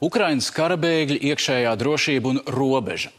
Ukrainas 0.00 0.48
karabēgļi, 0.56 1.18
iekšējā 1.28 1.74
drošība 1.76 2.30
un 2.32 2.38
robeža. 2.48 3.10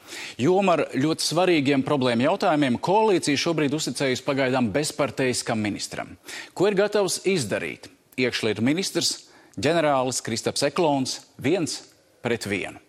Joma 0.41 0.79
ar 0.79 0.85
ļoti 0.97 1.27
svarīgiem 1.27 1.83
problēmu 1.85 2.25
jautājumiem 2.25 2.79
koalīcija 2.81 3.37
šobrīd 3.37 3.75
uzticējusi 3.77 4.25
pagaidām 4.25 4.71
bezparteiskam 4.73 5.61
ministram. 5.61 6.15
Ko 6.57 6.71
ir 6.71 6.79
gatavs 6.81 7.19
izdarīt? 7.29 7.85
Iekšlietu 8.17 8.65
ministrs, 8.65 9.27
ģenerālis 9.61 10.23
Kristaps 10.25 10.65
Eklons, 10.65 11.19
viens 11.37 11.83
pret 12.25 12.49
vienu. 12.49 12.81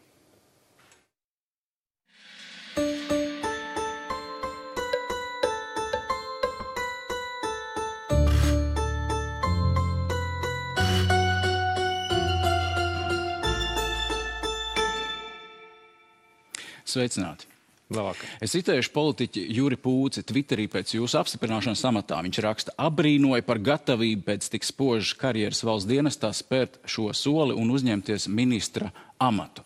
Sveicināti! 16.93 17.49
Labvakar. 17.93 18.29
Es 18.41 18.55
citēšu 18.55 18.93
politiķi 18.95 19.43
Juri 19.53 19.77
Pūci 19.81 20.23
Twitterī 20.25 20.65
pēc 20.73 20.95
jūsu 20.97 21.19
apstiprināšanas 21.21 21.85
amatā. 21.89 22.21
Viņš 22.25 22.41
raksta, 22.45 22.75
apbrīnoja 22.81 23.45
par 23.45 23.61
gatavību 23.65 24.25
pēc 24.29 24.49
tik 24.55 24.67
spožas 24.67 25.13
karjeras 25.21 25.63
valsts 25.67 25.89
dienestā 25.91 26.33
spērt 26.37 26.81
šo 26.89 27.11
soli 27.17 27.57
un 27.59 27.73
uzņemties 27.75 28.29
ministra 28.33 28.93
amatu. 29.21 29.65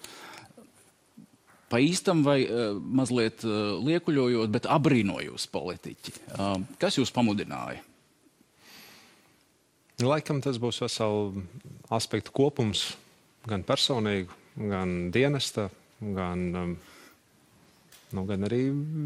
Pa 1.70 1.80
īstam 1.82 2.22
vai 2.26 2.40
uh, 2.46 2.78
mazliet 2.78 3.42
uh, 3.46 3.74
liekuļojot, 3.82 4.50
bet 4.54 4.68
apbrīnojot 4.70 5.46
politiķi. 5.54 6.14
Uh, 6.36 6.60
kas 6.82 6.98
jūs 7.00 7.10
pamudināja? 7.14 7.82
Laikam 10.02 10.42
tas 10.44 10.60
būs 10.60 10.82
vesels 10.84 11.40
aspektu 11.94 12.34
kopums, 12.36 12.90
gan 13.48 13.64
personīgu, 13.66 14.34
gan 14.60 15.08
dienesta, 15.14 15.70
gan 16.02 16.42
um, 16.52 16.76
nu, 18.16 18.24
gan 18.28 18.46
arī 18.48 18.62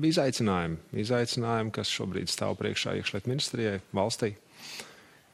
izaicinājumi, 0.07 0.79
izaicinājumi, 1.03 1.73
kas 1.75 1.91
šobrīd 1.91 2.31
stāv 2.31 2.57
priekšā 2.61 2.95
iekšlietu 3.01 3.31
ministrijai, 3.31 3.81
valstī. 3.97 4.35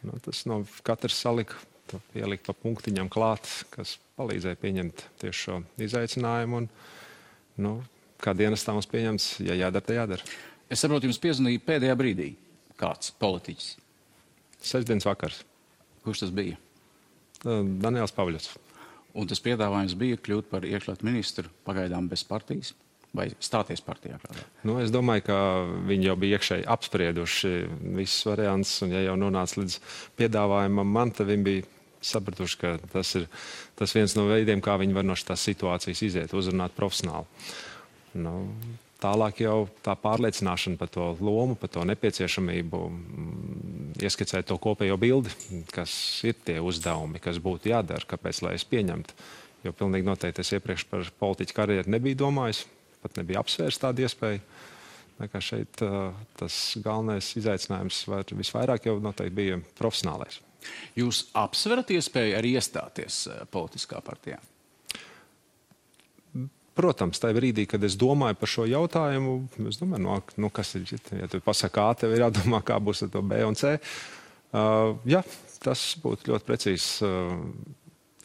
Nu, 0.07 0.17
tas 0.25 0.45
no 0.49 0.63
katras 0.87 1.19
salika, 1.21 1.59
pielika 2.15 2.51
pa 2.51 2.57
punktiņam 2.63 3.11
klāt, 3.13 3.49
kas 3.75 3.97
palīdzēja 4.19 4.59
pieņemt 4.63 5.05
tieši 5.23 5.43
šo 5.45 5.59
izaicinājumu. 5.87 6.63
Un, 6.63 6.69
nu, 7.63 7.75
kā 8.23 8.35
dienas 8.37 8.65
tā 8.67 8.75
mums 8.77 8.89
pieņemts, 8.91 9.31
ja 9.47 9.57
jādara, 9.59 9.85
tad 9.85 10.01
jādara. 10.01 10.37
Es 10.73 10.83
saprotu, 10.83 11.09
jums 11.09 11.21
piezvanīja 11.23 11.65
pēdējā 11.67 11.99
brīdī 11.99 12.31
kāds 12.81 13.13
politiķis. 13.21 13.75
Sestdienas 14.67 15.07
vakars. 15.07 15.43
Kurš 16.05 16.25
tas 16.25 16.33
bija? 16.35 16.57
Daniels 17.45 18.15
Pavļots. 18.17 18.57
Un 19.17 19.29
tas 19.31 19.41
piedāvājums 19.43 19.95
bija 19.99 20.19
kļūt 20.21 20.51
par 20.51 20.67
iekšlietu 20.67 21.07
ministru 21.07 21.53
pagaidām 21.65 22.09
bez 22.11 22.25
partijas 22.27 22.75
vai 23.17 23.29
stāties 23.43 23.83
partijā? 23.85 24.19
Kādā? 24.23 24.45
Nu, 24.69 24.79
es 24.83 24.93
domāju, 24.95 25.27
ka 25.29 25.39
viņi 25.89 26.11
jau 26.11 26.17
bija 26.21 26.39
iekšēji 26.39 26.69
apsprieduši 26.77 27.55
visus 27.97 28.29
variantus, 28.29 28.77
un 28.87 28.95
ja 28.95 29.05
jau 29.09 29.17
nonāca 29.21 29.61
līdz 29.63 29.79
piedāvājumam 30.21 30.95
man, 30.99 31.15
tad 31.17 31.31
viņi 31.33 31.47
bija 31.47 31.67
sapratuši, 32.07 32.59
ka 32.61 32.75
tas 32.93 33.15
ir 33.19 33.29
tas 33.79 33.93
viens 33.97 34.15
no 34.17 34.27
veidiem, 34.31 34.63
kā 34.65 34.77
viņi 34.81 34.97
var 34.97 35.07
no 35.07 35.17
šīs 35.19 35.49
situācijas 35.51 36.03
iziet, 36.07 36.35
uzrunāt 36.37 36.77
profesionāli. 36.77 37.27
Nu, 38.17 38.35
tālāk 39.03 39.43
jau 39.45 39.57
tā 39.85 39.97
pārliecināšana 40.01 40.79
par 40.81 40.91
to 40.93 41.11
lomu, 41.21 41.57
par 41.61 41.73
to 41.73 41.85
nepieciešamību, 41.89 42.83
mm, 42.91 43.91
ieskicēt 44.07 44.49
to 44.49 44.59
kopējo 44.63 44.97
bildi, 45.01 45.35
kas 45.75 45.93
ir 46.27 46.39
tie 46.47 46.61
uzdevumi, 46.63 47.21
kas 47.23 47.43
būtu 47.43 47.73
jādara, 47.73 48.09
kāpēc 48.09 48.43
lai 48.47 48.55
es 48.57 48.65
pieņemtu. 48.69 49.19
Jo 49.65 49.75
pilnīgi 49.75 50.07
noteikti 50.07 50.45
es 50.45 50.53
iepriekš 50.55 50.87
par 50.89 51.07
politiķu 51.21 51.57
karjeru 51.57 51.91
nebiju 51.91 52.21
domājis 52.23 52.67
pat 53.03 53.21
nebija 53.21 53.43
apsvērsta 53.43 53.89
tāda 53.89 54.07
iespēja. 54.07 54.43
Šeit 55.41 55.81
tas 56.37 56.57
galvenais 56.85 57.31
izaicinājums 57.41 58.03
visvairāk 58.37 58.91
jau 58.91 58.99
noteikti 59.01 59.37
bija 59.37 59.61
profesionālais. 59.79 60.43
Jūs 60.99 61.23
apsverat 61.37 61.93
iespēju 61.95 62.37
arī 62.37 62.53
iestāties 62.59 63.23
politiskā 63.55 64.03
partijā? 64.05 64.37
Protams, 66.77 67.17
tajā 67.23 67.33
brīdī, 67.39 67.65
kad 67.71 67.81
es 67.89 67.95
domāju 67.97 68.37
par 68.37 68.51
šo 68.53 68.67
jautājumu, 68.69 69.37
es 69.71 69.79
domāju, 69.81 70.03
no, 70.05 70.19
nu, 70.45 70.51
kas 70.53 70.75
ir, 70.77 70.85
ja 71.17 71.29
tu 71.33 71.41
pasaki 71.41 71.81
A, 71.81 71.87
tev 71.97 72.13
ir 72.13 72.27
jādomā, 72.27 72.61
kā 72.67 72.77
būs 72.77 73.07
ar 73.07 73.15
to 73.15 73.23
B 73.25 73.39
un 73.47 73.57
C. 73.57 73.79
Uh, 74.53 74.99
jā, 75.09 75.23
tas 75.65 75.87
būtu 76.03 76.35
ļoti 76.35 76.49
precīzs 76.51 76.91
uh, 77.07 77.33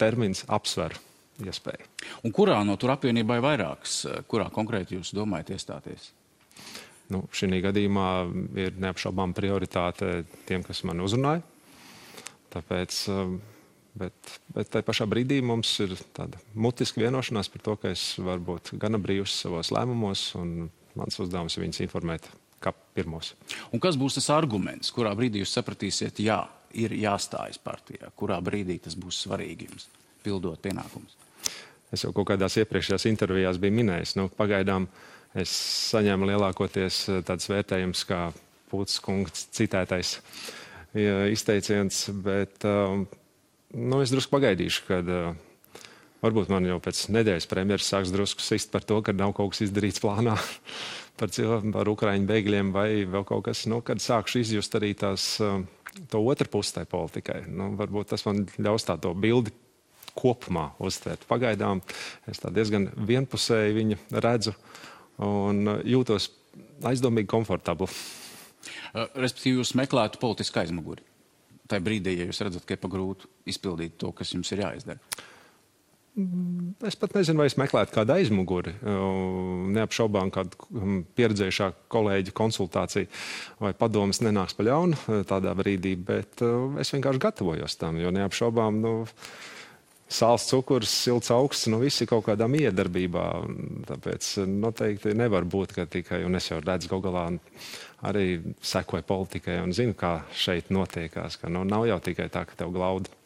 termins 0.01 0.43
apsveru 0.51 0.99
iespēja. 1.47 1.88
Un 2.25 2.34
kurā 2.35 2.59
no 2.68 2.78
tur 2.79 2.94
apvienībā 2.96 3.38
ir 3.40 3.46
vairākas? 3.46 4.02
Kurā 4.31 4.50
konkrēti 4.53 4.97
jūs 4.97 5.13
domājat 5.18 5.56
iestāties? 5.57 6.12
Nu, 7.12 7.25
šī 7.35 7.59
gadījumā 7.63 8.09
ir 8.62 8.78
neapšaubām 8.79 9.34
prioritāte 9.35 10.22
tiem, 10.47 10.63
kas 10.63 10.84
man 10.88 11.03
uzrunāja. 11.03 11.44
Tāpēc, 12.51 13.00
um, 13.12 13.38
bet, 14.00 14.35
bet 14.56 14.69
tajā 14.72 14.85
pašā 14.88 15.07
brīdī 15.12 15.40
mums 15.44 15.72
ir 15.84 15.96
tāda 16.16 16.40
mutiska 16.56 17.03
vienošanās 17.03 17.51
par 17.51 17.66
to, 17.66 17.75
ka 17.80 17.91
es 17.96 18.06
varu 18.19 18.46
būt 18.53 18.74
gana 18.80 19.00
brīvs 19.01 19.41
savos 19.44 19.72
lēmumos, 19.75 20.30
un 20.40 20.69
mans 21.00 21.19
uzdevums 21.24 21.56
ir 21.57 21.66
viņus 21.66 21.84
informēt 21.88 22.28
kā 22.62 22.74
pirmos. 22.96 23.34
Un 23.74 23.81
kas 23.84 23.97
būs 24.00 24.19
tas 24.19 24.30
arguments, 24.35 24.91
kurā 24.94 25.13
brīdī 25.18 25.41
jūs 25.41 25.56
sapratīsiet, 25.57 26.22
jā, 26.24 26.44
ir 26.78 26.96
jāstājas 26.96 27.59
partijā, 27.62 28.12
kurā 28.16 28.40
brīdī 28.44 28.78
tas 28.84 28.96
būs 29.00 29.24
svarīgi 29.25 29.68
jums, 29.69 29.88
pildot 30.24 30.62
pienākumus? 30.63 31.18
Es 31.91 32.06
jau 32.06 32.13
kaut 32.16 32.29
kādās 32.31 32.56
iepriekšējās 32.62 33.07
intervijās 33.09 33.59
biju 33.62 33.75
minējis. 33.81 34.16
Nu, 34.19 34.29
pagaidām 34.31 34.88
es 35.38 35.52
saņēmu 35.91 36.29
lielākoties 36.31 37.03
eh, 37.09 37.22
tādas 37.28 37.50
vērtējumus 37.52 38.06
kā 38.07 38.25
Pūtis 38.72 39.02
kungs 39.03 39.50
citētais 39.52 40.16
izteiciens, 40.91 42.06
bet 42.24 42.63
um, 42.68 43.01
nu, 43.75 44.00
es 44.03 44.12
drusku 44.12 44.31
pagaidīšu, 44.31 44.85
kad 44.88 45.09
varbūt 46.22 46.51
man 46.51 46.68
jau 46.68 46.78
pēc 46.84 47.06
nedēļas 47.16 47.47
premjeras 47.51 47.90
sāks 47.91 48.13
drusku 48.13 48.44
sist 48.44 48.72
par 48.74 48.85
to, 48.88 49.00
ka 49.03 49.16
nav 49.16 49.34
kaut 49.38 49.53
kas 49.53 49.66
izdarīts 49.68 50.03
plānā 50.03 50.35
par, 51.19 51.31
par 51.75 51.91
Ukraiņu 51.91 52.30
bēgļiem 52.30 52.72
vai 52.75 52.88
vēl 53.03 53.25
kaut 53.28 53.46
kas, 53.50 53.66
nu, 53.72 53.81
kad 53.85 54.03
sākšu 54.03 54.44
izjust 54.44 54.75
arī 54.80 54.94
tās, 55.00 55.34
to 56.12 56.24
otru 56.24 56.51
pusi 56.51 56.75
tai 56.75 56.85
politikai. 56.90 57.41
Nu, 57.51 57.72
varbūt 57.80 58.12
tas 58.13 58.28
man 58.28 58.46
ļaus 58.59 58.88
tā 58.88 59.00
to 59.01 59.16
bildi 59.18 59.56
kopumā 60.17 60.72
uztvērt. 60.81 61.25
Pagaidām 61.29 61.81
es 62.29 62.41
diezgan 62.44 62.89
vienpusēji 62.95 63.78
viņu 63.78 64.00
redzu 64.23 64.56
un 65.22 65.63
uh, 65.67 65.81
jūtos 65.88 66.29
aizdomīgi 66.88 67.29
komfortabli. 67.31 67.88
Uh, 67.88 69.07
respektīvi, 69.16 69.59
jūs 69.62 69.75
meklētu 69.79 70.22
politisku 70.22 70.62
aizmuguri. 70.63 71.06
Tajā 71.72 71.84
brīdī, 71.85 72.17
ja 72.19 72.28
jūs 72.28 72.41
redzat, 72.44 72.66
ka 72.67 72.75
ir 72.75 72.81
pagrūti 72.81 73.29
izpildīt 73.51 74.00
to, 74.01 74.12
kas 74.16 74.34
jums 74.34 74.51
ir 74.51 74.66
jāizdara. 74.66 75.00
Mm, 76.19 76.73
es 76.83 76.97
pat 77.00 77.13
nezinu, 77.16 77.39
vai 77.39 77.47
es 77.47 77.56
meklētu 77.56 77.95
kādu 77.95 78.18
aizmuguri. 78.18 78.73
Uh, 78.83 79.69
neapšaubām, 79.78 80.33
kāda 80.35 80.59
um, 80.75 81.00
pieredzējušā 81.16 81.69
kolēģa 81.91 82.35
konsultācija 82.35 83.07
vai 83.63 83.72
padomas 83.78 84.19
nenāks 84.25 84.57
pa 84.57 84.68
ļaunu 84.68 85.23
tādā 85.29 85.56
brīdī, 85.56 85.95
bet 85.95 86.44
es 86.81 86.91
vienkārši 86.91 87.23
gatavojos 87.23 87.79
tam, 87.79 88.01
jo 88.01 88.12
neapšaubām. 88.12 88.81
Nu, 88.83 88.94
sāls, 90.11 90.47
cukurs, 90.51 90.91
silts 90.91 91.31
augsts, 91.33 91.69
nu 91.72 91.79
visi 91.81 92.07
kaut 92.09 92.25
kādā 92.27 92.47
miedarbībā. 92.51 93.27
Tāpēc 93.89 94.33
noteikti 94.49 95.16
nevar 95.17 95.47
būt, 95.47 95.75
ka 95.77 95.88
tikai, 95.89 96.23
un 96.27 96.39
es 96.39 96.51
jau 96.51 96.59
redzu 96.63 97.01
galā 97.01 97.29
arī 98.07 98.27
sekoju 98.66 99.05
politikai 99.07 99.59
un 99.61 99.73
zinu, 99.77 99.95
kā 99.97 100.19
šeit 100.33 100.71
notiekās, 100.73 101.38
ka 101.41 101.51
nu, 101.53 101.63
nav 101.68 101.88
jau 101.89 102.00
tikai 102.03 102.30
tā, 102.33 102.45
ka 102.50 102.57
tev 102.63 102.74
glauda. 102.75 103.20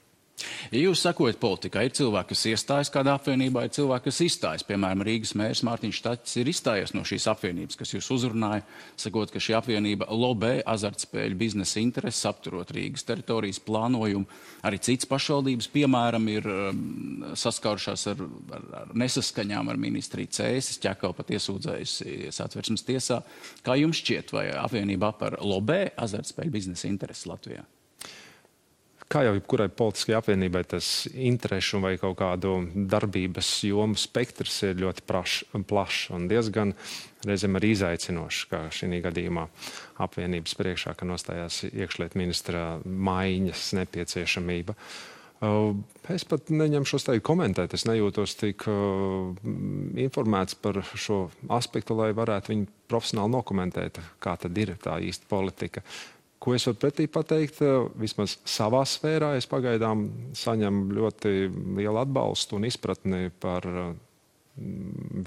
Ja 0.73 0.81
jūs 0.81 0.99
sakojat 1.05 1.37
politikai, 1.39 1.85
ir 1.87 1.93
cilvēki, 1.95 2.33
kas 2.33 2.41
iestājas 2.49 2.89
kādā 2.91 3.13
apvienībā, 3.15 3.61
ir 3.65 3.73
cilvēki, 3.75 4.09
kas 4.09 4.17
izstājas. 4.25 4.65
Piemēram, 4.67 5.05
Rīgas 5.07 5.31
mērs 5.39 5.61
Mārtiņš 5.63 5.99
Taķis 6.03 6.39
ir 6.41 6.49
izstājies 6.51 6.91
no 6.95 7.05
šīs 7.07 7.27
apvienības, 7.31 7.77
kas 7.79 7.93
jūs 7.93 8.09
uzrunāja, 8.11 8.65
sakot, 8.99 9.31
ka 9.31 9.39
šī 9.39 9.55
apvienība 9.55 10.09
lobē 10.11 10.57
azartspēļu 10.67 11.39
biznesa 11.39 11.79
intereses, 11.79 12.25
apturot 12.27 12.73
Rīgas 12.75 13.07
teritorijas 13.07 13.61
plānojumu. 13.63 14.27
Arī 14.67 14.81
cits 14.83 15.07
pašvaldības, 15.07 15.69
piemēram, 15.71 16.27
ir 16.33 16.49
um, 16.51 16.83
saskārušās 17.39 18.03
ar, 18.11 18.25
ar, 18.57 18.67
ar 18.81 18.91
nesaskaņām 19.05 19.71
ar 19.71 19.79
ministriju 19.79 20.33
Cēsis, 20.35 20.81
ķekau 20.83 21.13
pat 21.15 21.31
iesūdzējusies 21.37 22.41
atversmes 22.43 22.83
tiesā. 22.83 23.21
Kā 23.63 23.79
jums 23.79 24.03
šķiet, 24.03 24.35
vai 24.35 24.49
apvienība 24.59 25.13
par 25.15 25.39
lobē 25.39 25.85
azartspēļu 25.95 26.57
biznesa 26.59 26.91
intereses 26.91 27.29
Latvijā? 27.31 27.63
Kā 29.15 29.23
jau 29.23 29.35
jebkurai 29.37 29.69
politiskajai 29.71 30.19
apvienībai, 30.19 30.65
tas 30.75 30.89
interešu 31.07 31.79
vai 31.83 31.95
kaut 32.01 32.17
kādu 32.19 32.57
darbības 32.91 33.51
jomu 33.69 33.95
spektrs 33.99 34.57
ir 34.67 34.81
ļoti 34.83 35.05
plašs 35.07 36.09
un 36.15 36.27
diezgan 36.31 36.75
reizēm 37.25 37.55
arī 37.57 37.71
izaicinošs, 37.77 38.43
kā 38.51 38.65
šī 38.75 38.99
gadījumā 39.05 39.47
apvienības 40.03 40.55
priekšā, 40.59 40.93
ka 40.99 41.07
nostājās 41.07 41.63
iekšlietu 41.71 42.19
ministra 42.21 42.65
maiņas 42.83 43.71
nepieciešamība. 43.79 44.75
Es 46.15 46.23
pat 46.25 46.49
neņemšos 46.49 47.05
teikt 47.05 47.25
komentēt. 47.27 47.73
Es 47.75 47.83
nejūtos 47.85 48.37
tik 48.39 48.63
uh, 48.71 49.33
informēts 49.99 50.55
par 50.57 50.79
šo 50.95 51.25
aspektu, 51.51 51.97
lai 51.99 52.13
varētu 52.15 52.53
viņu 52.53 52.69
profesionāli 52.89 53.33
nokomentēt, 53.35 53.99
kā 54.23 54.37
tad 54.39 54.57
ir 54.57 54.75
tā 54.81 54.95
īsta 55.03 55.27
politika. 55.29 55.83
Ko 56.39 56.53
es 56.53 56.65
varu 56.67 56.77
pretī 56.81 57.07
pateikt? 57.09 57.61
Vismaz 57.99 58.37
savā 58.45 58.83
sfērā 58.87 59.33
es 59.39 59.47
pagaidām 59.49 60.07
saņemu 60.35 60.97
ļoti 60.99 61.31
lielu 61.79 62.01
atbalstu 62.01 62.59
un 62.59 62.67
izpratni 62.67 63.29
par 63.41 63.65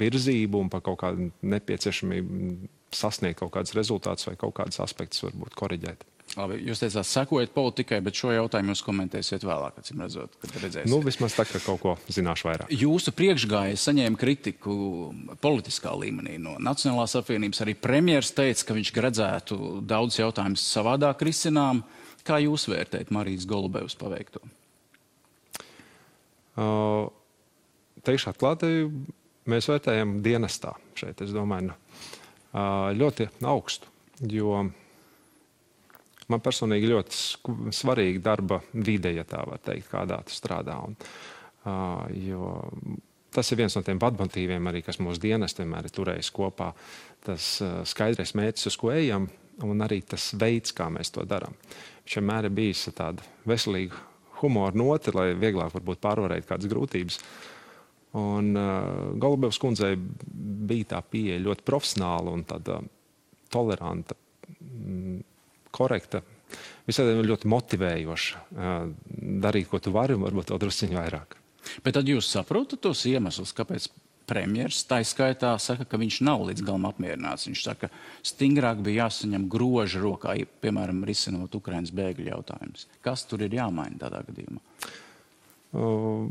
virzību 0.03 0.61
un 0.63 0.71
par 0.73 0.85
kaut 0.87 1.01
kādu 1.03 1.31
nepieciešamību 1.45 2.69
sasniegt 2.95 3.43
kaut 3.43 3.53
kādus 3.57 3.75
rezultātus 3.77 4.29
vai 4.31 4.37
kaut 4.41 4.55
kādus 4.57 4.81
aspektus 4.85 5.25
varbūt 5.27 5.57
koriģēt. 5.59 6.07
Labi, 6.37 6.59
jūs 6.69 6.83
teicāt, 6.83 7.07
sekojat 7.09 7.53
politikai, 7.55 7.99
bet 8.05 8.19
šo 8.19 8.31
jautājumu 8.35 8.75
jūs 8.75 8.83
komentēsiet 8.85 9.45
vēlāk, 9.49 9.79
acīm 9.81 10.03
redzot, 10.05 10.35
kad 10.43 10.59
redzēsiet. 10.61 10.91
Nu, 10.93 11.01
vismaz 11.05 11.35
tā, 11.35 11.47
ka 11.49 11.61
kaut 11.65 11.81
ko 11.81 11.95
zināšu 12.13 12.49
vairāk. 12.51 12.73
Jūsu 12.75 13.15
priekšgājēji 13.17 13.81
saņēma 13.81 14.21
kritiku 14.21 14.75
politiskā 15.41 15.95
līmenī 15.97 16.37
no 16.43 16.59
Nacionālās 16.63 17.17
apvienības. 17.19 17.63
Arī 17.65 17.75
premjeras 17.81 18.35
teica, 18.37 18.67
ka 18.69 18.77
viņš 18.77 18.93
redzētu 19.09 19.59
daudz 19.89 20.19
jautājumus 20.21 20.67
savādāk 20.69 21.25
risinām. 21.27 21.81
Kā 22.29 22.43
jūs 22.45 22.69
vērtējat 22.69 23.13
Marijas 23.15 23.47
Golubevas 23.49 23.97
paveikto? 23.97 24.43
Uh, 26.59 27.09
teikšu 28.05 28.35
atklāti, 28.35 28.69
mēs 29.49 29.71
vērtējam 29.71 30.19
dienestā 30.25 30.75
šeit, 30.99 31.23
es 31.25 31.33
domāju, 31.33 31.71
nu, 31.71 31.79
uh, 32.53 32.91
ļoti 32.99 33.31
augstu, 33.49 33.89
jo 34.29 34.67
man 36.33 36.43
personīgi 36.45 36.91
ļoti 36.93 37.73
svarīga 37.75 38.23
darba 38.31 38.61
vide, 38.73 39.13
ja 39.17 39.25
tā 39.29 39.43
var 39.49 39.61
teikt, 39.65 39.89
kādā 39.93 40.21
tu 40.27 40.35
strādā. 40.37 40.77
Un, 40.85 40.97
uh, 41.65 42.05
jo 42.15 42.53
tas 43.35 43.53
ir 43.53 43.61
viens 43.61 43.77
no 43.77 43.85
tiem 43.87 44.01
vadmotīviem, 44.03 44.71
arī, 44.71 44.83
kas 44.87 45.01
mūsu 45.03 45.23
dienas 45.23 45.57
vienmēr 45.59 45.89
ir 45.89 45.95
turējis 45.95 46.33
kopā. 46.37 46.73
Tas 47.25 47.51
uh, 47.65 47.81
skaidrais 47.89 48.35
mērķis, 48.39 48.71
uz 48.73 48.79
ko 48.81 48.93
ejam, 48.95 49.29
un 49.65 49.85
arī 49.85 50.03
tas 50.07 50.31
veids, 50.39 50.75
kā 50.77 50.89
mēs 50.93 51.13
to 51.15 51.25
darām. 51.29 51.57
Viņš 52.05 52.21
vienmēr 52.21 52.49
ir 52.49 52.57
bijis 52.57 52.89
tāda 52.97 53.25
veselīga 53.49 54.07
humora 54.43 54.77
note, 54.79 55.13
lai 55.17 55.33
vieglāk 55.37 55.75
pārvarētu 55.75 56.49
kādas 56.49 56.71
grūtības. 56.71 57.19
Un 58.19 58.55
uh, 58.57 59.17
Golubevs 59.21 59.59
kundzei 59.61 59.97
bija 59.99 60.95
tā 60.95 61.03
pieeja 61.05 61.43
ļoti 61.43 61.67
profesionāla 61.67 62.33
un 62.33 62.45
tāda 62.49 62.79
toleranta. 63.53 64.17
Mm, 64.63 65.21
korekta, 65.75 66.23
visādi 66.89 67.17
ļoti 67.29 67.51
motivējoša 67.53 68.45
darīt, 69.45 69.69
ko 69.71 69.81
tu 69.83 69.93
vari, 69.95 70.17
un 70.17 70.27
varbūt 70.27 70.53
vēl 70.53 70.63
drusciņu 70.65 70.99
vairāk. 70.99 71.39
Bet 71.85 71.99
tad 71.99 72.09
jūs 72.09 72.31
saprotat 72.33 72.81
tos 72.85 73.05
iemeslus, 73.09 73.53
kāpēc 73.57 73.91
premjerministrs 74.29 74.87
tā 74.89 75.01
izskaitā 75.03 75.55
saka, 75.63 75.87
ka 75.89 76.01
viņš 76.01 76.21
nav 76.27 76.45
līdz 76.49 76.65
galam 76.67 76.87
apmierināts. 76.89 77.49
Viņš 77.49 77.65
saka, 77.65 77.89
ka 77.89 78.29
stingrāk 78.29 78.83
bija 78.85 79.07
jāsaņem 79.07 79.49
groža 79.53 80.03
rokā, 80.05 80.37
piemēram, 80.63 81.03
risinot 81.09 81.55
Ukraiņas 81.57 81.95
bēgļu 81.97 82.29
jautājumus. 82.29 82.89
Kas 83.05 83.25
tur 83.29 83.45
ir 83.47 83.57
jāmaina 83.57 84.01
tādā 84.05 84.23
gadījumā? 84.29 84.61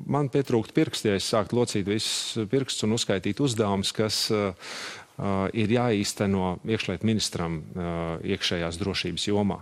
Man 0.09 0.31
pietrūkst 0.33 0.73
pirksti, 0.73 1.11
ja 1.11 1.17
es 1.19 1.27
sāktu 1.29 1.59
locīt 1.59 1.85
visus 1.85 2.47
pirkstus 2.49 2.87
un 2.87 2.95
uzskaitīt 2.97 3.41
uzdevumus, 3.45 3.93
kas 3.93 4.23
Uh, 4.33 5.05
ir 5.17 5.71
jāīsteno 5.73 6.57
iekšlietu 6.67 7.07
ministram 7.09 7.61
uh, 7.61 8.19
iekšējās 8.21 8.77
drošības 8.77 9.27
jomā. 9.31 9.61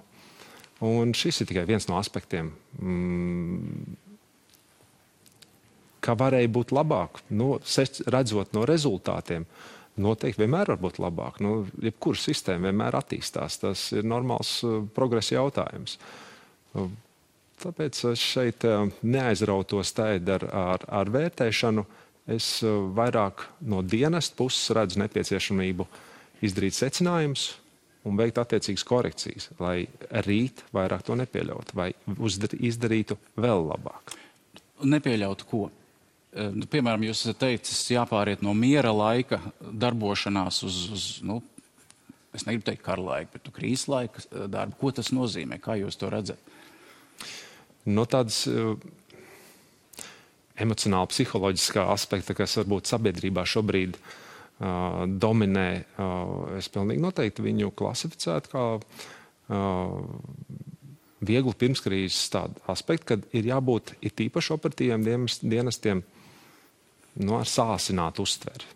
Un 0.83 1.13
šis 1.15 1.41
ir 1.41 1.47
tikai 1.47 1.63
viens 1.69 1.87
no 1.87 1.95
aspektiem, 1.95 2.49
mm, 2.81 3.95
kā 6.03 6.17
varēja 6.19 6.51
būt 6.51 6.75
labāk. 6.75 7.23
Nu, 7.31 7.55
redzot 8.11 8.51
no 8.53 8.65
rezultātiem, 8.67 9.47
noteikti 9.95 10.43
vienmēr 10.43 10.73
var 10.73 10.81
būt 10.83 10.99
labāk. 10.99 11.39
Nu, 11.39 11.63
jebkura 11.79 12.19
sistēma 12.19 12.69
vienmēr 12.69 12.99
attīstās. 12.99 13.61
Tas 13.63 13.87
ir 13.95 14.03
normāls 14.03 14.57
uh, 14.67 14.83
progresa 14.95 15.37
jautājums. 15.39 15.95
Tāpēc 17.63 18.01
es 18.11 18.19
šeit 18.19 18.65
neaizrautos 19.07 19.93
ar, 20.03 20.43
ar, 20.51 20.83
ar 20.91 21.11
vērtēšanu. 21.13 21.85
Es 22.25 22.47
eh, 22.65 22.73
vairāk 22.97 23.45
no 23.69 23.83
dienas 23.85 24.31
puses 24.33 24.73
redzu 24.73 24.99
nepieciešamību 25.03 25.85
izdarīt 26.45 26.77
secinājumus 26.77 27.51
un 28.05 28.17
veikt 28.17 28.39
attiecīgas 28.41 28.85
korekcijas, 28.85 29.49
lai 29.61 29.85
rīt 30.25 30.63
vairāk 30.73 31.05
to 31.05 31.17
nepieļautu 31.17 31.77
vai 31.77 31.91
izdarītu 32.17 33.17
vēl 33.41 33.65
labāk. 33.69 34.15
Nepieļautu 34.85 35.49
ko? 35.49 35.67
Eh, 36.35 36.49
nu, 36.51 36.67
piemēram, 36.69 37.05
jūs 37.07 37.23
esat 37.23 37.39
teicis, 37.45 37.85
jāpāriet 37.93 38.41
no 38.45 38.53
miera 38.57 38.91
laika 38.91 39.39
darbošanās 39.61 40.63
uz, 40.67 40.81
uz 40.91 41.05
nu, 41.23 41.39
es 42.35 42.43
negribu 42.43 42.67
teikt 42.71 42.83
kara 42.83 43.05
laika, 43.05 43.37
bet 43.37 43.53
krīzes 43.55 43.87
laika 43.91 44.25
eh, 44.25 44.49
darbu. 44.51 44.75
Ko 44.81 44.91
tas 44.97 45.13
nozīmē? 45.15 45.61
Kā 45.63 45.77
jūs 45.79 46.01
to 46.01 46.09
redzat? 46.11 46.53
No 47.85 48.07
tādas 48.09 48.41
uh, 48.49 48.73
emocionāla, 50.61 51.09
psiholoģiskā 51.11 51.87
aspekta, 51.93 52.35
kas 52.37 52.57
varbūt 52.61 52.91
sabiedrībā 52.91 53.43
šobrīd 53.47 53.97
uh, 53.97 55.03
dominē, 55.07 55.69
uh, 55.81 56.57
es 56.59 56.69
pilnīgi 56.71 57.03
noteikti 57.03 57.45
viņu 57.45 57.73
klasificētu 57.75 58.53
kā 58.53 58.65
uh, 58.79 59.97
vieglu 61.25 61.55
pirmskrīzes 61.57 62.29
aspektu, 62.71 63.11
kad 63.13 63.27
ir 63.35 63.49
jābūt 63.51 63.95
it 64.05 64.19
īpaši 64.27 64.55
operatīviem 64.55 65.27
dienestiem 65.41 66.03
nu, 67.23 67.37
ar 67.39 67.49
sāsinātu 67.49 68.25
uztveri. 68.25 68.73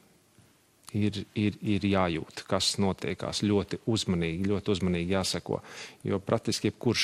Ir, 0.98 1.20
ir, 1.38 1.58
ir 1.62 1.84
jājūt, 1.86 2.48
kas 2.50 2.72
notiekās 2.82 3.44
ļoti 3.46 3.84
uzmanīgi, 3.94 4.48
ļoti 4.50 4.72
uzmanīgi 4.74 5.14
jāseko. 5.14 5.60
Jo 6.08 6.18
praktiski 6.24 6.72
jebkurš 6.72 7.04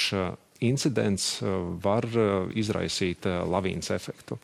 incidents 0.59 1.41
eh, 1.41 1.51
var 1.83 2.05
eh, 2.05 2.31
izraisīt 2.59 3.27
eh, 3.27 3.41
lavīnas 3.49 3.91
efektu. 3.95 4.39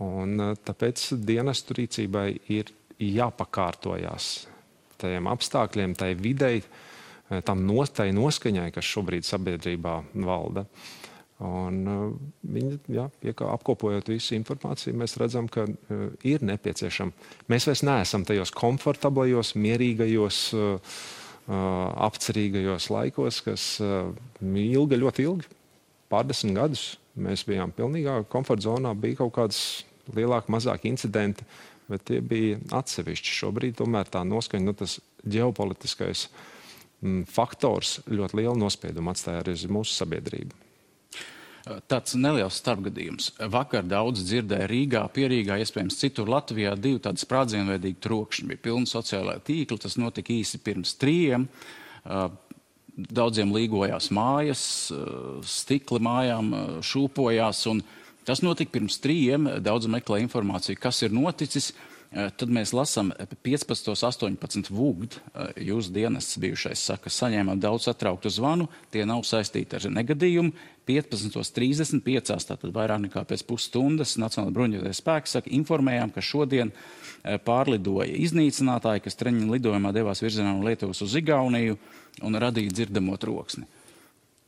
Un, 0.00 0.40
tāpēc 0.64 1.10
dienestu 1.28 1.76
rīcībai 1.76 2.28
ir 2.56 2.70
jāpakārtojas 3.04 4.30
tajiem 5.00 5.28
apstākļiem, 5.28 5.92
tai 5.96 6.14
videi, 6.16 6.62
tam 7.44 7.66
nostai 7.68 8.08
noskaņai, 8.16 8.70
kas 8.72 8.88
šobrīd 8.88 9.28
sabiedrībā 9.28 9.98
valda. 10.24 10.64
Un, 11.44 11.84
viņi, 12.40 12.78
jā, 12.96 13.06
apkopojot 13.28 14.08
visu 14.12 14.34
informāciju, 14.36 14.96
mēs 15.00 15.18
redzam, 15.20 15.48
ka 15.52 15.66
ir 16.28 16.44
nepieciešama. 16.48 17.28
Mēs 17.52 17.68
vairs 17.68 17.84
neesam 17.84 18.24
tajos 18.28 18.52
komfortablajos, 18.56 19.52
mierīgajos 19.60 20.42
uh, 20.56 21.00
apcerīgajos 21.48 22.90
laikos, 22.92 23.40
kas 23.46 23.64
ilga 23.80 24.98
ļoti 25.00 25.26
ilgi, 25.26 25.48
pārdesmit 26.12 26.58
gadus. 26.58 26.84
Mēs 27.20 27.42
bijām 27.44 27.72
pilnīgā 27.74 28.20
komforta 28.30 28.68
zonā, 28.68 28.94
bija 28.94 29.18
kaut 29.22 29.34
kādas 29.34 29.60
lielāki, 30.14 30.52
mazāki 30.54 30.88
incidenti, 30.92 31.44
bet 31.90 32.06
tie 32.06 32.20
bija 32.22 32.60
atsevišķi. 32.78 33.34
Šobrīd 33.40 33.76
tomēr 33.80 34.08
tā 34.10 34.22
noskaņa, 34.26 34.64
nu, 34.64 34.74
tas 34.78 35.00
ģeopolitiskais 35.26 36.28
m, 37.02 37.24
faktors 37.28 37.98
ļoti 38.08 38.40
lielu 38.40 38.56
nospiedumu 38.62 39.12
atstāja 39.12 39.42
arī 39.42 39.56
uz 39.58 39.66
mūsu 39.70 39.98
sabiedrību. 39.98 40.69
Tāds 41.60 42.14
neliels 42.16 42.56
starpgadījums. 42.56 43.34
Vakar 43.52 43.84
daudz 43.84 44.22
dzirdēja 44.24 44.68
Rīgā, 44.70 45.02
Pierīgā, 45.12 45.58
iespējams, 45.60 45.98
citur 46.00 46.30
Latvijā 46.32 46.72
divi 46.80 47.02
tādi 47.04 47.20
sprādzienveidīgi 47.20 48.00
trokšņi. 48.00 48.46
Bija 48.48 48.62
pilni 48.64 48.88
sociālā 48.88 49.36
tīkla, 49.44 49.76
tas 49.82 49.98
notika 50.00 50.32
īsi 50.32 50.60
pirms 50.64 50.94
trījiem. 51.00 51.44
Daudziem 53.20 53.52
līgojās 53.54 54.08
mājas, 54.16 54.62
stikli 55.46 56.00
mājām 56.04 56.50
šūpojās, 56.84 57.62
tas 58.28 58.42
notika 58.44 58.78
pirms 58.78 58.96
trījiem. 59.04 59.52
Daudz 59.60 59.88
meklē 59.92 60.22
informāciju, 60.24 60.80
kas 60.80 61.04
ir 61.04 61.12
noticis. 61.12 61.74
Tad 62.10 62.50
mēs 62.50 62.72
lasām 62.74 63.12
15, 63.46 63.92
18 63.94 64.70
vūgd. 64.74 65.20
Jūsu 65.62 65.92
dienests 65.94 66.40
bijušais 66.42 66.82
saka, 66.82 67.12
saņēmām 67.12 67.60
daudz 67.62 67.86
satrauktu 67.86 68.32
zvanu, 68.34 68.66
tie 68.90 69.04
nav 69.06 69.22
saistīti 69.28 69.78
ar 69.78 69.86
negadījumu. 69.94 70.50
15.35, 70.90 72.32
tātad 72.48 72.72
vairāk 72.74 73.04
nekā 73.04 73.22
pēc 73.30 73.44
pusstundas, 73.46 74.16
Nacionāla 74.18 74.50
bruņoties 74.56 74.98
spēks 74.98 75.36
saka, 75.36 75.52
informējām, 75.54 76.10
ka 76.10 76.24
šodien 76.24 76.72
pārlidoja 77.46 78.10
iznīcinātāji, 78.26 79.04
kas 79.04 79.18
treņķa 79.20 79.52
lidojumā 79.52 79.92
devās 79.94 80.24
virzienā 80.24 80.56
no 80.56 80.66
Lietuvas 80.66 81.04
uz 81.06 81.14
Igauniju 81.20 81.78
un 82.26 82.40
radīja 82.42 82.74
dzirdamo 82.74 83.14
troksni. 83.22 83.70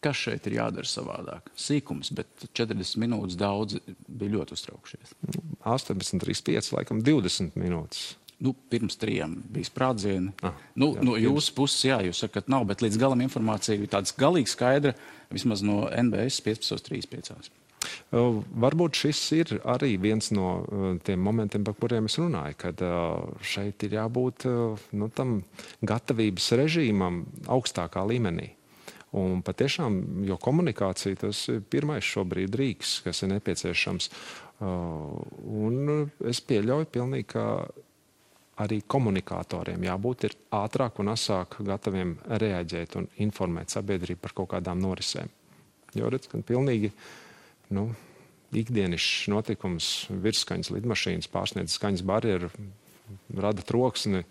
Kas 0.03 0.19
šeit 0.19 0.49
ir 0.51 0.57
jādara 0.59 0.89
savādāk? 0.89 1.53
Sīkums, 1.55 2.11
bet 2.17 2.49
40 2.59 2.99
minūtes 2.99 3.39
daudz 3.39 3.79
bija 4.09 4.35
ļoti 4.35 4.57
uztraukšies. 4.57 5.15
18,35, 5.63 6.73
laikam 6.75 7.05
20 7.07 7.55
minūtes. 7.61 8.17
Nu, 8.43 8.57
pirms 8.73 8.97
trijiem 8.99 9.37
bija 9.55 9.69
sprādzieni. 9.69 10.33
Ah, 10.43 10.57
nu, 10.75 10.89
jā, 10.97 11.05
no 11.07 11.15
jūsu 11.21 11.55
puses, 11.55 11.85
jā, 11.87 12.01
jūs 12.09 12.25
sakat, 12.25 12.49
nav, 12.51 12.65
bet 12.67 12.83
līdz 12.83 12.99
galam 12.99 13.23
informācija 13.23 13.79
bija 13.79 13.93
tāda 14.01 14.17
galīgi 14.19 14.51
skaidra, 14.51 14.97
vismaz 15.31 15.63
no 15.63 15.85
NBS 15.87 16.43
15.35. 16.49 17.53
Varbūt 18.13 18.99
šis 18.99 19.21
ir 19.37 19.53
arī 19.63 19.95
viens 20.03 20.33
no 20.35 20.49
tiem 21.07 21.23
momentiem, 21.23 21.63
par 21.67 21.77
kuriem 21.79 22.11
es 22.11 22.19
runāju, 22.19 22.59
kad 22.65 22.83
šeit 23.47 23.87
ir 23.87 23.97
jābūt 24.01 24.47
nu, 24.99 25.09
tam 25.15 25.39
gatavības 25.87 26.51
režīmam 26.59 27.23
augstākā 27.47 28.03
līmenī. 28.11 28.51
Un 29.13 29.43
patiešām, 29.45 29.99
jo 30.25 30.39
komunikācija 30.41 31.19
tas 31.27 31.45
ir 31.53 31.61
pirmais 31.69 32.07
šobrīd 32.07 32.55
rīks, 32.57 33.01
kas 33.05 33.21
ir 33.25 33.35
nepieciešams. 33.35 34.09
Un 34.63 35.91
es 36.31 36.41
pieļauju 36.49 36.89
pilnīgi, 36.95 37.27
ka 37.35 37.45
arī 38.63 38.81
komunikatoriem 38.89 39.85
jābūt 39.85 40.29
ātrāk 40.55 41.01
un 41.03 41.13
asāk 41.13 41.59
gataviem 41.67 42.15
reaģēt 42.41 42.97
un 43.01 43.09
informēt 43.25 43.75
sabiedrību 43.75 44.23
par 44.23 44.37
kaut 44.39 44.53
kādām 44.55 44.81
norisēm. 44.81 45.29
Jo 45.99 46.09
redz, 46.13 46.29
ka 46.31 46.41
pilnīgi 46.41 46.93
nu, 47.77 47.91
ikdienišs 48.57 49.29
notikums, 49.33 49.91
virsskaņas 50.25 50.73
lidmašīnas 50.73 51.29
pārsniedz 51.33 51.77
skaņas 51.77 52.05
barjeru, 52.09 52.53
rada 53.37 53.65
troksni 53.67 54.25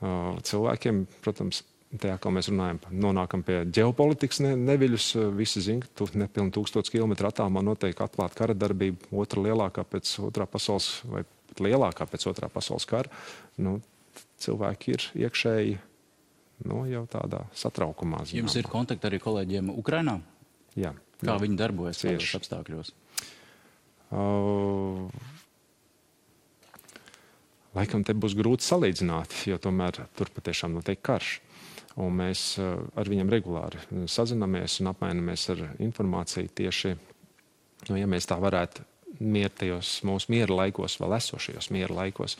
cilvēkiem, 0.00 1.04
protams, 1.24 1.64
tajā, 1.98 2.16
kā 2.22 2.30
mēs 2.34 2.50
runājam, 2.52 2.78
nonākam 3.02 3.42
pie 3.46 3.62
ģeopolitikas 3.66 4.42
ne, 4.44 4.54
neviļus. 4.58 5.10
Visi 5.36 5.62
zina, 5.64 5.84
ka 5.84 6.02
tu 6.02 6.08
nepilni 6.20 6.54
tūkstots 6.54 6.92
kilometru 6.92 7.30
attālumā 7.30 7.64
notiek 7.66 7.98
atklāta 8.04 8.38
kara 8.38 8.54
darbība, 8.54 9.10
otra 9.10 9.42
lielākā 9.48 9.84
pēc 9.88 10.12
otrā 10.28 10.46
pasaules 10.50 11.00
vai 11.10 11.24
pat 11.50 11.62
lielākā 11.66 12.06
pēc 12.10 12.28
otrā 12.30 12.50
pasaules 12.52 12.86
kara. 12.90 13.10
Nu, 13.58 13.80
cilvēki 14.42 14.94
ir 14.94 15.08
iekšēji 15.26 15.78
nu, 16.70 16.84
jau 16.90 17.04
tādā 17.10 17.44
satraukumā. 17.56 18.24
Zinām. 18.28 18.44
Jums 18.44 18.58
ir 18.60 18.70
kontakti 18.70 19.10
arī 19.10 19.20
kolēģiem 19.22 19.72
Ukrainā? 19.74 20.20
Jā. 20.78 20.94
Kā 21.20 21.34
jā. 21.34 21.40
viņi 21.42 21.58
darbojas 21.58 22.00
šajos 22.00 22.38
apstākļos? 22.38 22.94
Uh, 24.10 25.06
laikam 27.76 28.02
te 28.06 28.16
būs 28.16 28.34
grūti 28.38 28.66
salīdzināt, 28.66 29.42
jo 29.50 29.58
tomēr 29.62 30.04
tur 30.18 30.32
patiešām 30.34 30.74
notiek 30.78 31.00
karš. 31.02 31.38
Un 32.00 32.14
mēs 32.16 32.44
uh, 32.62 32.78
ar 32.96 33.10
viņiem 33.10 33.30
regulāri 33.32 33.80
sazināmies 34.08 34.78
un 34.80 34.92
apmainamies 34.92 35.48
ar 35.52 35.66
informāciju 35.82 36.52
tieši, 36.60 36.94
nu, 37.90 37.98
ja 37.98 38.08
mēs 38.08 38.28
tā 38.30 38.38
varētu 38.40 38.86
mier, 39.20 39.50
tajos 39.52 39.98
mūsu 40.06 40.32
miera 40.32 40.54
laikos, 40.62 40.96
vēl 41.00 41.16
esošajos 41.18 41.70
miera 41.74 41.96
laikos, 42.02 42.36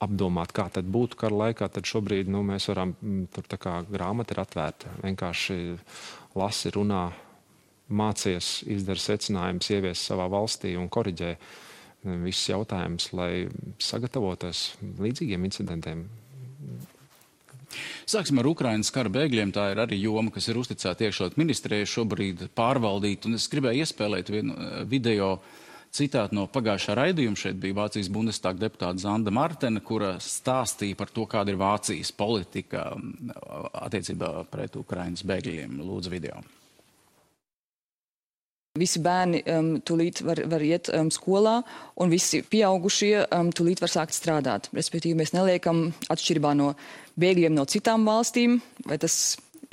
apdomāt, 0.00 0.54
kā 0.56 0.66
tad 0.72 0.88
būtu 0.88 1.18
kara 1.20 1.36
laikā, 1.44 1.68
tad 1.72 1.88
šobrīd 1.88 2.30
nu, 2.32 2.42
mēs 2.46 2.70
varam, 2.70 2.94
mm, 3.00 3.26
tur 3.34 3.48
tā 3.50 3.58
kā 3.60 3.80
grāmata 3.88 4.34
ir 4.34 4.42
atvērta, 4.44 4.94
vienkārši 5.02 5.58
lasi, 6.38 6.72
runā, 6.76 7.08
mācies, 7.90 8.60
izdara 8.70 9.02
secinājumus, 9.02 9.72
ievies 9.74 10.06
savā 10.06 10.28
valstī 10.30 10.76
un 10.78 10.88
koriģē 10.92 11.34
mm, 11.34 12.22
visus 12.24 12.48
jautājumus, 12.52 13.10
lai 13.18 13.32
sagatavotos 13.82 14.70
līdzīgiem 15.02 15.44
incidentiem. 15.50 16.06
Sāksim 18.10 18.40
ar 18.40 18.48
Ukraiņas 18.50 18.92
kara 18.94 19.12
bēgļiem. 19.12 19.54
Tā 19.54 19.70
ir 19.72 19.80
arī 19.84 20.00
joma, 20.02 20.32
kas 20.34 20.48
ir 20.50 20.60
uzticēta 20.60 21.06
iekšlietu 21.06 21.40
ministrijai 21.40 21.88
šobrīd 21.88 22.48
pārvaldīt. 22.58 23.28
Un 23.28 23.38
es 23.38 23.48
gribēju 23.52 23.84
iespēlēt 23.84 24.32
vienu 24.34 24.56
eh, 24.56 24.78
video 24.90 25.36
citāti 25.94 26.38
no 26.38 26.46
pagājušā 26.50 26.96
raidījuma. 26.98 27.38
Šeit 27.38 27.58
bija 27.62 27.80
Vācijas 27.82 28.10
Bundestāga 28.12 28.66
deputāta 28.66 29.02
Zanda 29.02 29.34
Martena, 29.34 29.82
kura 29.82 30.14
stāstīja 30.22 30.98
par 30.98 31.12
to, 31.14 31.26
kāda 31.30 31.54
ir 31.54 31.60
Vācijas 31.60 32.14
politika 32.14 32.90
mm, 32.96 33.34
attiecībā 33.86 34.32
pret 34.50 34.80
Ukrainas 34.80 35.26
bēgļiem. 35.26 35.78
Lūdzu, 35.82 36.14
video. 36.14 36.42
Visi 38.78 39.00
bērni 39.02 39.40
um, 39.50 39.68
tūlīt 39.82 40.20
var, 40.22 40.38
var 40.46 40.62
iet 40.62 40.86
um, 40.94 41.08
skolā, 41.10 41.56
un 41.98 42.12
visi 42.12 42.38
pieaugušie 42.46 43.24
um, 43.34 43.48
tūlīt 43.50 43.80
var 43.82 43.90
sākt 43.90 44.14
strādāt. 44.14 44.68
Respektīvi, 44.70 45.16
mēs 45.18 45.32
neliekam 45.34 45.88
atšķirībā 46.06 46.52
no 46.54 46.68
bēgļiem 47.18 47.56
no 47.56 47.64
citām 47.66 48.06
valstīm, 48.06 48.60
vai 48.86 49.00
tas 49.02 49.16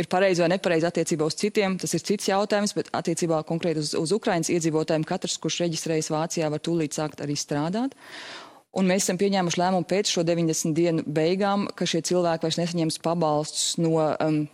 ir 0.02 0.10
pareizi 0.10 0.42
vai 0.42 0.50
nepareizi 0.56 0.90
attiecībā 0.90 1.30
uz 1.30 1.38
citiem, 1.38 1.78
tas 1.78 1.94
ir 1.94 2.02
cits 2.10 2.32
jautājums, 2.32 2.74
bet 2.74 2.90
attiecībā 2.98 3.44
konkrēti 3.46 3.86
uz, 3.86 3.94
uz 4.02 4.16
Ukrainas 4.18 4.50
iedzīvotājiem 4.50 5.06
katrs, 5.06 5.38
kurš 5.46 5.62
reģistrējas 5.68 6.10
Vācijā, 6.18 6.50
var 6.50 6.66
tūlīt 6.66 6.98
sākt 6.98 7.22
arī 7.22 7.38
strādāt. 7.38 7.94
Un 8.78 8.90
mēs 8.90 9.06
esam 9.06 9.22
pieņēmuši 9.22 9.62
lēmumu 9.62 9.86
pēc 9.94 10.10
šo 10.10 10.26
90 10.26 10.74
dienu 10.74 11.06
beigām, 11.06 11.70
ka 11.78 11.86
šie 11.86 12.02
cilvēki 12.10 12.50
vairs 12.50 12.64
nesaņems 12.66 12.98
pabalstus 13.06 13.76
no 13.78 13.94
um, 14.10 14.48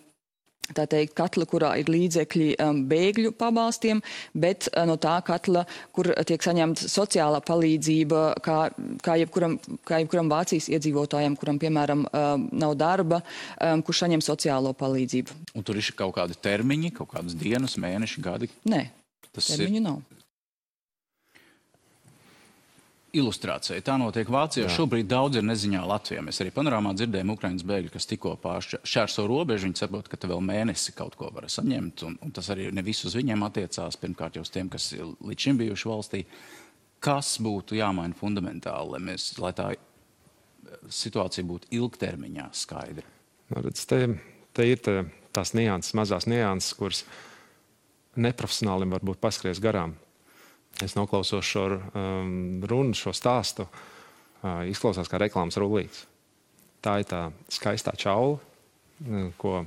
tā 0.72 0.86
teikt, 0.90 1.14
katla, 1.18 1.48
kurā 1.50 1.74
ir 1.82 1.92
līdzekļi 1.92 2.48
um, 2.64 2.84
bēgļu 2.90 3.34
pabalstiem, 3.40 4.02
bet 4.32 4.70
uh, 4.72 4.86
no 4.90 4.96
tā 5.02 5.18
katla, 5.26 5.66
kur 5.96 6.12
tiek 6.28 6.44
saņemta 6.44 6.88
sociālā 6.92 7.42
palīdzība, 7.46 8.24
kā, 8.46 8.60
kā, 9.04 9.18
jebkuram, 9.24 9.58
kā 9.88 10.00
jebkuram 10.04 10.32
Vācijas 10.32 10.70
iedzīvotājiem, 10.72 11.38
kuram, 11.40 11.60
piemēram, 11.62 12.08
um, 12.08 12.48
nav 12.64 12.78
darba, 12.80 13.22
um, 13.58 13.84
kurš 13.86 14.06
saņem 14.06 14.24
sociālo 14.24 14.74
palīdzību. 14.80 15.40
Un 15.58 15.68
tur 15.68 15.80
ir 15.80 15.94
kaut 16.00 16.16
kādi 16.18 16.40
termiņi, 16.40 16.96
kaut 17.02 17.12
kādas 17.18 17.38
dienas, 17.38 17.78
mēneši, 17.82 18.24
gadi? 18.24 18.52
Nē, 18.72 18.86
tas 19.32 19.52
termiņu 19.52 19.82
ir... 19.82 19.88
nav 19.92 20.02
ilustrācija. 23.14 23.82
Tā 23.86 23.96
notiek 24.02 24.30
Vācijā. 24.32 24.66
Jā. 24.66 24.74
Šobrīd 24.74 25.08
daudz 25.10 25.38
ir 25.38 25.46
neziņā 25.46 25.84
Latvijā. 25.86 26.24
Mēs 26.26 26.42
arī 26.42 26.54
panorāmā 26.54 26.96
dzirdējām 26.98 27.34
Ukraiņas 27.36 27.66
bēgļu, 27.70 27.92
kas 27.94 28.10
tikko 28.10 28.34
pāršķērso 28.42 29.26
robežu. 29.30 29.68
Viņi 29.68 29.82
saprot, 29.84 30.10
ka 30.10 30.18
te 30.18 30.30
vēl 30.32 30.42
mēnesi 30.46 30.96
kaut 30.98 31.18
ko 31.20 31.30
var 31.34 31.46
saņemt. 31.52 32.06
Un, 32.08 32.18
un 32.26 32.34
tas 32.34 32.50
arī 32.54 32.72
ne 32.74 32.84
visus 32.86 33.16
viņiem 33.18 33.46
attiecās. 33.46 34.00
Pirmkārt 34.02 34.40
jau 34.40 34.46
uz 34.46 34.54
tiem, 34.54 34.72
kas 34.74 34.90
līdz 34.98 35.48
šim 35.48 35.62
bijuši 35.62 35.90
valstī. 35.92 36.24
Kas 37.04 37.36
būtu 37.44 37.78
jāmaina 37.78 38.18
fundamentāli, 38.18 38.96
lai, 38.96 39.02
mēs, 39.12 39.28
lai 39.44 39.52
tā 39.58 39.74
eh, 39.76 39.82
situācija 40.90 41.46
būtu 41.46 41.70
ilgtermiņā 41.76 42.48
skaidra? 42.58 43.06
Nu, 43.52 43.62
redz, 43.62 43.84
te, 43.90 44.08
te 44.56 44.66
ir 44.72 44.82
te, 44.82 45.04
tās 45.36 45.54
nianses, 45.54 45.94
mazās 46.00 46.26
nianses, 46.32 46.74
kuras 46.80 47.04
neprofesionālim 48.18 48.94
varbūt 48.96 49.22
paskries 49.22 49.62
garām 49.62 49.98
es 50.82 50.96
noklausos 50.98 51.46
šo 51.46 51.68
um, 51.76 52.64
runu, 52.66 52.96
šo 52.98 53.14
stāstu, 53.16 53.68
uh, 53.68 54.64
izklausās 54.70 55.12
kā 55.12 55.22
reklāmas 55.22 55.60
rullīts. 55.62 56.08
Tā 56.84 56.98
ir 57.02 57.08
tā 57.08 57.28
skaistā 57.54 57.94
čaula, 58.00 58.40
uh, 58.40 59.30
ko 59.38 59.62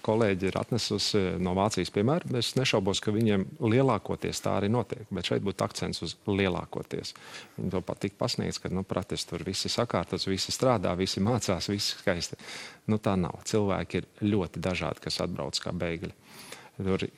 kolēģi 0.00 0.48
ir 0.48 0.56
atnesusi 0.56 1.20
no 1.44 1.52
Vācijas 1.56 1.92
piemēra. 1.92 2.30
Es 2.40 2.54
nešaubos, 2.56 3.02
ka 3.04 3.12
viņiem 3.12 3.44
lielākoties 3.60 4.40
tā 4.40 4.56
arī 4.56 4.70
notiek, 4.72 5.04
bet 5.12 5.28
šeit 5.28 5.44
būtu 5.44 5.66
akcents 5.66 6.00
uz 6.06 6.16
lielākoties. 6.24 7.12
Viņi 7.58 7.72
to 7.74 7.82
pat 7.84 8.00
tik 8.00 8.16
pasniegs, 8.20 8.62
ka, 8.62 8.72
nu, 8.72 8.80
pratis 8.88 9.26
tur 9.28 9.44
visi 9.46 9.68
sakārtots, 9.68 10.28
visi 10.30 10.54
strādā, 10.56 10.94
visi 10.98 11.20
mācās, 11.24 11.68
visi 11.68 11.98
skaisti. 12.00 12.40
Nu, 12.88 12.96
tā 12.96 13.16
nav. 13.20 13.42
Cilvēki 13.50 14.00
ir 14.00 14.10
ļoti 14.24 14.64
dažādi, 14.64 15.04
kas 15.04 15.20
atbrauc 15.20 15.60
kā 15.60 15.74
bēgļi. 15.76 16.14
Tur 16.80 17.04
ir 17.04 17.10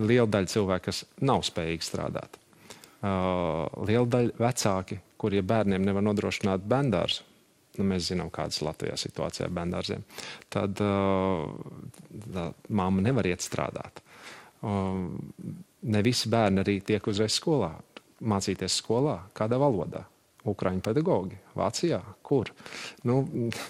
liela 0.00 0.30
daļa 0.32 0.54
cilvēku, 0.54 0.88
kas 0.88 1.04
nav 1.20 1.44
spējīgi 1.44 1.84
strādāt 1.92 2.40
liela 3.00 4.06
daļa 4.12 4.36
vecāki, 4.40 5.00
kuriem 5.20 5.46
bērniem 5.48 5.84
nevar 5.84 6.04
nodrošināt 6.04 6.64
bērndārzu, 6.68 7.24
nu, 7.78 7.86
mēs 7.92 8.10
zinām, 8.10 8.30
kādas 8.34 8.60
Latvijā 8.64 8.96
situācijā 9.00 9.48
ar 9.48 9.54
bērndārziem, 9.56 10.04
tad 10.52 10.80
uh, 10.84 12.50
mamma 12.68 13.04
nevar 13.04 13.28
iet 13.30 13.44
strādāt. 13.44 14.02
Uh, 14.60 15.08
ne 15.88 16.02
visi 16.04 16.28
bērni 16.32 16.60
arī 16.60 16.80
tiek 16.84 17.06
uzreiz 17.08 17.38
skolā, 17.38 17.72
mācīties 18.20 18.80
skolā, 18.82 19.20
kādā 19.36 19.60
valodā. 19.60 20.04
Ukrāņu 20.48 20.80
pedagogi, 20.80 21.36
Vācijā, 21.52 21.98
kur. 22.24 22.48
Nu, 23.04 23.18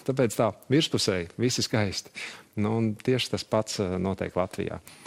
tāpēc 0.06 0.36
tā 0.38 0.52
virspusēji, 0.70 1.32
visi 1.42 1.64
skaisti. 1.66 2.12
Nu, 2.62 2.76
tieši 2.94 3.32
tas 3.32 3.42
pats 3.42 3.80
notiek 3.98 4.38
Latvijā. 4.38 4.78
Uh, 4.78 4.99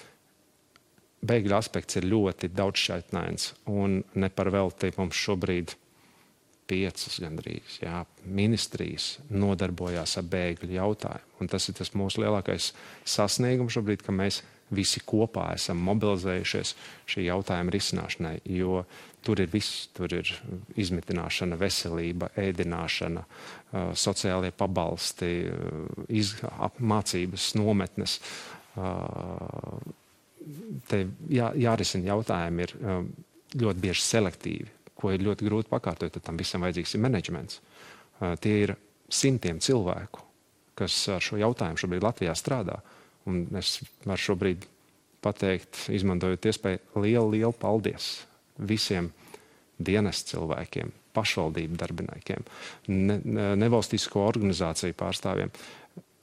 bēgļu 1.23 1.55
aspekts 1.57 1.99
ir 1.99 2.09
ļoti 2.11 2.51
daudzšķaitnains 2.53 3.53
un 3.71 4.01
ne 4.19 4.29
par 4.33 4.51
velti 4.53 4.91
mums 4.97 5.19
šobrīd 5.19 5.75
piecas 6.67 7.19
gandrīz 7.19 7.79
jā, 7.83 8.03
ministrijas 8.23 9.17
nodarbojās 9.31 10.17
ar 10.19 10.27
bēgļu 10.31 10.77
jautājumu. 10.77 11.37
Un 11.43 11.51
tas 11.51 11.67
ir 11.67 11.77
tas 11.77 11.91
mūsu 11.97 12.23
lielākais 12.23 12.71
sasniegums 13.03 13.75
šobrīd, 13.75 14.03
ka 14.05 14.15
mēs 14.15 14.41
visi 14.73 15.03
kopā 15.05 15.51
esam 15.57 15.81
mobilizējušies 15.85 16.75
šī 17.09 17.25
jautājuma 17.27 17.73
risināšanai, 17.73 18.37
jo 18.55 18.83
tur 19.23 19.41
ir 19.43 19.51
viss. 19.51 19.89
Tur 19.93 20.15
ir 20.15 20.29
izmitināšana, 20.79 21.59
veselība, 21.59 22.31
ēdināšana, 22.39 23.25
sociālie 23.99 24.53
pabalsti, 24.55 25.33
iz, 26.09 26.35
mācības, 26.79 27.51
nometnes 27.59 28.17
te 30.89 31.03
jā, 31.31 31.51
jārisina 31.59 32.11
jautājumi 32.13 32.65
ir 32.65 32.75
um, 32.79 33.07
ļoti 33.59 33.83
bieži 33.83 34.05
selektīvi, 34.05 34.69
ko 34.97 35.13
ir 35.13 35.23
ļoti 35.25 35.47
grūti 35.47 35.71
pakārtot. 35.71 36.19
Tam 36.23 36.39
visam 36.39 36.65
vajadzīgs 36.65 36.95
ir 36.95 37.03
menedžments. 37.05 37.61
Uh, 38.19 38.33
tie 38.41 38.55
ir 38.65 38.75
simtiem 39.13 39.61
cilvēku, 39.63 40.23
kas 40.79 40.95
ar 41.13 41.23
šo 41.23 41.39
jautājumu 41.41 41.81
šobrīd 41.81 42.05
Latvijā 42.05 42.35
strādā. 42.37 42.79
Un 43.29 43.45
es 43.59 43.77
varu 44.03 44.19
šobrīd 44.19 44.65
pateikt, 45.23 45.85
izmantojot 45.93 46.49
iespēju, 46.49 46.81
lielu, 46.99 47.29
lielu 47.37 47.53
paldies 47.55 48.25
visiem 48.59 49.11
dienas 49.79 50.21
cilvēkiem, 50.27 50.91
pašvaldību 51.15 51.77
darbiniekiem, 51.79 52.43
ne, 52.91 53.17
nevalstisko 53.59 54.25
organizāciju 54.27 54.95
pārstāvjiem. 54.99 55.53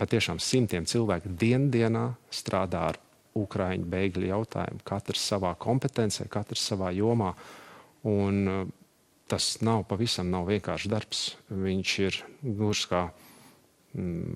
Patiešām 0.01 0.41
simtiem 0.41 0.87
cilvēku 0.89 1.33
diendienā 1.41 2.07
strādā 2.35 2.87
ar 2.93 3.01
Ukraiņu 3.39 3.87
bēgļu 3.91 4.31
jautājumu. 4.31 4.83
Katrs 4.87 5.23
savā 5.33 5.55
kompetencē, 5.61 6.27
katrs 6.33 6.65
savā 6.73 6.91
jomā. 6.97 7.35
Un 8.11 8.41
uh, 8.51 8.65
tas 9.31 9.53
nav 9.63 9.85
pavisam 9.91 10.33
nav 10.33 10.49
vienkāršs 10.51 10.91
darbs. 10.91 11.23
Viņš 11.51 11.95
ir 12.03 12.19
gluži 12.43 12.91
kā 12.91 13.05
mm, 13.95 14.35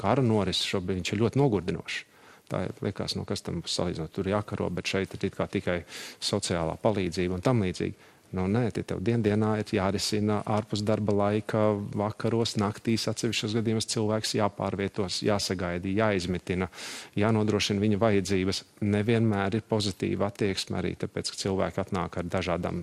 kara 0.00 0.24
norises 0.24 0.66
šobrīd, 0.66 1.00
viņš 1.00 1.12
ir 1.12 1.22
ļoti 1.22 1.42
nogurdinošs. 1.42 2.02
Tā 2.46 2.62
liekas, 2.82 3.16
no 3.18 3.24
kas 3.26 3.42
tam 3.42 3.62
salīdzinot, 3.66 4.12
tur 4.14 4.28
jākaro, 4.30 4.68
bet 4.70 4.86
šeit 4.86 5.16
ir 5.16 5.32
tikai 5.50 5.80
sociālā 6.22 6.76
palīdzība 6.82 7.38
un 7.38 7.42
tam 7.42 7.64
līdzīgi. 7.64 8.12
Nu, 8.34 8.48
nē, 8.50 8.64
tie 8.74 8.82
tev 8.82 8.98
dienā 9.06 9.52
ir 9.60 9.70
jārisina 9.76 10.40
ārpus 10.50 10.82
darba 10.86 11.14
laika, 11.14 11.60
vakaros, 11.94 12.56
naktīs, 12.58 13.06
atsevišķos 13.10 13.54
gadījumos 13.60 13.86
cilvēks 13.92 14.34
jāpārvietos, 14.40 15.20
jāsagaida, 15.26 15.92
jāizmitina, 16.00 16.66
jānodrošina 17.14 17.82
viņa 17.84 18.00
vajadzības. 18.02 18.62
Nevienmēr 18.82 19.60
ir 19.60 19.66
pozitīva 19.70 20.30
attieksme 20.32 20.80
arī 20.80 20.96
tāpēc, 20.98 21.30
ka 21.30 21.42
cilvēki 21.44 21.84
atnāk 21.84 22.18
ar 22.18 22.32
dažādām 22.36 22.82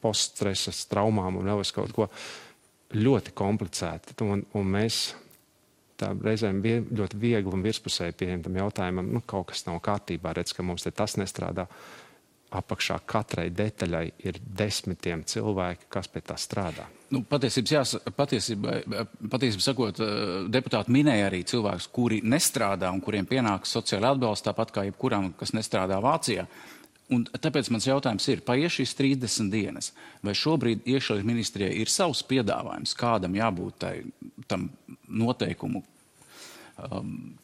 poststresa 0.00 0.72
traumām 0.90 1.40
un 1.40 1.50
vēl 1.52 1.64
kaut 1.76 1.92
ko 1.96 2.08
ļoti 2.96 3.36
komplicētu. 3.36 4.16
Un, 4.24 4.46
un 4.56 4.72
mēs 4.78 5.02
tā 6.00 6.10
reizēm 6.16 6.62
vie, 6.64 6.78
ļoti 6.80 7.20
viegli 7.20 7.52
un 7.52 7.64
virspusēji 7.64 8.16
pieejam 8.16 8.44
tam 8.46 8.56
jautājumam, 8.62 9.10
nu, 9.12 9.22
kaut 9.26 9.50
kas 9.52 9.66
nav 9.68 9.80
kārtībā, 9.84 10.32
redz, 10.36 10.54
ka 10.56 10.64
mums 10.66 10.88
tas 10.88 11.18
nestrādā 11.20 11.68
apakšā 12.50 12.98
katrai 13.06 13.48
detaļai 13.54 14.06
ir 14.26 14.40
desmitiem 14.42 15.22
cilvēki, 15.28 15.88
kas 15.92 16.10
pie 16.10 16.22
tā 16.26 16.36
strādā. 16.40 16.86
Nu, 17.10 17.22
patiesībā, 17.26 17.72
jās, 17.74 17.94
patiesībā, 18.16 18.74
patiesībā 19.30 19.64
sakot, 19.64 20.00
eh, 20.02 20.26
deputāti 20.50 20.94
minēja 20.94 21.30
arī 21.30 21.42
cilvēkus, 21.46 21.88
kuri 21.92 22.20
nestrādā 22.22 22.90
un 22.94 23.00
kuriem 23.00 23.26
pienāks 23.26 23.74
sociāla 23.76 24.14
atbalsta, 24.14 24.50
tāpat 24.50 24.74
kā 24.74 24.86
jebkuram, 24.88 25.32
kas 25.38 25.54
nestrādā 25.56 25.98
Vācijā. 26.02 26.46
Un 27.10 27.24
tāpēc 27.24 27.70
mans 27.74 27.86
jautājums 27.86 28.28
ir, 28.30 28.42
paiet 28.46 28.70
šīs 28.70 28.94
30 28.94 29.50
dienas, 29.50 29.90
vai 30.22 30.34
šobrīd 30.38 30.86
iekšlietu 30.86 31.26
ministrijai 31.26 31.72
ir 31.80 31.90
savs 31.90 32.22
piedāvājums, 32.22 32.94
kādam 32.94 33.34
jābūt 33.34 33.78
tai, 33.82 33.94
tam 34.46 34.68
noteikumu 35.08 35.82
um, 36.86 37.34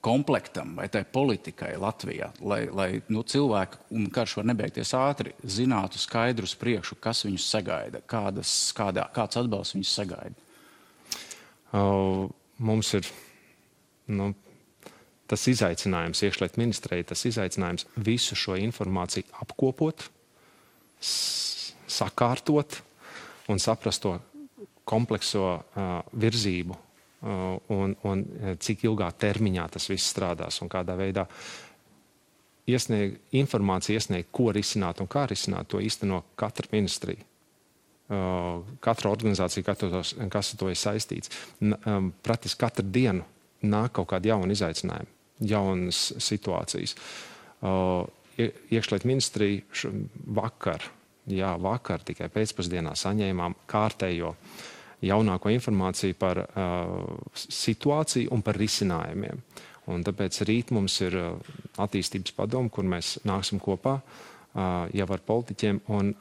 komplektam 0.00 0.76
vai 0.78 0.86
tai 0.92 1.02
politikai 1.04 1.72
Latvijā, 1.80 2.30
lai, 2.40 2.60
lai 2.70 2.88
nu, 3.10 3.24
cilvēki, 3.26 3.80
un 3.98 4.06
karš 4.14 4.36
var 4.38 4.46
nebeigties 4.52 4.94
ātri, 4.96 5.34
zinātu 5.42 5.98
skaidrus 5.98 6.54
priekšu, 6.58 6.98
kas 7.02 7.24
viņus 7.26 7.48
sagaida, 7.50 8.02
kādas, 8.06 8.52
kādā, 8.76 9.08
kāds 9.14 9.40
atbalsts 9.40 9.74
viņus 9.74 9.94
sagaida? 10.00 10.46
Uh, 11.74 12.28
mums 12.62 12.92
ir 12.96 13.10
nu, 14.14 14.30
tas 15.28 15.44
izaicinājums 15.50 16.22
iekšlietu 16.24 16.62
ministrijai, 16.62 17.04
tas 17.04 17.26
izaicinājums 17.28 17.88
visu 17.96 18.38
šo 18.38 18.56
informāciju 18.56 19.28
apkopot, 19.42 20.06
sakārtot 21.02 22.80
un 23.50 23.60
saprast 23.60 24.06
to 24.06 24.16
komplekso 24.88 25.58
uh, 25.58 25.98
virzību 26.16 26.87
un, 27.20 27.96
un 28.06 28.20
uh, 28.22 28.52
cik 28.62 28.84
ilgā 28.86 29.08
termiņā 29.18 29.64
tas 29.74 29.88
viss 29.90 30.12
strādās 30.12 30.60
un 30.62 30.70
kādā 30.70 30.94
veidā 30.98 31.24
iesniegt 32.68 33.34
informāciju, 33.34 33.96
iesniegt, 33.96 34.28
ko 34.34 34.52
risināt 34.54 35.00
un 35.02 35.08
kā 35.10 35.24
risināt, 35.30 35.70
to 35.70 35.80
īsteno 35.82 36.22
katra 36.38 36.68
ministrija. 36.72 37.24
Uh, 38.08 38.62
katra 38.84 39.10
organizācija, 39.12 39.66
katros, 39.66 40.14
kas 40.32 40.52
ar 40.54 40.60
to 40.60 40.70
ir 40.70 40.78
saistīts. 40.80 41.32
Um, 41.60 42.12
praktiski 42.24 42.62
katru 42.62 42.86
dienu 42.86 43.26
nāk 43.66 43.96
kaut 43.98 44.08
kāda 44.12 44.30
jauna 44.30 44.54
izaicinājuma, 44.54 45.10
jaunas 45.44 46.04
situācijas. 46.22 46.94
Iekšlietu 48.38 49.08
ministrija 49.10 49.90
vakar, 50.38 50.86
jā, 51.26 51.50
vakar 51.58 52.04
tikai 52.06 52.30
pēcpusdienā 52.32 52.94
saņēmām 52.96 53.56
kārtējo 53.68 54.30
uh, 54.30 54.68
jaunāko 55.04 55.52
informāciju 55.54 56.16
par 56.18 56.42
situāciju 57.38 58.32
un 58.34 58.42
par 58.42 58.58
risinājumiem. 58.58 59.42
Un 59.88 60.02
tāpēc 60.04 60.42
rīt 60.48 60.72
mums 60.76 60.98
ir 61.00 61.16
attīstības 61.80 62.34
padoma, 62.36 62.68
kur 62.68 62.84
mēs 62.84 63.16
nāksim 63.28 63.60
kopā 63.62 63.98
jau 64.92 65.08
ar 65.14 65.22
politiķiem 65.24 65.80
un 65.96 66.12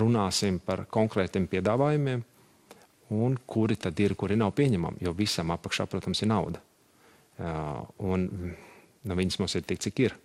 runāsim 0.00 0.58
par 0.64 0.86
konkrētiem 0.90 1.46
piedāvājumiem, 1.50 2.24
un 3.14 3.36
kuri 3.46 3.76
tad 3.76 4.00
ir, 4.00 4.16
kuri 4.18 4.38
nav 4.40 4.54
pieņemami, 4.56 5.04
jo 5.04 5.12
visam 5.16 5.52
apakšā, 5.54 5.86
protams, 5.90 6.22
ir 6.24 6.30
nauda. 6.32 6.62
Un 8.02 8.26
nu, 9.04 9.16
viņas 9.18 9.38
mums 9.42 9.54
ir 9.58 9.66
tik, 9.68 9.82
cik 9.84 10.04
ir. 10.06 10.16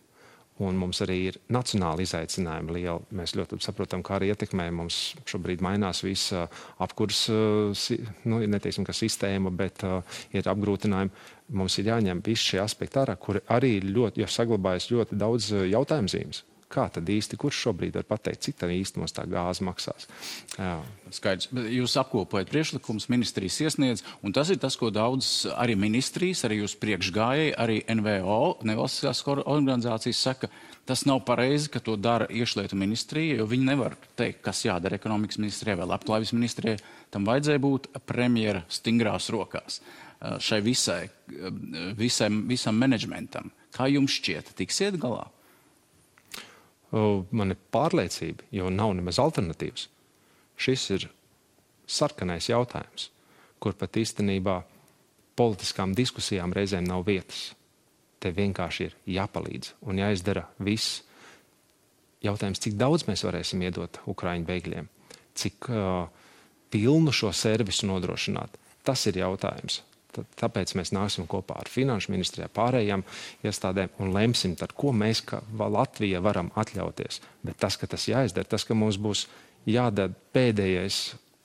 Un 0.60 0.76
mums 0.76 1.00
arī 1.06 1.18
ir 1.30 1.38
nacionāli 1.56 2.04
izaicinājumi 2.04 2.76
lieli. 2.76 3.08
Mēs 3.16 3.36
ļoti 3.40 3.62
saprotam, 3.64 4.04
kā 4.04 4.18
arī 4.18 4.34
ietekmē 4.34 4.66
mums 4.76 4.98
šobrīd 5.30 5.64
mainās 5.64 6.04
visa 6.04 6.50
apkurs, 6.84 7.26
nu, 7.32 8.42
neteiksim, 8.44 8.84
ka 8.88 8.96
sistēma, 8.96 9.54
bet 9.56 9.86
uh, 9.88 10.20
ir 10.36 10.52
apgrūtinājumi. 10.52 11.26
Mums 11.56 11.80
ir 11.80 11.94
jāņem 11.94 12.20
visi 12.26 12.52
šie 12.52 12.62
aspekti 12.66 13.00
ārā, 13.02 13.16
kuri 13.18 13.42
arī 13.56 13.78
ļoti, 13.88 14.28
saglabājas 14.28 14.92
ļoti 14.92 15.18
daudz 15.24 15.54
jautājumu 15.72 16.12
zīmes 16.12 16.44
kā 16.70 16.86
tad 16.94 17.10
īsti, 17.10 17.38
kurš 17.40 17.64
šobrīd 17.66 17.98
var 17.98 18.06
pateikt, 18.10 18.44
cik 18.46 18.60
tā 18.62 18.70
īsti 18.74 19.02
mums 19.02 19.16
tā 19.16 19.26
gāze 19.30 19.66
maksās? 19.66 20.08
Jā. 20.56 20.78
Skaidrs. 21.14 21.50
Jūs 21.74 21.96
apkopojat 22.02 22.52
priekšlikumus, 22.52 23.10
ministrijas 23.10 23.58
iesniedz, 23.66 24.04
un 24.26 24.36
tas 24.36 24.52
ir 24.54 24.60
tas, 24.62 24.78
ko 24.80 24.92
daudz 24.94 25.48
arī 25.56 25.78
ministrijas, 25.80 26.44
arī 26.46 26.62
jūs 26.62 26.78
priekšgājēji, 26.82 27.56
arī 27.58 27.80
NVO, 28.00 28.60
nevalstiskās 28.70 29.24
organizācijas 29.30 30.22
saka, 30.30 30.52
tas 30.90 31.06
nav 31.10 31.24
pareizi, 31.26 31.72
ka 31.74 31.82
to 31.82 31.96
dara 31.98 32.30
iekšlietu 32.30 32.78
ministrija, 32.78 33.40
jo 33.42 33.50
viņi 33.50 33.70
nevar 33.72 33.98
teikt, 34.20 34.44
kas 34.46 34.62
jādara 34.66 34.98
ekonomikas 34.98 35.42
ministrijai 35.42 35.80
vai 35.82 35.90
labklājības 35.96 36.36
ministrijai. 36.38 36.78
Tam 37.14 37.26
vajadzēja 37.30 37.62
būt 37.66 37.90
premjera 38.10 38.64
stingrās 38.70 39.32
rokās 39.34 39.82
šai 40.20 40.60
visai, 40.62 41.04
visai, 41.98 42.30
visam 42.50 42.78
menedžmentam. 42.80 43.52
Kā 43.76 43.88
jums 43.88 44.18
šķiet, 44.20 44.54
tiksiet 44.60 44.98
galā? 45.00 45.30
Man 46.92 47.54
ir 47.54 47.60
pārliecība, 47.74 48.48
jo 48.56 48.70
nav 48.74 48.96
nemaz 48.98 49.20
alternatīvas. 49.22 49.88
Šis 50.60 50.86
ir 50.96 51.08
sarkanais 51.90 52.50
jautājums, 52.50 53.10
kur 53.62 53.76
pat 53.78 53.98
īstenībā 54.00 54.60
politiskām 55.40 55.94
diskusijām 55.96 56.54
reizēm 56.56 56.88
nav 56.88 57.06
vietas. 57.08 57.54
Te 58.20 58.34
vienkārši 58.36 58.90
ir 58.90 58.96
jāpalīdz 59.16 59.76
un 59.88 60.02
jāizdara 60.02 60.44
viss. 60.60 61.04
Jautājums, 62.26 62.60
cik 62.60 62.76
daudz 62.76 63.06
mēs 63.08 63.24
varēsim 63.24 63.62
iedot 63.64 64.02
Ukraiņu 64.12 64.48
bēgļiem, 64.50 64.90
cik 65.40 65.70
uh, 65.72 66.10
pilnu 66.74 67.14
šo 67.16 67.32
servisu 67.32 67.88
nodrošināt, 67.88 68.58
tas 68.84 69.06
ir 69.08 69.22
jautājums. 69.22 69.80
Tāpēc 70.10 70.74
mēs 70.78 70.90
nāksim 70.96 71.28
kopā 71.30 71.60
ar 71.62 71.70
Finanšu 71.70 72.12
ministrijā, 72.14 72.48
pārējām 72.54 73.04
iestādēm 73.46 73.92
un 74.02 74.14
lemsim, 74.16 74.56
tad, 74.58 74.74
ko 74.74 74.90
mēs 74.96 75.22
kā 75.28 75.44
Latvija 75.60 76.22
varam 76.26 76.50
atļauties. 76.58 77.22
Bet 77.46 77.60
tas, 77.62 77.78
ka 77.78 77.88
tas 77.92 78.08
jāizdara, 78.10 78.50
tas, 78.50 78.66
ka 78.66 78.78
mums 78.78 78.98
būs 79.02 79.28
jādara 79.70 80.14
pēdējais 80.34 80.98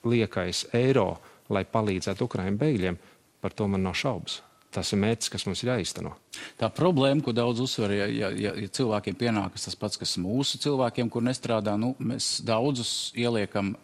liekais 0.05 0.65
eiro, 0.77 1.15
lai 1.53 1.65
palīdzētu 1.69 2.25
Ukraiņu 2.25 2.57
bēgļiem, 2.61 2.97
par 3.41 3.53
to 3.53 3.69
man 3.69 3.85
nav 3.85 3.97
šaubas. 4.01 4.41
Tas 4.73 4.89
ir 4.91 4.99
mērķis, 4.99 5.29
kas 5.31 5.45
mums 5.47 5.61
ir 5.63 5.71
jāizteno. 5.71 6.15
Tā 6.59 6.67
problēma, 6.73 7.23
ko 7.23 7.31
daudz 7.35 7.61
uzsver, 7.63 7.93
ja, 7.95 8.09
ja, 8.11 8.31
ja, 8.35 8.51
ja 8.59 8.71
cilvēkiem 8.75 9.15
pienākas 9.15 9.69
tas 9.69 9.77
pats, 9.79 10.01
kas 10.01 10.17
mūsu 10.19 10.59
cilvēkiem, 10.65 11.07
kur 11.13 11.23
nestrādā, 11.23 11.77
nu, 11.79 11.93
mēs 12.01 12.41
daudzus 12.43 13.13
ieliekam 13.15 13.75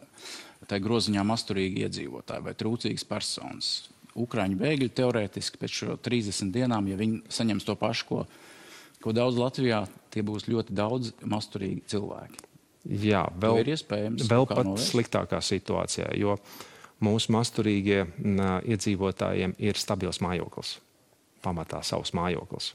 tajā 0.68 0.84
groziņā 0.84 1.24
masturīgi 1.28 1.86
iedzīvotāji 1.86 2.44
vai 2.50 2.58
trūcīgas 2.58 3.08
personas 3.08 3.72
Ukrāņu 4.20 4.60
bēgļi 4.60 4.90
teorētiski 4.98 5.62
pēc 5.62 5.76
šo 5.82 5.98
30 6.04 6.52
dienām, 6.56 6.90
ja 6.92 6.98
viņi 7.00 7.22
saņems 7.32 7.68
to 7.68 7.76
pašu, 7.80 8.08
ko, 8.10 8.24
ko 9.04 9.14
daudz 9.16 9.40
Latvijā, 9.40 9.86
tie 10.12 10.24
būs 10.26 10.50
ļoti 10.52 10.76
daudz 10.76 11.14
masturīgi 11.24 11.86
cilvēki. 11.94 12.48
Jā, 13.06 13.28
vēl, 13.38 13.56
to 13.56 13.64
ir 13.64 13.72
iespējams. 13.76 14.28
Vēl 14.30 14.48
pat 14.50 14.66
novērst? 14.66 14.92
sliktākā 14.92 15.40
situācijā, 15.46 16.10
jo 16.18 16.36
mūsu 17.06 17.34
masturīgie 17.36 18.04
iedzīvotājiem 18.74 19.56
ir 19.62 19.80
stabils 19.80 20.22
mājoklis, 20.24 20.80
pamatā 21.46 21.84
savs 21.86 22.16
mājoklis. 22.18 22.74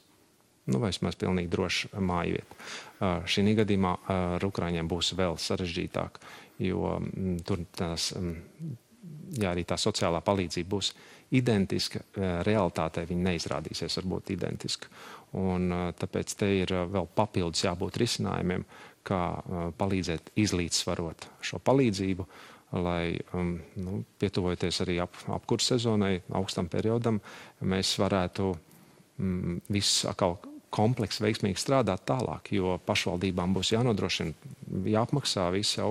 Nu, 0.67 0.81
vai 0.83 0.91
vismaz 0.91 1.15
pilnīgi 1.19 1.51
droša 1.51 2.01
māju 2.03 2.39
vieta. 2.41 2.57
Uh, 2.97 3.21
šī 3.29 3.55
gadījumā 3.61 3.93
ar 4.11 4.47
Ukrāņiem 4.47 4.89
būs 4.91 5.13
vēl 5.19 5.39
sarežģītāk, 5.39 6.19
jo 6.67 6.97
um, 6.97 7.37
tur 7.47 7.63
tās, 7.77 8.09
um, 8.19 8.33
jā, 9.31 9.53
arī 9.53 9.63
tā 9.69 9.79
sociālā 9.79 10.19
palīdzība 10.27 10.73
būs 10.73 10.91
identiska, 11.31 11.99
eh, 11.99 12.43
realitātē 12.47 13.07
viņa 13.07 13.31
neizrādīsies 13.31 13.99
varbūt 14.01 14.31
identiska. 14.31 14.89
Un, 15.33 15.73
eh, 15.73 15.93
tāpēc 15.93 16.37
te 16.37 16.51
ir 16.59 16.73
eh, 16.73 16.85
vēl 16.87 17.09
papildus 17.15 17.65
jābūt 17.65 17.99
risinājumiem, 18.03 18.65
kā 19.07 19.39
palīdzēt 19.79 20.33
izlīdzsvarot 20.35 21.29
šo 21.41 21.61
palīdzību, 21.63 22.25
lai 22.83 23.15
um, 23.39 23.53
nu, 23.77 24.01
pietuvojoties 24.19 24.81
arī 24.83 24.97
ap, 24.99 25.15
apkurss 25.31 25.71
sezonai, 25.71 26.25
augstam 26.35 26.67
periodam, 26.67 27.21
mēs 27.63 27.93
varētu 28.03 28.49
mm, 28.51 29.61
viss 29.71 30.03
atkal 30.11 30.35
kompleksi 30.77 31.25
veiksmīgi 31.25 31.61
strādāt 31.61 32.05
tālāk, 32.09 32.53
jo 32.55 32.77
pašvaldībām 32.87 33.55
būs 33.57 33.73
jānodrošina, 33.73 34.35
jāapmaksā 34.93 35.47
visi 35.55 35.85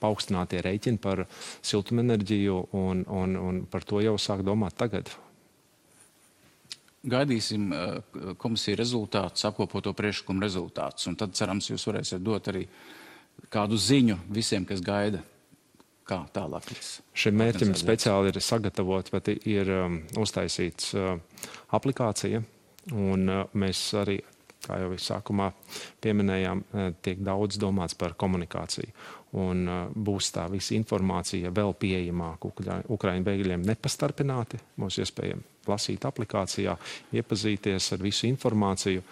paaugstinātie 0.00 0.62
rēķini 0.64 1.00
par 1.02 1.26
siltumenerģiju, 1.60 2.60
un, 2.80 3.04
un, 3.08 3.36
un 3.40 3.64
par 3.70 3.84
to 3.88 4.00
jau 4.04 4.16
sāk 4.20 4.44
domāt 4.46 4.78
tagad. 4.80 5.12
Gaidīsim 7.10 7.70
uh, 7.72 8.34
komisiju 8.40 8.76
rezultātus, 8.76 9.46
apkopoto 9.48 9.94
priekšlikumu 9.96 10.44
rezultātus, 10.44 11.06
un 11.08 11.16
tad 11.20 11.36
cerams 11.36 11.70
jūs 11.70 11.86
varēsiet 11.88 12.24
dot 12.24 12.50
arī 12.52 12.66
kādu 13.52 13.78
ziņu 13.80 14.18
visiem, 14.28 14.66
kas 14.68 14.82
gaida 14.84 15.22
kā 16.10 16.20
tālāk. 16.34 16.68
Šim 17.16 17.38
mērķim 17.40 17.72
speciāli 17.78 18.32
ir 18.32 18.40
sagatavot, 18.44 19.08
bet 19.14 19.30
ir 19.48 19.70
um, 19.78 20.00
uztaisīts 20.20 20.92
uh, 20.98 21.14
aplikācija, 21.76 22.42
Un 22.96 23.28
uh, 23.28 23.42
mēs 23.60 23.82
arī, 24.00 24.18
kā 24.64 24.80
jau 24.80 24.90
sākumā 24.96 25.50
pieminējām, 26.02 26.64
uh, 26.64 26.90
tiek 27.04 27.20
daudz 27.24 27.60
domāts 27.60 27.96
par 27.98 28.16
komunikāciju. 28.20 28.92
Un 29.40 29.62
uh, 29.68 29.80
būs 29.94 30.32
tā 30.34 30.48
visa 30.50 30.74
informācija 30.78 31.52
vēl 31.54 31.76
pieejamāka 31.78 32.50
Ukraiņu 32.90 33.26
bēgļiem 33.28 33.68
nepastarpināti. 33.68 34.60
Mums 34.80 34.98
iespējams 35.04 35.50
lasīt 35.68 36.04
aplikācijā, 36.08 36.76
iepazīties 37.16 37.92
ar 37.94 38.02
visu 38.02 38.28
informāciju. 38.30 39.02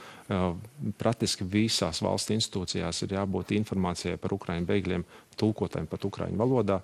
Praktiski 1.00 1.46
visās 1.48 2.02
valsts 2.04 2.35
institūcijās 2.35 3.02
ir 3.04 3.14
jābūt 3.18 3.54
informācijai 3.57 4.18
par 4.20 4.35
Ukraiņu 4.37 4.68
bēgļiem, 4.68 5.07
tulkotājiem 5.40 5.88
pat 5.90 6.09
Ukraiņu 6.09 6.40
valodā. 6.40 6.81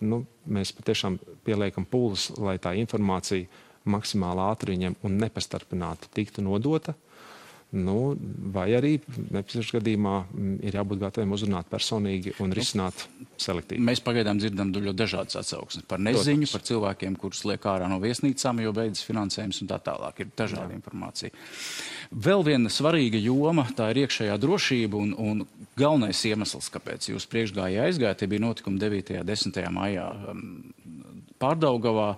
Nu, 0.00 0.24
mēs 0.46 0.74
patiešām 0.78 1.18
pieliekam 1.46 1.86
pūles, 1.90 2.30
lai 2.38 2.56
tā 2.62 2.74
informācija 2.80 3.46
maksimāli 3.84 4.44
ātri 4.48 4.76
viņiem 4.76 5.00
un 5.04 5.18
nepastarpināti 5.22 6.12
tiktu 6.14 6.44
nodota. 6.44 6.96
Nu, 7.74 8.14
vai 8.54 8.68
arī 8.76 8.92
nepieciešamā 9.08 9.80
gadījumā 9.80 10.12
mm, 10.22 10.50
ir 10.68 10.76
jābūt 10.78 11.00
gataviem 11.00 11.32
uzrunāt 11.34 11.66
personīgi 11.72 12.36
un 12.38 12.52
nu, 12.52 12.54
risināt 12.54 13.00
selektīvi. 13.40 13.82
Mēs 13.82 14.02
pagaidām 14.04 14.38
dzirdam 14.38 14.70
ļoti 14.76 14.94
dažādas 15.00 15.40
atsauksmes 15.40 15.86
par 15.90 15.98
neziņu, 16.04 16.46
par 16.52 16.62
cilvēkiem, 16.68 17.16
kurus 17.18 17.42
liek 17.50 17.66
ārā 17.66 17.88
no 17.90 17.98
viesnīcām, 18.02 18.60
jo 18.62 18.70
beidzas 18.76 19.02
finansējums 19.08 19.58
un 19.64 19.72
tā 19.72 19.80
tālāk. 19.88 20.22
Ir 20.22 20.30
dažāda 20.38 20.68
Jā. 20.68 20.78
informācija. 20.78 21.34
Vēl 22.14 22.46
viena 22.46 22.70
svarīga 22.70 23.18
joma- 23.18 23.66
tā 23.78 23.90
ir 23.90 24.04
iekšējā 24.04 24.38
drošība 24.38 25.00
un, 25.00 25.10
un 25.18 25.42
galvenais 25.74 26.22
iemesls, 26.30 26.70
kāpēc 26.70 27.10
jūs 27.10 27.26
priekšgājā 27.26 27.88
aizgājāt, 27.88 28.22
tie 28.22 28.30
bija 28.30 28.46
notikumi 28.46 28.78
9. 28.78 29.18
un 29.18 29.26
10. 29.34 29.62
maijā 29.74 30.06
um, 30.30 30.46
Pārdaugavā. 31.42 32.12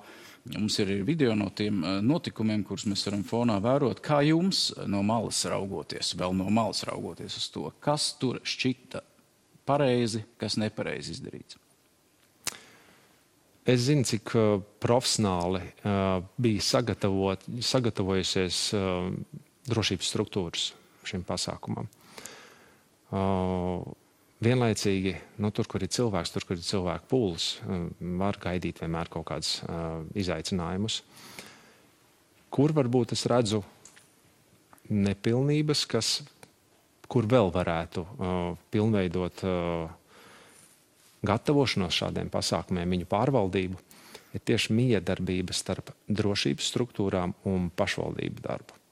Mums 0.55 0.79
ir 0.79 0.93
video 1.03 1.35
no 1.35 1.49
tiem 1.51 1.83
eh, 1.83 1.99
notikumiem, 2.07 2.63
kurus 2.67 2.87
mēs 2.87 3.03
varam 3.09 3.25
fonā 3.27 3.57
vērot. 3.63 4.01
Kā 4.05 4.21
jums 4.27 4.69
no 4.87 5.03
malas 5.07 5.43
raugoties, 5.51 6.15
vēl 6.19 6.37
no 6.39 6.47
malas 6.55 6.85
raugoties 6.87 7.37
uz 7.41 7.49
to, 7.51 7.67
kas 7.83 8.13
tur 8.21 8.39
šķita 8.47 9.03
pareizi, 9.67 10.23
kas 10.39 10.57
nepareizi 10.63 11.17
izdarīts? 11.17 11.59
Es 13.67 13.81
zinu, 13.89 14.07
cik 14.07 14.31
uh, 14.39 14.61
profesionāli 14.79 15.65
uh, 15.67 16.23
bija 16.39 16.63
sagatavojusies 16.63 18.61
uh, 18.79 19.11
drošības 19.67 20.11
struktūras 20.13 20.69
šim 21.07 21.27
pasākumam. 21.27 21.91
Uh, 23.11 23.83
vienlaicīgi, 24.45 25.15
nu, 25.41 25.51
tur, 25.55 25.69
kur 25.71 25.85
ir 25.85 25.93
cilvēks, 25.93 26.33
tur, 26.35 26.45
kur 26.49 26.59
ir 26.59 26.67
cilvēku 26.67 27.09
pūlis, 27.11 27.49
um, 27.65 27.89
var 28.21 28.39
gaidīt 28.43 28.83
vienmēr 28.83 29.11
kaut 29.13 29.29
kādus 29.31 29.59
uh, 29.65 30.03
izaicinājumus. 30.19 31.01
Kur 32.53 32.75
varbūt 32.77 33.17
es 33.17 33.25
redzu 33.31 33.63
nepilnības, 34.93 35.85
kas, 35.91 36.11
kur 37.11 37.27
vēl 37.31 37.51
varētu 37.55 38.05
uh, 38.05 38.53
pilnveidot 38.73 39.43
uh, 39.47 39.89
gatavošanos 41.27 41.97
šādiem 41.97 42.31
pasākumiem, 42.31 42.97
viņu 42.97 43.11
pārvaldību, 43.11 43.83
ir 44.37 44.45
tieši 44.47 44.77
miedarbība 44.77 45.57
starp 45.57 45.95
drošības 46.13 46.73
struktūrām 46.75 47.33
un 47.49 47.71
pašvaldību 47.75 48.45
darbu. 48.45 48.83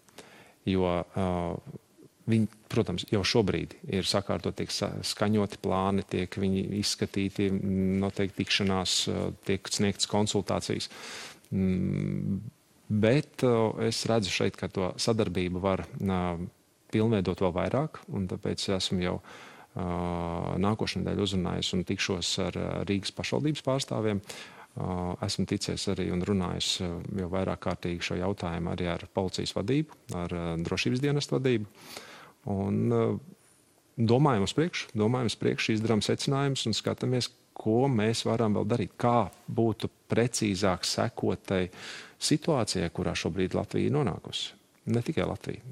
Jo 0.65 0.89
uh, 1.05 1.81
Viņi, 2.25 2.49
protams, 2.73 3.05
jau 3.13 3.21
šobrīd 3.21 3.75
ir 3.93 4.07
sakārtot, 4.09 4.57
tiek 4.57 4.71
skaņoti 4.73 5.59
plāni, 5.61 6.07
tiek 6.09 6.33
viņi 6.41 6.63
izskatīti, 6.81 7.51
noteikti 8.01 8.41
tikšanās, 8.41 8.95
tiek 9.45 9.69
sniegtas 9.69 10.09
konsultācijas. 10.09 10.89
Mm, 11.53 12.39
bet 12.89 13.45
es 13.85 14.05
redzu 14.09 14.33
šeit, 14.33 14.57
ka 14.57 14.71
to 14.73 14.95
sadarbību 14.97 15.61
var 15.61 15.85
pilnveidot 16.95 17.45
vēl 17.45 17.53
vairāk, 17.59 18.01
un 18.17 18.25
tāpēc 18.31 18.71
esmu 18.79 19.05
jau 19.05 19.19
nākošais 19.75 21.03
nedēļa 21.03 21.25
uzrunājis 21.27 21.73
un 21.75 21.85
tikšos 21.89 22.33
ar 22.47 22.59
Rīgas 22.89 23.13
pašvaldības 23.17 23.65
pārstāvjiem. 23.67 24.21
Esmu 25.23 25.47
ticies 25.51 25.85
arī 25.93 26.09
un 26.15 26.23
runājis 26.27 26.71
jau 26.81 27.29
vairāk 27.31 27.61
kārtīgi 27.67 28.03
šo 28.09 28.19
jautājumu 28.19 28.73
arī 28.73 28.89
ar 28.91 29.05
policijas 29.15 29.55
vadību, 29.55 30.01
ar 30.19 30.35
drošības 30.67 31.03
dienestu 31.05 31.37
vadību. 31.37 31.69
Un 32.51 32.81
uh, 32.93 33.15
domājam 33.97 34.45
uz 34.47 34.55
priekšu, 34.57 34.91
domājam 34.99 35.31
uz 35.31 35.39
priekšu, 35.41 35.77
izdarām 35.77 36.03
secinājumus 36.05 36.67
un 36.69 36.77
skatāmies, 36.77 37.31
ko 37.55 37.87
mēs 37.89 38.25
varam 38.27 38.57
vēl 38.59 38.67
darīt. 38.69 38.97
Kā 39.01 39.31
būtu 39.47 39.91
precīzāk 40.11 40.87
sekot 40.89 41.47
tai 41.49 41.63
situācijai, 42.25 42.91
kurā 42.95 43.15
šobrīd 43.19 43.55
Latvija 43.57 43.91
ir 43.91 43.95
nonākusi. 43.95 44.53
Ne 44.91 45.01
tikai 45.05 45.29
Latvija. 45.29 45.63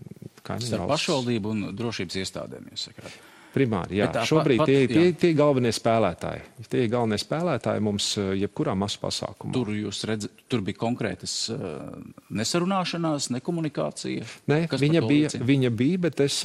Starp 0.43 0.89
pašvaldību 0.91 1.53
un 1.53 1.69
drošības 1.79 2.17
iestādēm, 2.23 2.73
jūs 2.73 2.89
sakāt. 2.89 3.19
Primāri, 3.53 3.99
jā. 4.01 4.07
Tā, 4.13 4.23
Šobrīd 4.29 4.63
pat, 4.63 4.71
tie, 4.71 4.87
tie, 4.89 5.09
tie 5.19 5.33
ir 5.35 5.37
galvenie 5.37 5.73
spēlētāji. 5.77 6.45
Tie 6.73 6.87
ir 6.87 6.93
galvenie 6.93 7.19
spēlētāji 7.21 7.83
mums 7.85 8.07
uh, 8.17 8.31
jebkurā 8.39 8.73
masu 8.79 9.01
pasākumā. 9.03 9.53
Tur 9.53 9.73
redzat, 10.09 10.45
tur 10.49 10.65
bija 10.65 10.81
konkrētas 10.81 11.35
uh, 11.53 11.91
nesarunāšanās, 12.33 13.29
nekomunikācija. 13.37 14.25
Nē, 14.49 14.63
viņa 14.81 15.05
bija, 15.05 15.33
viņa 15.53 15.73
bija, 15.77 16.01
bet 16.09 16.25
es 16.25 16.41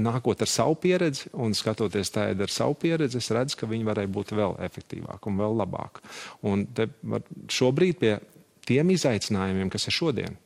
nākot 0.00 0.42
ar 0.42 0.50
savu 0.50 0.76
pieredzi 0.80 1.30
un 1.34 1.54
skatoties 1.56 2.12
tādā 2.14 2.46
ar 2.46 2.52
savu 2.52 2.76
pieredzi, 2.78 3.18
es 3.20 3.30
redzu, 3.34 3.58
ka 3.60 3.68
viņi 3.70 3.88
varēja 3.88 4.12
būt 4.14 4.34
vēl 4.36 4.54
efektīvāki 4.66 5.30
un 5.30 5.40
vēl 5.40 5.58
labāki. 5.60 6.04
Un 6.46 6.64
var, 7.10 7.26
šobrīd 7.50 7.98
pie 8.00 8.14
tiem 8.68 8.94
izaicinājumiem, 8.94 9.70
kas 9.72 9.88
ir 9.90 9.96
šodien, 9.96 10.38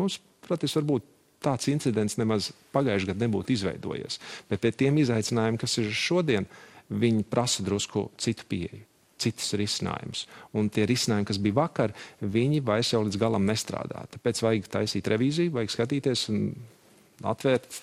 mums, 0.00 0.18
protams, 0.46 0.76
var 0.80 0.88
būt 0.94 1.08
tāds 1.44 1.70
incidents 1.72 2.18
nemaz 2.20 2.50
pagājušajā 2.74 3.12
gadā 3.12 3.26
nebūtu 3.26 3.54
izveidojies. 3.56 4.20
Bet 4.50 4.62
pie 4.64 4.72
tiem 4.84 5.00
izaicinājumiem, 5.02 5.58
kas 5.60 5.78
ir 5.80 5.90
šodien, 5.94 6.48
viņi 6.90 7.26
prasa 7.30 7.64
drusku 7.66 8.08
citu 8.20 8.46
pieeju. 8.50 8.86
Citus 9.20 9.52
risinājumus. 9.60 10.24
Un 10.56 10.70
tie 10.72 10.86
risinājumi, 10.88 11.28
kas 11.28 11.38
bija 11.44 11.58
vakar, 11.58 11.92
viņi 12.24 12.62
vairs 12.64 12.94
jau 12.94 13.02
līdz 13.04 13.20
galam 13.20 13.44
nestrādā. 13.44 14.06
Tāpēc 14.14 14.40
vajag 14.40 14.70
taisīt 14.72 15.10
revīziju, 15.12 15.52
vajag 15.58 15.74
skatīties 15.74 16.22
un 16.32 16.46
atvērt 17.28 17.82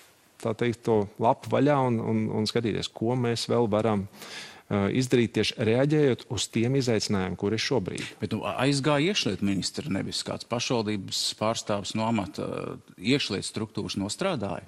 teikt, 0.58 0.82
to 0.86 1.04
lapu 1.22 1.50
vaļā 1.54 1.76
un, 1.92 2.00
un, 2.02 2.24
un 2.40 2.50
skatīties, 2.50 2.90
ko 2.94 3.14
mēs 3.18 3.46
vēl 3.50 3.70
varam 3.70 4.02
uh, 4.06 4.57
izdarīt 4.68 5.32
tieši 5.38 5.56
reaģējot 5.64 6.26
uz 6.34 6.46
tiem 6.52 6.76
izaicinājumiem, 6.76 7.36
kur 7.40 7.54
ir 7.56 7.62
šobrīd. 7.62 8.04
Bet 8.20 8.34
nu, 8.36 8.42
aizgāja 8.44 9.14
iekšlietu 9.14 9.46
ministra, 9.48 9.88
nevis 9.92 10.20
kāds 10.26 10.48
pašvaldības 10.48 11.22
pārstāvs 11.38 11.94
no 11.96 12.04
amata 12.08 12.44
eh, 12.44 12.74
iekšlietu 13.14 13.48
struktūras 13.48 13.96
nostrādāja? 14.00 14.66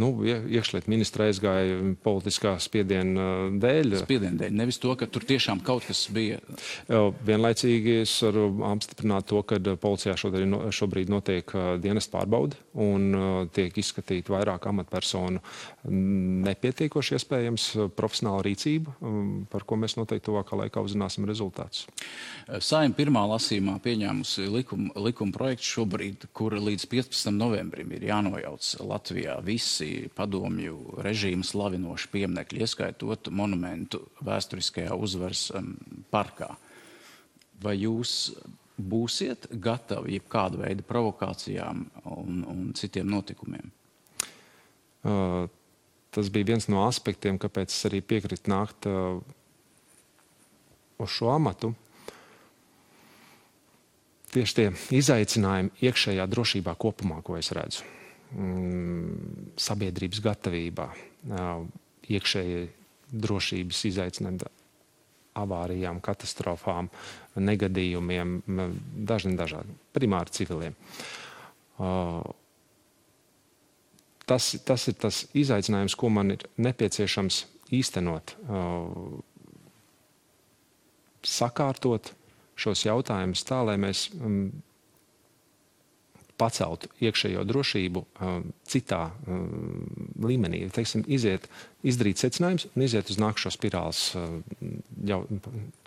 Nu, 0.00 0.14
iekšlietu 0.24 0.88
ministra 0.92 1.28
aizgāja 1.28 1.76
politiskā 2.04 2.54
spiediena 2.64 3.26
eh, 3.26 3.58
dēļ. 3.60 3.98
Spiediena 4.06 4.40
dēļ, 4.44 4.56
nevis 4.62 4.80
to, 4.80 4.94
ka 4.96 5.08
tur 5.12 5.28
tiešām 5.28 5.60
kaut 5.66 5.84
kas 5.88 6.06
bija. 6.12 6.40
Vienlaicīgi 6.88 7.98
es 8.06 8.14
varu 8.24 8.48
apstiprināt 8.72 9.28
to, 9.28 9.42
ka 9.44 9.60
policijā 9.82 10.16
šobrīd 10.16 11.12
notiek 11.12 11.52
dienas 11.82 12.08
pārbauda 12.12 12.56
un 12.80 13.48
tiek 13.52 13.76
izskatīta 13.78 14.32
vairāk 14.32 14.66
amatpersonu 14.70 15.42
nepietiekoši 16.48 17.18
iespējams 17.18 17.68
profesionāla 17.98 18.44
rīcība 18.46 18.96
par 19.50 19.64
ko 19.66 19.78
mēs 19.80 19.96
noteikti 19.98 20.26
tuvākā 20.28 20.58
laikā 20.60 20.82
uzzināsim 20.84 21.26
rezultātus. 21.28 21.86
Saima 22.62 22.94
pirmā 22.96 23.24
lasījumā 23.30 23.78
pieņēmusi 23.84 24.46
likuma, 24.52 24.92
likuma 25.06 25.34
projektu 25.34 25.68
šobrīd, 25.70 26.26
kur 26.36 26.56
līdz 26.58 26.86
15. 26.92 27.32
novembrim 27.36 27.92
ir 27.96 28.08
jānojauc 28.10 28.72
Latvijā 28.86 29.38
visi 29.44 30.08
padomju 30.16 30.98
režīmu 31.04 31.46
slavinoši 31.46 32.10
pieminekļi, 32.12 32.64
ieskaitot 32.66 33.32
monumentu 33.34 34.04
vēsturiskajā 34.24 34.96
uzvaras 34.98 35.48
parkā. 36.12 36.52
Vai 37.62 37.76
jūs 37.78 38.32
būsiet 38.82 39.46
gatavi 39.62 40.16
jebkāda 40.16 40.64
veida 40.64 40.84
provokācijām 40.86 41.84
un, 42.16 42.44
un 42.48 42.70
citiem 42.78 43.10
notikumiem? 43.10 43.70
Uh, 45.02 45.50
tas 46.12 46.28
bija 46.32 46.52
viens 46.52 46.68
no 46.68 46.84
aspektiem, 46.86 47.38
kāpēc 47.40 47.72
es 47.72 47.88
arī 47.88 48.02
piekritu 48.04 48.52
nākt 48.52 48.88
uh, 48.90 49.22
uz 51.00 51.14
šo 51.16 51.32
amatu. 51.32 51.72
Tieši 54.32 54.56
tie 54.56 54.68
izaicinājumi 54.96 55.84
iekšējā 55.84 56.26
drošībā 56.32 56.76
kopumā, 56.80 57.20
ko 57.24 57.36
es 57.36 57.50
redzu, 57.56 57.84
mm, 58.32 59.56
sabiedrības 59.60 60.22
gatavībā, 60.24 60.88
uh, 60.88 61.64
iekšējai 62.12 62.68
drošības 63.12 63.82
izaicinājumi, 63.92 64.52
avārijām, 65.36 66.00
katastrofām, 66.04 66.90
negadījumiem, 67.40 68.34
dažiem 69.08 69.36
dažādiem, 69.38 69.78
primāri 69.96 70.34
civiliem. 70.36 70.76
Uh, 71.80 72.20
tas, 74.28 74.52
tas 74.66 74.88
ir 74.90 74.96
tas 75.00 75.22
izaicinājums, 75.38 75.96
ko 75.98 76.10
man 76.12 76.34
ir 76.34 76.44
nepieciešams 76.62 77.44
īstenot, 77.72 78.34
uh, 78.48 79.20
sakārtot 81.22 82.12
šos 82.58 82.84
jautājumus 82.86 83.44
tā, 83.48 83.62
lai 83.66 83.78
mēs 83.80 84.08
um, 84.18 84.50
paceltu 86.40 86.90
iekšējo 87.04 87.44
drošību 87.48 88.02
um, 88.02 88.48
citā 88.68 89.04
um, 89.26 89.86
līmenī. 90.26 90.64
Teiksim, 90.74 91.04
iziet, 91.06 91.46
izdarīt 91.86 92.22
secinājumus 92.22 92.68
un 92.72 92.86
iziet 92.86 93.12
uz 93.12 93.20
nākamo 93.22 93.52
spirāles 93.54 94.04
uh, 94.18 94.40
jau, 95.08 95.22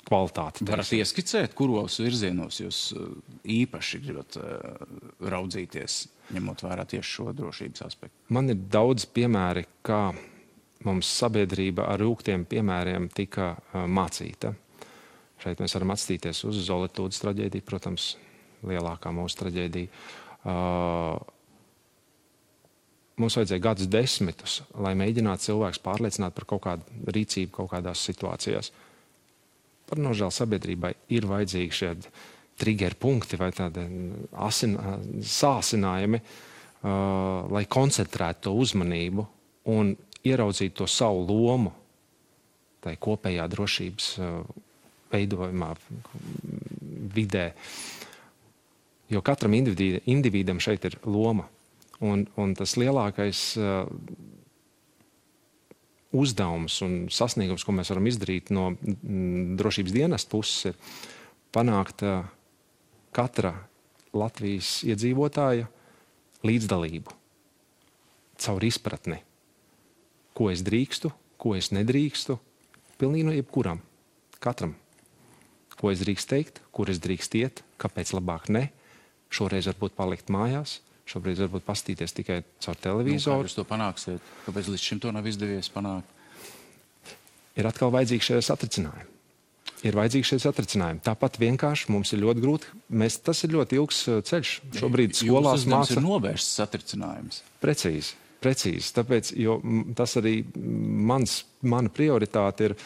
kvalitāti. 0.06 0.66
Varat 0.70 0.92
ieskicēt, 0.96 1.56
kuros 1.58 2.00
virzienos 2.04 2.62
jūs 2.62 2.82
uh, 2.96 3.10
īpaši 3.58 4.02
gribat 4.04 4.38
uh, 4.40 4.86
raudzīties, 5.34 5.98
ņemot 6.36 6.66
vērā 6.66 6.86
tieši 6.90 7.18
šo 7.18 7.32
drošības 7.38 7.86
aspektu? 7.88 8.16
Man 8.36 8.54
ir 8.54 8.62
daudz 8.72 9.08
piemēri, 9.16 9.66
kā 9.86 10.04
mums 10.86 11.10
sabiedrība 11.20 11.88
ar 11.90 12.04
rūktiem 12.04 12.46
piemēriem 12.50 13.10
tika 13.16 13.54
uh, 13.56 13.86
mācīta. 13.90 14.54
Šeit 15.42 15.62
mēs 15.62 15.76
varam 15.76 15.94
atstīties 15.94 16.46
uz 16.48 16.62
Zolītūdas 16.68 17.20
traģēdiju, 17.22 17.66
protams, 17.68 18.14
lielākā 18.66 19.12
mūsu 19.14 19.42
traģēdija. 19.42 20.04
Uh, 20.46 21.18
mums 23.22 23.38
vajadzēja 23.40 23.64
gadus 23.64 23.90
desmitus, 23.92 24.60
lai 24.78 24.94
mēģinātu 24.98 25.50
cilvēkus 25.50 25.82
pārliecināt 25.84 26.36
par 26.38 26.48
kaut 26.50 26.64
kādu 26.68 27.12
rīcību 27.16 27.54
kaut 27.60 27.72
kādās 27.74 28.04
situācijās. 28.08 28.72
Par 29.86 30.02
nožēlu 30.02 30.34
sabiedrībai 30.34 30.94
ir 31.14 31.28
vajadzīgi 31.30 31.78
šie 31.78 31.92
trigger 32.58 32.96
punkti 32.98 33.38
vai 33.38 33.52
tādi 33.54 33.84
asin, 34.46 34.78
sāsinājumi, 35.22 36.22
uh, 36.22 37.48
lai 37.52 37.66
koncentrētu 37.70 38.48
to 38.48 38.56
uzmanību 38.64 39.26
un 39.76 39.96
ieraudzītu 40.26 40.82
to 40.82 40.88
savu 40.90 41.26
lomu 41.28 41.74
tai 42.86 42.96
kopējā 43.02 43.48
drošības 43.52 44.10
uh, 44.22 44.40
veidojumā, 45.14 45.74
vidē. 47.16 47.50
Jo 49.10 49.22
katram 49.26 49.54
individam 49.54 50.62
šeit 50.62 50.86
ir 50.90 50.98
loma. 51.06 51.46
Un, 52.04 52.26
un 52.42 52.54
tas 52.58 52.76
lielākais 52.78 53.42
uh, 53.62 53.86
uzdevums 56.16 56.80
un 56.86 56.96
sasniegums, 57.12 57.66
ko 57.66 57.76
mēs 57.76 57.92
varam 57.94 58.08
izdarīt 58.10 58.52
no 58.56 58.72
mm, 58.74 59.56
drošības 59.60 59.96
dienesta 59.96 60.32
puses, 60.32 60.72
ir 60.72 60.78
panākt 61.56 62.04
uh, 62.06 62.24
katra 63.16 63.54
Latvijas 64.16 64.80
iedzīvotāja 64.88 65.68
līdzdalību 66.46 67.16
caur 68.46 68.64
izpratni, 68.68 69.20
ko 70.36 70.50
es 70.52 70.64
drīkstu, 70.66 71.12
ko 71.40 71.56
es 71.56 71.72
nedrīkstu. 71.76 72.36
Pilnīgi 73.00 73.28
no 73.28 73.36
jebkuram, 73.36 73.80
katram. 74.44 74.76
Ko 75.76 75.92
es 75.92 76.02
drīkstu 76.04 76.32
teikt, 76.32 76.60
kur 76.76 76.92
es 76.92 77.00
drīkstu 77.04 77.42
iet, 77.44 77.64
kāpēc 77.80 78.14
labāk 78.16 78.48
ne 78.52 78.70
Šoreiz 79.36 79.68
varbūt 79.68 79.96
palikt 79.98 80.30
mājās, 80.32 80.80
šobrīd 81.10 81.42
varbūt 81.46 81.66
pastīties 81.66 82.16
tikai 82.18 82.42
caur 82.64 82.78
televizoru. 82.82 83.42
Nu, 83.42 83.46
kā 83.46 83.50
jūs 83.50 83.58
to 83.58 83.66
panāksiet? 83.70 84.32
Kāpēc 84.48 84.70
līdz 84.74 84.86
šim 84.90 85.02
to 85.04 85.12
nav 85.16 85.28
izdevies 85.30 85.70
panākt? 85.74 86.10
Ir 87.56 87.70
atkal 87.70 87.94
vajadzīgi 87.94 88.28
šie 88.30 88.42
satricinājumi. 88.44 89.12
Ir 89.86 89.96
vajadzīgi 89.96 90.28
šie 90.32 90.40
satricinājumi. 90.42 91.02
Tāpat 91.06 91.38
vienkārši 91.40 91.92
mums 91.94 92.12
ir 92.16 92.24
ļoti 92.24 92.42
grūti. 92.42 92.72
Mēs, 92.98 93.20
tas 93.24 93.44
ir 93.46 93.54
ļoti 93.54 93.78
ilgs 93.78 94.02
uh, 94.10 94.20
ceļš. 94.26 94.54
Šobrīd 94.80 95.18
skolās 95.20 95.66
mācās. 95.70 95.94
ir 95.94 96.02
novērsts 96.04 96.60
satricinājums. 96.60 97.42
Precīzi, 97.62 98.16
precīzi. 98.44 98.92
Tāpēc, 98.98 99.32
tas 100.00 100.18
arī 100.22 100.40
mans, 100.56 101.44
mana 101.62 101.92
prioritāte 101.94 102.72
ir 102.72 102.78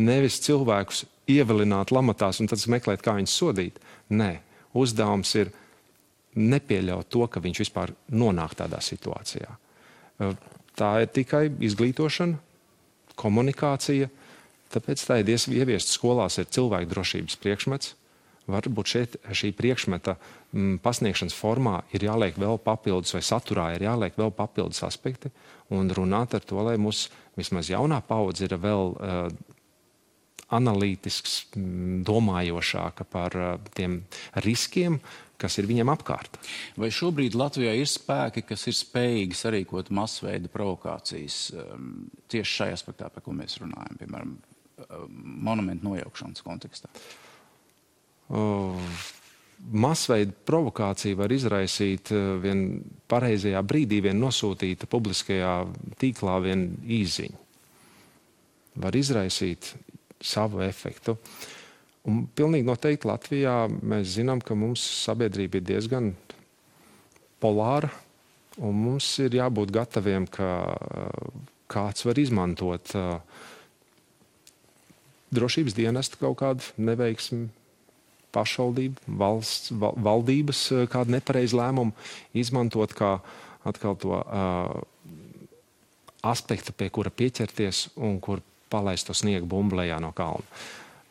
nevis 0.00 0.40
cilvēkus 0.46 1.04
ievilināt 1.30 1.92
lamatās 1.94 2.40
un 2.40 2.48
tad 2.50 2.62
meklēt, 2.72 3.04
kā 3.04 3.18
viņus 3.18 3.36
sodīt. 3.42 3.80
Nē, 4.10 4.32
uzdevums 4.80 5.34
ir 5.38 5.52
nepieļaut 6.38 7.08
to, 7.10 7.24
ka 7.26 7.42
viņš 7.42 7.62
vispār 7.64 7.94
nonāk 8.14 8.54
tādā 8.58 8.78
situācijā. 8.84 9.50
Tā 10.78 10.90
ir 11.02 11.10
tikai 11.12 11.46
izglītošana, 11.66 12.38
komunikācija. 13.20 14.08
Tāpēc 14.70 15.02
tā 15.02 15.18
ir 15.20 15.32
ieviesta 15.34 15.90
skolās 15.90 16.38
ir 16.38 16.50
cilvēku 16.52 16.92
drošības 16.92 17.40
priekšmets. 17.42 17.96
Varbūt 18.50 18.90
šeit 18.90 19.16
šī 19.36 19.52
priekšmeta 19.54 20.16
m, 20.16 20.20
mm, 20.52 20.76
pasniegšanas 20.82 21.36
formā 21.36 21.80
ir 21.94 22.06
jāliek 22.06 22.38
vēl 22.40 22.58
papildus, 22.62 23.12
vai 23.14 23.22
saturā 23.22 23.68
ir 23.76 23.84
jāliek 23.86 24.16
vēl 24.18 24.32
papildus 24.34 24.82
aspekti, 24.86 25.30
un 25.70 25.90
runāt 25.94 26.34
ar 26.34 26.42
to, 26.42 26.58
lai 26.66 26.76
mūsu 26.80 27.12
vismaz 27.38 27.70
jaunā 27.70 28.00
paudze 28.06 28.48
ir 28.48 28.56
vēl 28.58 28.94
uh, 28.96 29.28
analītisks, 30.56 31.36
mm, 31.54 32.00
domājošāka 32.08 33.06
par 33.06 33.38
uh, 33.38 33.52
tiem 33.76 34.00
riskiem, 34.46 34.98
kas 35.40 35.58
ir 35.60 35.68
viņiem 35.70 35.90
apkārt. 35.92 36.38
Vai 36.80 36.90
šobrīd 36.94 37.36
Latvijā 37.38 37.72
ir 37.78 37.88
spēki, 37.90 38.44
kas 38.48 38.66
ir 38.70 38.76
spējīgi 38.76 39.38
sarīkot 39.38 39.92
masveida 39.96 40.50
provokācijas 40.52 41.38
um, 41.54 41.92
tieši 42.30 42.56
šajā 42.60 42.76
aspektā, 42.78 43.10
par 43.12 43.24
ko 43.24 43.34
mēs 43.36 43.58
runājam, 43.62 44.00
piemēram, 44.02 44.34
um, 44.36 45.20
monumentu 45.48 45.88
nojaukšanas 45.88 46.44
kontekstā? 46.46 46.92
Uh, 48.30 48.90
masveida 49.74 50.34
provokācija 50.46 51.18
var 51.18 51.32
izraisīt 51.34 52.12
uh, 52.14 52.34
vien 52.42 52.66
pareizajā 53.10 53.62
brīdī, 53.66 54.02
vien 54.06 54.20
nosūtīta 54.22 54.90
publiskajā 54.90 55.54
tīklā 56.00 56.40
vien 56.44 56.68
īziņa. 57.00 57.46
Var 58.80 58.96
izraisīt 58.96 59.72
savu 60.22 60.60
efektu. 60.62 61.16
Uh, 61.16 61.56
Un 62.08 62.24
pilnīgi 62.32 62.64
noteikti 62.64 63.08
Latvijā 63.10 63.54
mēs 63.68 64.14
zinām, 64.16 64.40
ka 64.40 64.56
mums 64.56 64.82
sabiedrība 65.02 65.60
ir 65.60 65.66
diezgan 65.68 66.12
polāra, 67.42 67.90
un 68.56 68.76
mums 68.76 69.08
ir 69.20 69.36
jābūt 69.36 69.72
gataviem, 69.74 70.26
ka 70.32 70.48
kāds 71.70 72.06
var 72.08 72.18
izmantot 72.18 72.94
drošības 75.30 75.76
dienestu 75.76 76.18
kaut 76.20 76.38
kādu 76.40 76.72
neveiksmi, 76.80 77.48
pašvaldību, 78.34 79.10
valsts, 79.20 79.72
val, 79.74 79.96
valdības 79.98 80.62
kādu 80.90 81.16
nepareizu 81.16 81.58
lēmumu, 81.58 81.94
izmantot 82.38 82.94
kā 82.96 83.16
atkal 83.66 83.96
to 84.00 84.14
uh, 84.16 84.80
aspektu, 86.26 86.72
pie 86.72 86.88
kura 86.94 87.12
pieķerties 87.12 87.90
un 88.00 88.20
kur 88.22 88.42
palaist 88.70 89.10
to 89.10 89.16
sniegu 89.16 89.48
bumblējā 89.50 89.98
no 90.02 90.12
kalna. 90.16 90.46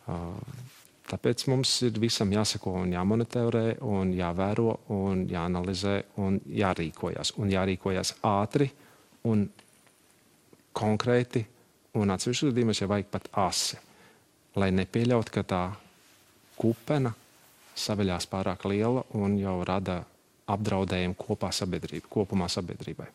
Uh, 0.09 0.68
Tāpēc 1.09 1.47
mums 1.49 1.71
ir 1.87 1.95
visam 1.97 2.29
jāsako 2.29 2.75
un 2.83 2.91
jāmonitorē, 2.93 3.79
un 3.81 4.11
jāvēro, 4.13 4.75
un 4.93 5.23
jāanalizē, 5.29 5.95
un 6.21 6.37
jārīkojas. 6.53 7.33
Un 7.41 7.49
jārīkojas 7.49 8.13
ātri 8.29 8.67
un 9.29 9.47
konkrēti, 10.77 11.41
un 11.97 12.13
atsevišķos 12.13 12.51
gadījumos 12.51 12.83
jau 12.83 12.89
vajag 12.91 13.09
pat 13.09 13.25
asi, 13.41 13.79
lai 14.59 14.69
nepieļautu, 14.77 15.33
ka 15.33 15.45
tā 15.49 15.63
kupena 16.59 17.15
saveļās 17.79 18.29
pārāk 18.29 18.69
liela 18.69 19.07
un 19.17 19.39
jau 19.41 19.57
rada 19.65 20.03
apdraudējumu 20.49 21.17
kopā 21.17 21.49
sabiedrība, 21.55 22.05
kopumā 22.11 22.51
sabiedrībai. 22.53 23.09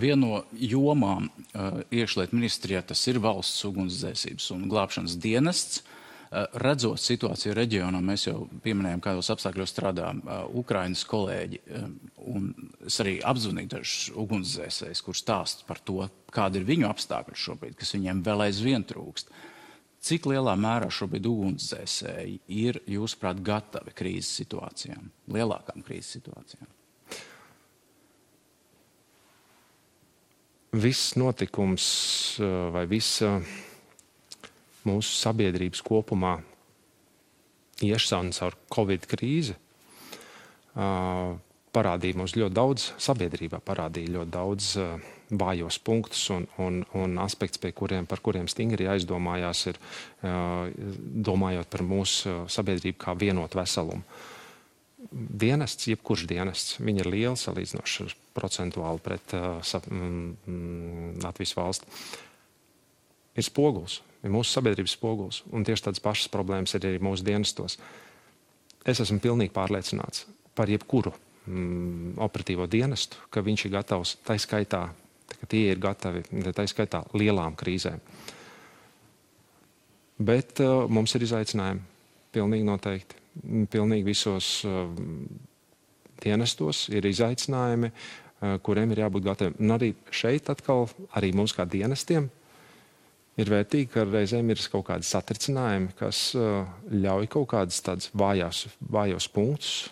Viena 0.00 0.20
no 0.22 0.42
jomām 0.54 1.28
uh, 1.28 1.80
iekšlietu 1.90 2.36
ministrijā 2.38 2.80
tas 2.86 3.00
ir 3.10 3.20
valsts 3.20 3.64
ugunsdzēsības 3.68 4.52
un 4.54 4.68
glābšanas 4.70 5.16
dienests. 5.20 5.80
Uh, 5.80 5.96
redzot 6.30 7.00
situāciju 7.02 7.54
reģionā, 7.58 8.00
mēs 8.04 8.28
jau 8.28 8.44
pieminējām, 8.62 9.02
kādos 9.02 9.30
apstākļos 9.34 9.72
strādā 9.72 10.12
uh, 10.14 10.42
Ukrainas 10.60 11.02
kolēģi. 11.10 11.60
Um, 11.74 11.96
un 12.30 12.48
es 12.86 13.00
arī 13.02 13.16
apzvanīju 13.26 13.72
dažus 13.74 14.10
ugunsdzēsējus, 14.14 15.04
kurus 15.06 15.24
stāst 15.24 15.64
par 15.66 15.82
to, 15.82 16.04
kāda 16.30 16.60
ir 16.60 16.68
viņu 16.68 16.86
apstākļi 16.90 17.38
šobrīd, 17.44 17.78
kas 17.80 17.94
viņiem 17.96 18.22
vēl 18.26 18.46
aizvien 18.46 18.86
trūkst. 18.86 19.32
Cik 20.00 20.30
lielā 20.30 20.54
mērā 20.56 20.88
šobrīd 20.94 21.26
ugunsdzēsēji 21.28 22.38
ir, 22.62 22.78
jūsuprāt, 22.88 23.42
gatavi 23.44 23.92
krīzes 23.92 24.30
situācijām, 24.40 25.10
lielākām 25.34 25.82
krīzes 25.84 26.20
situācijām? 26.20 26.70
viss 30.70 31.16
notikums 31.18 32.38
vai 32.70 32.84
visa 32.86 33.40
mūsu 34.88 35.16
sabiedrības 35.20 35.82
kopumā 35.86 36.38
iešana 37.84 38.34
caur 38.36 38.56
Covid 38.72 39.06
krīzi 39.10 39.56
parādīja 41.74 42.18
mums 42.18 42.34
ļoti 42.38 42.56
daudz, 42.56 42.86
sabiedrībā 43.00 43.60
parādīja 43.64 44.14
ļoti 44.16 44.32
daudz 44.34 44.70
vājos 45.30 45.78
punktus 45.86 46.24
un, 46.34 46.46
un, 46.58 46.80
un 46.98 47.18
aspektus, 47.22 47.62
kuriem, 47.76 48.06
par 48.10 48.22
kuriem 48.24 48.48
stingri 48.50 48.88
jāizdomājās, 48.88 49.62
ir 49.70 49.78
domājot 51.30 51.70
par 51.70 51.86
mūsu 51.86 52.44
sabiedrību 52.50 52.98
kā 53.00 53.14
vienotu 53.18 53.60
veselumu. 53.60 54.02
Dienests, 55.10 55.86
jebkurš 55.88 56.26
dienests, 56.28 56.74
ir 56.82 57.08
lieli 57.08 57.38
salīdzinoši 57.38 58.10
procentuāli 58.36 59.00
pret 59.00 59.32
uh, 59.38 59.78
Latvijas 61.22 61.54
valsti. 61.56 61.88
Ir 63.38 63.46
spogulis, 63.46 64.00
ir 64.24 64.32
mūsu 64.32 64.52
sabiedrības 64.54 64.94
spogulis, 64.96 65.42
un 65.52 65.64
tieši 65.66 65.88
tādas 65.88 66.04
pašas 66.04 66.30
problēmas 66.32 66.74
ir 66.76 66.86
arī 66.86 67.00
mūsu 67.02 67.26
dienestos. 67.26 67.78
Es 68.88 69.00
esmu 69.02 69.20
pilnīgi 69.20 69.52
pārliecināts 69.54 70.26
par 70.56 70.70
jebkuru 70.72 71.12
mm, 71.46 72.16
operatīvo 72.20 72.66
dienestu, 72.70 73.20
ka 73.32 73.44
viņš 73.44 73.66
ir 73.66 73.74
gatavs, 73.76 74.16
tā 74.26 74.36
skaitā, 74.40 74.86
ka 75.30 75.48
tie 75.50 75.70
ir 75.72 75.80
gatavi, 75.82 76.24
tā 76.56 76.66
skaitā 76.68 77.04
lielām 77.16 77.56
krīzēm. 77.58 78.00
Bet 80.20 80.60
uh, 80.60 80.84
mums 80.92 81.14
ir 81.16 81.24
izaicinājumi, 81.24 81.86
pilnīgi 82.34 82.66
noteikti. 82.66 83.16
Pilnīgi 83.72 84.04
visos 84.04 84.58
uh, 84.68 84.90
dienestos 86.20 86.88
ir 86.92 87.08
izaicinājumi, 87.08 87.88
uh, 87.88 88.58
kuriem 88.64 88.92
ir 88.92 89.06
jābūt 89.06 89.24
gataviem. 89.30 89.56
Un 89.64 89.76
arī 89.78 89.94
šeit 90.12 90.50
atkal, 90.52 90.90
arī 91.16 91.32
mums 91.36 91.56
kā 91.56 91.64
dienestiem, 91.64 92.28
ir 93.38 93.52
vērtīgi, 93.52 93.92
ka 93.94 94.04
reizēm 94.08 94.50
ir 94.52 94.60
kaut 94.72 94.88
kādi 94.90 95.06
satricinājumi, 95.06 95.94
kas 95.98 96.30
uh, 96.38 96.66
ļauj 96.90 97.30
kaut 97.32 97.50
kādus 97.54 97.80
tādus 97.86 98.10
vājos 98.16 99.30
punktus 99.32 99.88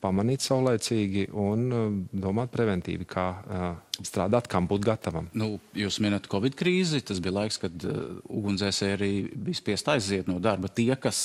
pamanīt 0.00 0.40
saulēcīgi 0.40 1.26
un 1.36 1.64
uh, 1.68 1.88
domāt 2.22 2.48
preventīvi, 2.54 3.04
kā 3.08 3.24
uh, 3.36 3.64
strādāt, 4.00 4.48
kam 4.48 4.64
būt 4.70 4.86
gatavam. 4.86 5.28
Nu, 5.36 5.52
jūs 5.76 5.98
minat 6.00 6.28
Covid 6.32 6.56
krīzi, 6.56 7.02
tas 7.04 7.20
bija 7.20 7.36
laiks, 7.42 7.60
kad 7.60 7.84
ugunsdzēsēji 7.84 8.96
arī 8.96 9.10
bija 9.34 9.60
spiest 9.60 9.90
aiziet 9.92 10.30
no 10.30 10.38
darba. 10.40 10.70
Tie, 10.72 10.88
kas 10.96 11.20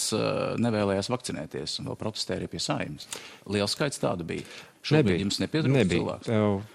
nevēlējās 0.60 1.08
vakcinēties 1.14 1.80
un 1.80 1.92
vēl 1.92 2.00
protestēja 2.02 2.42
arī 2.42 2.50
pie 2.52 2.60
saimnes. 2.64 3.08
Liels 3.48 3.78
skaits 3.78 4.02
tādu 4.04 4.28
bija. 4.28 4.44
Šobrīd 4.86 5.08
nebija. 5.08 5.22
jums 5.24 5.40
nepietrūkst 5.42 5.94
cilvēks. 5.94 6.34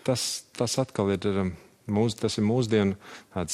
Tas, 0.08 0.24
tas 0.56 0.78
atkal 0.80 1.12
ir, 1.14 1.28
um, 1.44 1.52
mūs, 2.00 2.16
tas 2.18 2.40
ir 2.40 2.48
mūsdienu 2.48 2.96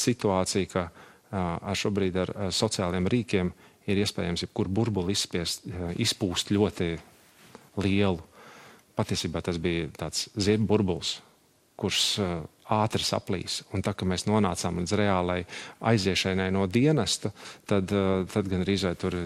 situācija, 0.07 0.71
ka 0.71 0.87
ar 1.33 1.77
šobrīd 1.77 2.21
ar 2.23 2.33
sociāliem 2.55 3.09
rīkiem 3.11 3.53
ir 3.87 4.01
iespējams 4.03 4.47
jebkur 4.47 4.69
burbuli 4.69 5.15
izspiest, 5.15 5.67
izpūst 6.03 6.51
ļoti 6.55 6.95
lielu 7.83 8.23
patiesībā 8.97 9.43
tas 9.45 9.59
bija 9.62 9.89
tāds 9.97 10.27
ziedņu 10.35 10.69
burbulis, 10.69 11.17
kurš 11.77 12.03
ātri 12.73 13.05
saplīs. 13.07 13.61
Un 13.77 13.85
tā 13.85 13.93
kā 13.97 14.09
mēs 14.09 14.27
nonācām 14.29 14.81
līdz 14.81 14.95
reālai 14.99 15.41
aiziešanai 15.93 16.49
no 16.55 16.65
dienesta, 16.67 17.33
tad, 17.69 17.93
tad 18.33 18.51
gan 18.51 18.65
arī 18.65 18.79
tur 18.99 19.19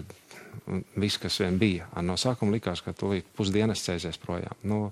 viss, 0.98 1.20
kas 1.22 1.38
vien 1.42 1.58
bija. 1.60 1.88
No 2.04 2.18
sākuma 2.20 2.56
likās, 2.56 2.82
ka 2.84 2.94
tūlīt 2.96 3.30
pusdienas 3.36 3.84
cēsies 3.86 4.18
projām. 4.20 4.56
Nu, 4.66 4.88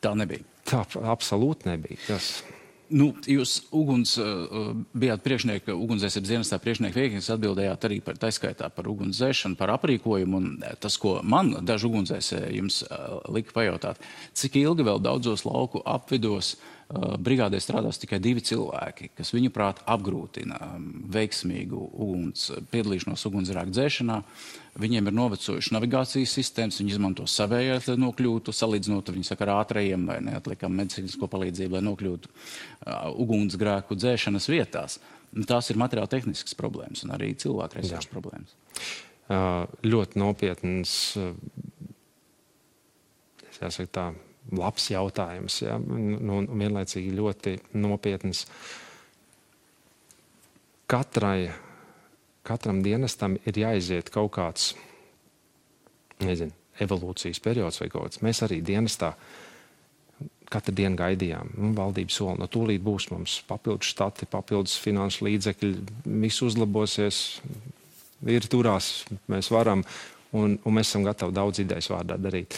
tā 0.00 0.14
nebija. 0.18 0.46
Tā 0.66 0.84
absolūti 1.12 1.68
nebija. 1.72 1.98
Tas. 2.06 2.38
Nu, 2.86 3.08
jūs 3.26 3.56
uguns, 3.74 4.12
uh, 4.22 4.68
bijāt 4.94 5.24
priekšnieki, 5.24 5.74
ugunsdzēsības 5.74 6.30
dienestā 6.30 6.58
priekšnieki 6.62 7.00
vieglis, 7.00 7.30
atbildējāt 7.34 7.86
arī 7.88 7.98
par 8.04 8.20
taiskaitā 8.22 8.68
par 8.74 8.86
ugunsdzēšanu, 8.92 9.58
par 9.58 9.72
aprīkojumu. 9.74 10.38
Un 10.38 10.64
tas, 10.82 10.98
ko 11.02 11.16
man 11.26 11.50
daži 11.66 11.90
ugunsdzēsēji 11.90 12.60
jums 12.60 12.84
uh, 12.86 13.18
lika 13.34 13.56
pajautāt, 13.56 13.98
cik 14.38 14.60
ilgi 14.62 14.86
vēl 14.86 15.02
daudzos 15.02 15.42
lauku 15.48 15.82
apvidos 15.82 16.54
uh, 16.54 16.75
brigādē 16.86 17.58
strādās 17.58 17.98
tikai 17.98 18.20
divi 18.22 18.42
cilvēki, 18.46 19.10
kas 19.18 19.32
viņuprāt 19.34 19.80
apgrūtina 19.90 20.58
um, 20.68 20.84
veiksmīgu 21.10 21.80
uguns, 21.90 22.44
piedalīšanos 22.70 23.26
ugunsgrēku 23.26 23.74
dzēšanā. 23.74 24.20
Viņiem 24.78 25.08
ir 25.08 25.16
novecojušas 25.16 25.72
navigācijas 25.74 26.34
sistēmas, 26.36 26.78
viņi 26.78 26.94
izmanto 26.94 27.26
savējās, 27.26 27.88
lai 27.90 27.96
nokļūtu, 28.04 28.54
salīdzinot 28.54 29.10
viņu 29.16 29.26
saka, 29.26 29.48
ar 29.48 29.64
ātrajiem 29.64 30.04
vai 30.06 30.20
neatliekam 30.28 30.76
medicīnisko 30.78 31.26
palīdzību, 31.32 31.74
lai 31.74 31.82
nokļūtu 31.88 32.30
uh, 32.30 33.08
ugunsgrēku 33.24 33.98
dzēšanas 33.98 34.46
vietās. 34.52 35.00
Tās 35.50 35.72
ir 35.72 35.80
materiāli 35.82 36.12
tehniskas 36.12 36.54
problēmas 36.56 37.02
un 37.02 37.16
arī 37.16 37.32
cilvēku 37.34 37.80
resursu 37.80 38.12
problēmas. 38.14 38.54
Uh, 39.26 39.66
ļoti 39.82 40.22
nopietns, 40.22 40.94
uh, 41.18 41.34
jāsaka 43.58 43.90
tā, 43.90 44.06
labs 44.54 44.90
jautājums, 44.92 45.60
ja? 45.64 45.78
nu, 45.80 46.42
un 46.42 46.50
vienlaicīgi 46.60 47.14
ļoti 47.16 47.56
nopietns. 47.82 48.44
Katrai 50.86 51.48
katram 52.46 52.82
dienestam 52.84 53.36
ir 53.46 53.58
jāiziet 53.58 54.12
kaut 54.14 54.32
kāds 54.36 54.70
nezinu, 56.22 56.54
evolūcijas 56.82 57.42
periods 57.42 57.80
vai 57.82 57.90
kaut 57.92 58.06
kāds. 58.08 58.22
Mēs 58.24 58.42
arī 58.46 58.60
dienestā 58.64 59.12
katru 60.52 60.74
dienu 60.78 60.98
gaidījām. 60.98 61.50
Nu, 61.58 61.72
valdība 61.76 62.14
sola, 62.14 62.36
no 62.40 62.48
tūlīt 62.50 62.84
būs 62.84 63.08
mums 63.10 63.40
papildus 63.48 63.90
štati, 63.90 64.28
papildus 64.30 64.76
finanšu 64.80 65.26
līdzekļi, 65.26 65.72
viss 66.22 66.44
uzlabosies, 66.46 67.22
ir 68.30 68.46
turās, 68.50 68.92
mēs 69.32 69.50
varam, 69.52 69.82
un, 70.36 70.56
un 70.62 70.78
mēs 70.78 70.92
esam 70.92 71.04
gatavi 71.06 71.34
daudz 71.34 71.64
idejas 71.64 71.90
vārdā 71.92 72.18
darīt. 72.20 72.56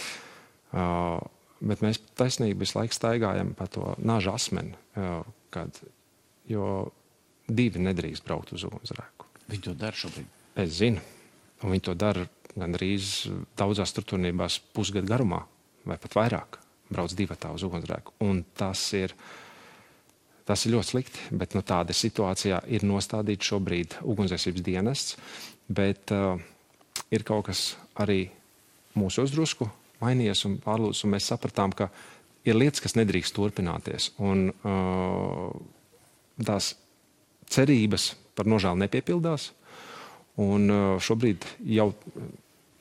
Uh, 0.68 1.16
bet 1.61 1.83
mēs 1.85 2.01
taisnīgi 2.18 2.57
visu 2.59 2.79
laiku 2.79 2.97
staigājam 2.97 3.53
pa 3.59 3.66
to 3.71 3.94
naža 3.99 4.37
asmeni, 4.38 4.77
kad, 5.55 5.81
jo 6.51 6.68
divi 7.49 7.83
nedrīkst 7.83 8.27
braukt 8.27 8.53
uz 8.55 8.66
ugunsgrēku. 8.68 9.27
Viņi 9.49 9.64
to 9.64 9.75
dara 9.79 9.97
šobrīd. 9.97 10.29
Es 10.59 10.77
zinu, 10.81 11.03
un 11.62 11.73
viņi 11.75 11.87
to 11.88 11.94
dara 11.99 12.27
gandrīz 12.59 13.29
daudzās 13.59 13.92
struktūrībās 13.94 14.61
pusgadu 14.75 15.09
garumā, 15.09 15.42
vai 15.88 15.99
pat 16.01 16.16
vairāk. 16.18 16.59
Brauc 16.88 17.12
divi 17.12 17.37
tā 17.37 17.51
uz 17.53 17.64
ugunsgrēku. 17.66 18.14
Un 18.25 18.40
tas 18.57 18.81
ir, 18.97 19.12
tas 20.49 20.64
ir 20.64 20.73
ļoti 20.77 20.90
slikti, 20.92 21.27
bet 21.37 21.57
nu, 21.57 21.62
tāda 21.66 21.97
situācijā 21.97 22.62
ir 22.73 22.87
nostādīts 22.88 23.51
šobrīd 23.51 23.99
ugunsdzēsības 24.09 24.64
dienests, 24.64 25.18
bet 25.68 26.14
uh, 26.16 26.40
ir 27.12 27.27
kaut 27.29 27.51
kas 27.51 27.71
arī 28.01 28.23
mūsos 28.97 29.35
drusku 29.35 29.68
mainījies 30.03 30.45
un 30.49 30.59
pārlūdz, 30.63 31.05
un 31.05 31.15
mēs 31.15 31.29
sapratām, 31.31 31.75
ka 31.77 31.91
ir 32.49 32.59
lietas, 32.59 32.83
kas 32.85 32.97
nedrīkst 32.99 33.35
turpināties. 33.37 34.13
Un 34.23 34.49
uh, 34.53 35.55
tās 36.45 36.75
cerības 37.51 38.13
par 38.39 38.49
nožēlu 38.51 38.85
nepiepildās. 38.85 39.53
Un 40.39 40.69
uh, 40.71 40.91
šobrīd 41.03 41.47
jau 41.67 41.91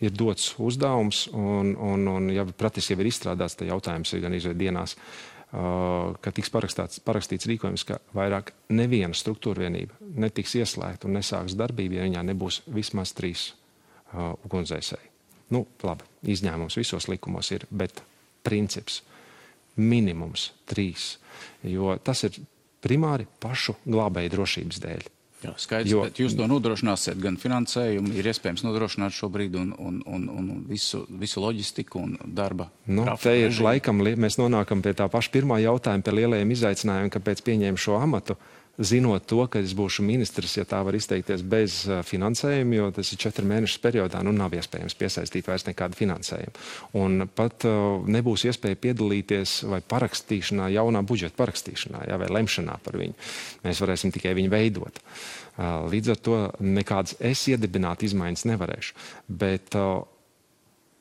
ir 0.04 0.14
dots 0.14 0.52
uzdevums, 0.62 1.26
un, 1.34 1.74
un, 1.74 2.06
un 2.12 2.30
ja 2.30 2.46
praktiski 2.46 2.94
jau 2.94 3.02
ir 3.02 3.10
izstrādāts, 3.10 3.58
tad 3.58 3.72
jautājums 3.72 4.14
ir 4.14 4.22
gan 4.22 4.36
izvēlēt 4.38 4.62
dienās, 4.62 4.94
uh, 4.94 6.14
ka 6.22 6.34
tiks 6.38 6.54
parakstīts 6.54 7.50
rīkojums, 7.50 7.88
ka 7.90 7.98
vairāk 8.18 8.54
neviena 8.78 9.18
struktūra 9.18 9.66
vienība 9.66 9.98
netiks 10.22 10.54
ieslēgta 10.62 11.10
un 11.10 11.18
nesāks 11.18 11.58
darbību, 11.58 11.98
ja 11.98 12.06
viņā 12.06 12.26
nebūs 12.30 12.62
vismaz 12.70 13.16
trīs 13.18 13.50
uh, 14.14 14.36
ugunsdzēsēji. 14.46 15.17
Nu, 15.54 15.64
labi, 15.84 16.08
izņēmums 16.28 16.78
visos 16.80 17.08
likumos 17.12 17.52
ir, 17.56 17.68
bet 17.72 18.02
princips 18.48 19.02
minimums 19.78 20.52
trīs, 20.68 21.16
jo 21.64 21.94
tas 22.04 22.26
ir 22.28 22.40
primāri 22.84 23.28
pašu 23.42 23.78
glābēju 23.86 24.34
drošības 24.34 24.82
dēļ. 24.84 25.06
Jā, 25.38 25.52
skaidrs, 25.62 25.92
jo, 25.92 26.00
bet 26.08 26.18
jūs 26.18 26.34
to 26.34 26.48
nodrošināsiet 26.50 27.20
gan 27.22 27.36
finansējumu, 27.38 28.10
ir 28.18 28.26
iespējams 28.32 28.64
nodrošināt 28.66 29.14
šobrīd 29.14 29.54
un, 29.62 29.70
un, 29.78 30.00
un, 30.10 30.24
un 30.34 30.48
visu, 30.66 31.04
visu 31.22 31.44
loģistiku 31.44 32.02
un 32.02 32.16
darba. 32.26 32.72
Nu, 32.90 33.06
te 33.22 33.36
ir 33.38 33.52
režīmu. 33.52 33.68
laikam, 33.68 34.02
mēs 34.02 34.40
nonākam 34.42 34.82
pie 34.82 34.96
tā 34.98 35.06
paša 35.14 35.36
pirmā 35.36 35.60
jautājuma, 35.62 36.02
pie 36.08 36.16
lielajiem 36.18 36.56
izaicinājumiem, 36.58 37.14
kāpēc 37.14 37.46
pieņēmu 37.46 37.84
šo 37.86 38.00
amatu. 38.02 38.34
Uh, 38.34 38.67
zinot 38.78 39.26
to, 39.26 39.40
ka 39.50 39.62
es 39.64 39.74
būšu 39.78 40.06
ministrs, 40.06 40.54
ja 40.58 40.66
tā 40.68 40.80
var 40.86 40.96
izteikties, 40.98 41.42
bez 41.42 41.80
finansējuma, 42.08 42.78
jo 42.78 42.90
tas 42.94 43.12
ir 43.14 43.22
četru 43.22 43.48
mēnešu 43.50 43.82
periodā, 43.82 44.22
nu 44.26 44.34
nav 44.36 44.54
iespējams 44.58 44.98
piesaistīt 44.98 45.50
vairs 45.50 45.66
nekādu 45.68 45.98
finansējumu. 45.98 46.54
Un 47.02 47.26
pat 47.34 47.66
uh, 47.68 48.06
nebūs 48.06 48.46
iespēja 48.50 48.80
piedalīties 48.86 49.58
vai 49.72 49.82
parakstīšanā, 49.82 50.70
jaunā 50.76 51.02
budžeta 51.08 51.38
parakstīšanā, 51.42 52.06
jā, 52.12 52.22
vai 52.22 52.30
lemšanā 52.40 52.78
par 52.86 53.00
viņu. 53.02 53.18
Mēs 53.66 53.82
varēsim 53.84 54.14
tikai 54.16 54.36
viņu 54.38 54.54
veidot. 54.54 55.02
Uh, 55.02 55.88
līdz 55.90 56.14
ar 56.14 56.22
to 56.22 56.40
nekādas 56.62 57.18
es 57.18 57.48
iedibināt 57.50 58.06
izmaiņas 58.06 58.46
nevarēšu. 58.54 58.98
Bet 59.42 59.78
uh, 59.80 60.06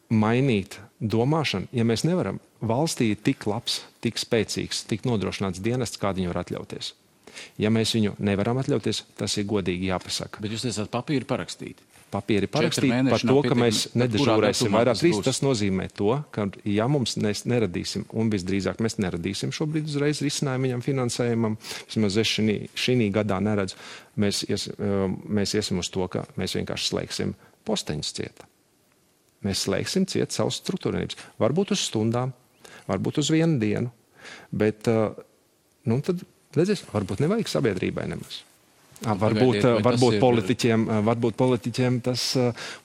mainīt 0.08 0.80
domāšanu, 1.00 1.68
ja 1.76 1.84
mēs 1.84 2.06
nevaram 2.08 2.40
valstī 2.64 3.12
tik 3.20 3.44
labs, 3.50 3.82
tik 4.00 4.16
spēcīgs, 4.16 4.86
tik 4.88 5.04
nodrošināts 5.04 5.60
dienests, 5.60 6.00
kādu 6.00 6.22
viņi 6.22 6.32
var 6.32 6.46
atļauties. 6.46 6.94
Ja 7.62 7.72
mēs 7.74 7.94
viņu 7.96 8.16
nevaram 8.24 8.60
atļauties, 8.62 9.02
tas 9.18 9.36
ir 9.40 9.46
godīgi 9.50 9.90
jāpasaka. 9.90 10.42
Bet 10.44 10.54
jūs 10.54 10.66
esat 10.70 10.90
papīri 10.92 11.28
parakstīti. 11.28 11.84
Papīri 12.06 12.46
parakstīti 12.46 13.10
par 13.10 13.22
to, 13.26 13.36
ka 13.42 13.56
mēs 13.58 13.80
nedežūrēsim 13.98 14.76
vairāk 14.76 15.00
rīts. 15.02 15.24
Tas 15.26 15.40
nozīmē 15.42 15.88
to, 15.96 16.12
ka 16.30 16.46
ja 16.70 16.86
mums 16.90 17.16
neradīsim, 17.18 18.06
un 18.14 18.30
visdrīzāk 18.30 18.78
mēs 18.84 18.98
neradīsim 19.02 19.50
šobrīd 19.56 19.90
uzreiz 19.90 20.22
risinājumu 20.22 20.68
viņam 20.68 20.84
finansējumam, 20.86 21.56
vismaz 21.88 22.18
es 22.22 22.30
šī, 22.30 22.56
šī 22.78 23.10
gadā 23.14 23.40
neredzu, 23.42 23.78
mēs, 24.22 24.44
ies, 24.46 24.68
mēs 24.78 25.56
iesim 25.58 25.82
uz 25.82 25.90
to, 25.90 26.06
ka 26.12 26.22
mēs 26.38 26.54
vienkārši 26.60 26.92
slēgsim 26.92 27.34
posteņus 27.66 28.14
cieta. 28.20 28.46
Mēs 29.46 29.66
slēgsim 29.66 30.06
ciet 30.10 30.34
savus 30.34 30.60
struktūrības. 30.62 31.18
Varbūt 31.42 31.74
uz 31.74 31.82
stundām, 31.90 32.32
varbūt 32.86 33.18
uz 33.22 33.34
vienu 33.34 33.58
dienu, 33.62 33.90
bet 34.54 34.86
nu, 34.86 36.00
tad 36.06 36.22
redzēs, 36.58 36.84
varbūt 36.92 37.24
nevajag 37.24 37.50
sabiedrībai 37.52 38.06
nemaz. 38.12 38.42
Varbūt, 38.96 39.58
Pagaidiet, 39.60 39.84
varbūt, 39.84 40.14
ir... 40.16 40.20
politiķiem, 40.22 40.84
varbūt 41.04 41.36
politiķiem 41.36 41.98
tas 42.06 42.30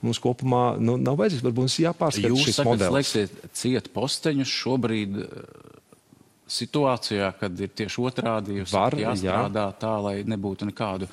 mums 0.03 0.19
kopumā 0.19 0.63
nu, 0.83 0.97
nav 0.99 1.15
vajadzīgs. 1.21 1.45
Varbūt 1.45 1.63
mums 1.63 1.77
jāpārskata 1.79 2.39
šis 2.41 2.57
sakat, 2.57 2.67
modelis. 2.67 2.91
Jūs 2.91 3.13
slēgsiet 3.15 3.55
ciet 3.61 3.87
posteņus 3.95 4.55
šobrīd 4.59 5.21
situācijā, 6.51 7.31
kad 7.39 7.63
ir 7.63 7.71
tieši 7.79 8.03
otrādi 8.03 8.59
jūs 8.59 8.75
var, 8.75 8.97
jāstrādā 8.99 9.67
jā. 9.69 9.77
tā, 9.79 9.93
lai 10.03 10.15
nebūtu 10.27 10.67
nekādu 10.67 11.07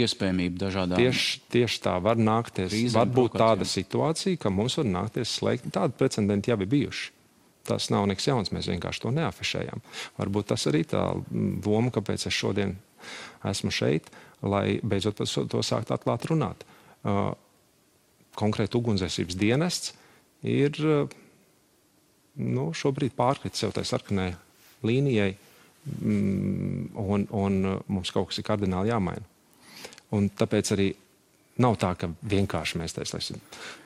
iespējamību 0.00 0.60
dažādām. 0.62 1.00
Tieši, 1.00 1.42
tieši 1.52 1.82
tā 1.84 1.98
var 2.00 2.20
nākties. 2.20 2.76
Var 2.94 3.10
būt 3.12 3.36
tāda 3.36 3.68
situācija, 3.68 4.40
ka 4.40 4.52
mums 4.54 4.78
var 4.80 4.88
nākties 4.88 5.36
slēgt. 5.36 5.68
Tādi 5.74 5.98
precedenti 5.98 6.52
jau 6.52 6.56
ir 6.64 6.72
bijuši. 6.72 7.10
Tas 7.68 7.88
nav 7.94 8.08
nekas 8.10 8.26
jauns, 8.26 8.50
mēs 8.54 8.66
vienkārši 8.70 9.04
to 9.04 9.12
neafišējam. 9.14 9.82
Varbūt 10.18 10.50
tas 10.50 10.66
arī 10.70 10.82
tā 10.88 11.02
loma, 11.66 11.92
kāpēc 11.94 12.26
es 12.26 12.34
šodien 12.34 12.74
esmu 13.46 13.70
šeit, 13.74 14.10
lai 14.42 14.80
beidzot 14.82 15.18
par 15.18 15.30
to 15.50 15.62
sākt 15.66 15.92
atklāt 15.94 16.26
runāt. 16.30 16.64
Uh, 17.02 17.32
konkrēti 18.38 18.78
ugunsdzēsības 18.78 19.38
dienests 19.38 19.92
ir 20.46 20.78
uh, 20.82 21.14
nu, 22.42 22.70
šobrīd 22.74 23.14
pārkritis 23.18 23.62
sev 23.62 23.74
tai 23.76 23.84
sarkanai 23.86 24.32
līnijai, 24.86 25.30
mm, 25.86 26.92
un, 26.98 27.26
un 27.30 27.60
uh, 27.62 27.78
mums 27.92 28.10
kaut 28.14 28.30
kas 28.30 28.42
ir 28.42 28.48
kardināli 28.48 28.92
jāmaina. 28.92 29.26
Un 30.12 30.28
tāpēc 30.36 30.74
arī 30.74 30.90
nav 31.62 31.78
tā, 31.80 31.94
ka 31.98 32.10
vienkārši 32.10 32.80
mēs 32.80 32.96
taisīsim 32.96 33.40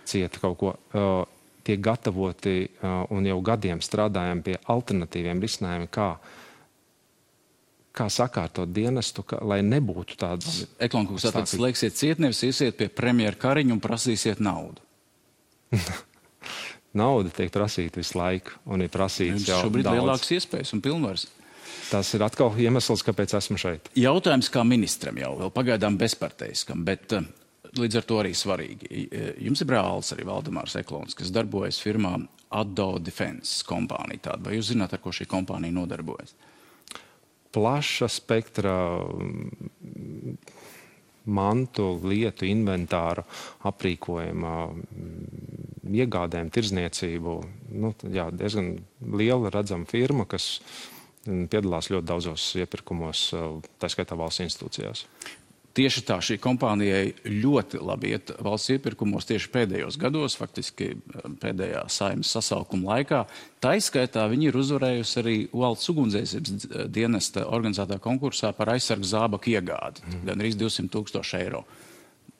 cieta 0.07 0.43
kaut 0.43 0.59
ko. 0.61 0.77
Uh, 0.97 1.25
tiek 1.67 1.83
gatavoti 1.83 2.57
uh, 2.65 3.05
un 3.15 3.27
jau 3.29 3.39
gadiem 3.45 3.83
strādājam 3.85 4.43
pie 4.47 4.57
alternatīviem 4.73 5.43
risinājumiem, 5.43 5.93
kā 5.93 6.11
kā 7.97 8.09
sakārtot 8.13 8.69
dienestu, 8.77 9.25
ka, 9.25 9.41
lai 9.41 9.63
nebūtu 9.65 10.19
tādas. 10.21 10.67
Eklonkungs, 10.83 11.25
tātad 11.25 11.49
slēgsiet 11.49 11.97
ciet, 11.97 12.21
nevis 12.21 12.43
iesiet 12.45 12.77
pie 12.77 12.91
premjera 12.93 13.39
Kariņa 13.41 13.73
un 13.77 13.81
prasīsiet 13.81 14.43
naudu. 14.45 14.85
Nauda 16.97 17.33
tiek 17.37 17.51
prasīta 17.53 18.01
visu 18.01 18.17
laiku, 18.17 18.57
un 18.73 18.85
ir 18.85 18.93
prasīts 18.93 19.49
jau 19.49 19.63
šobrīd 19.67 19.89
daudz. 19.89 19.99
lielākas 19.99 20.33
iespējas 20.37 20.73
un 20.77 20.85
pilnvars. 20.85 21.27
Tas 21.91 22.09
ir 22.17 22.25
atkal 22.25 22.55
iemesls, 22.61 23.05
kāpēc 23.07 23.35
esmu 23.37 23.59
šeit. 23.61 23.91
Jautājums 23.99 24.49
kā 24.53 24.63
ministram 24.67 25.19
jau 25.21 25.35
vēl 25.43 25.53
pagaidām 25.55 25.99
bezparteiskam, 26.01 26.85
bet 26.87 27.13
uh, 27.17 27.27
līdz 27.75 28.01
ar 28.01 28.07
to 28.09 28.21
arī 28.23 28.35
svarīgi. 28.37 29.07
Jums 29.43 29.63
ir 29.63 29.71
brālis 29.71 30.13
arī 30.15 30.27
Valdemārs 30.29 30.77
Eklons, 30.81 31.17
kas 31.19 31.33
darbojas 31.35 31.81
firmā 31.83 32.17
Addo 32.57 32.93
Defense 33.03 33.65
kompānija. 33.67 34.31
Tāda. 34.31 34.49
Vai 34.49 34.59
jūs 34.59 34.71
zināt, 34.73 34.95
ar 34.95 35.03
ko 35.03 35.15
šī 35.15 35.29
kompānija 35.31 35.75
nodarbojas? 35.75 36.37
plaša 37.57 38.09
spektra 38.09 39.01
mm, 39.01 40.37
mantu, 41.25 41.87
lietu, 42.05 42.45
inventāru, 42.45 43.25
aprīkojuma, 43.67 44.53
mm, 44.69 45.95
iegādēm, 46.03 46.51
tirzniecību. 46.53 47.39
Nu, 47.81 47.95
jā, 48.13 48.29
diezgan 48.37 48.75
liela 49.01 49.55
redzama 49.55 49.89
firma, 49.89 50.29
kas 50.29 50.59
mm, 51.25 51.49
piedalās 51.53 51.89
ļoti 51.95 52.11
daudzos 52.13 52.51
iepirkumos, 52.61 53.31
tā 53.81 53.91
skaitā 53.93 54.21
valsts 54.21 54.45
institūcijās. 54.45 55.07
Tieši 55.77 56.03
tā 56.09 56.17
šī 56.25 56.39
kompānijai 56.41 57.11
ļoti 57.29 57.83
labi 57.85 58.15
iet 58.17 58.31
valsts 58.41 58.73
iepirkumos 58.73 59.27
tieši 59.29 59.51
pēdējos 59.53 59.99
gados, 60.01 60.39
faktiski 60.41 60.89
eh, 60.95 61.27
pēdējā 61.43 61.83
saimnes 61.93 62.31
sasaukuma 62.33 62.95
laikā. 62.95 63.25
Tā 63.61 63.75
izskaitā 63.77 64.25
viņi 64.33 64.49
ir 64.49 64.57
uzvarējusi 64.57 65.21
arī 65.21 65.37
valsts 65.53 65.93
ugunsdzēsības 65.93 66.71
dienesta 66.93 67.45
organizētā 67.53 68.01
konkursā 68.01 68.55
par 68.57 68.73
aizsargu 68.73 69.09
zābaku 69.09 69.53
iegādi. 69.53 70.07
Mm. 70.07 70.25
Gan 70.31 70.45
arī 70.45 70.55
200 70.57 70.93
tūkstoši 70.97 71.39
eiro. 71.43 71.67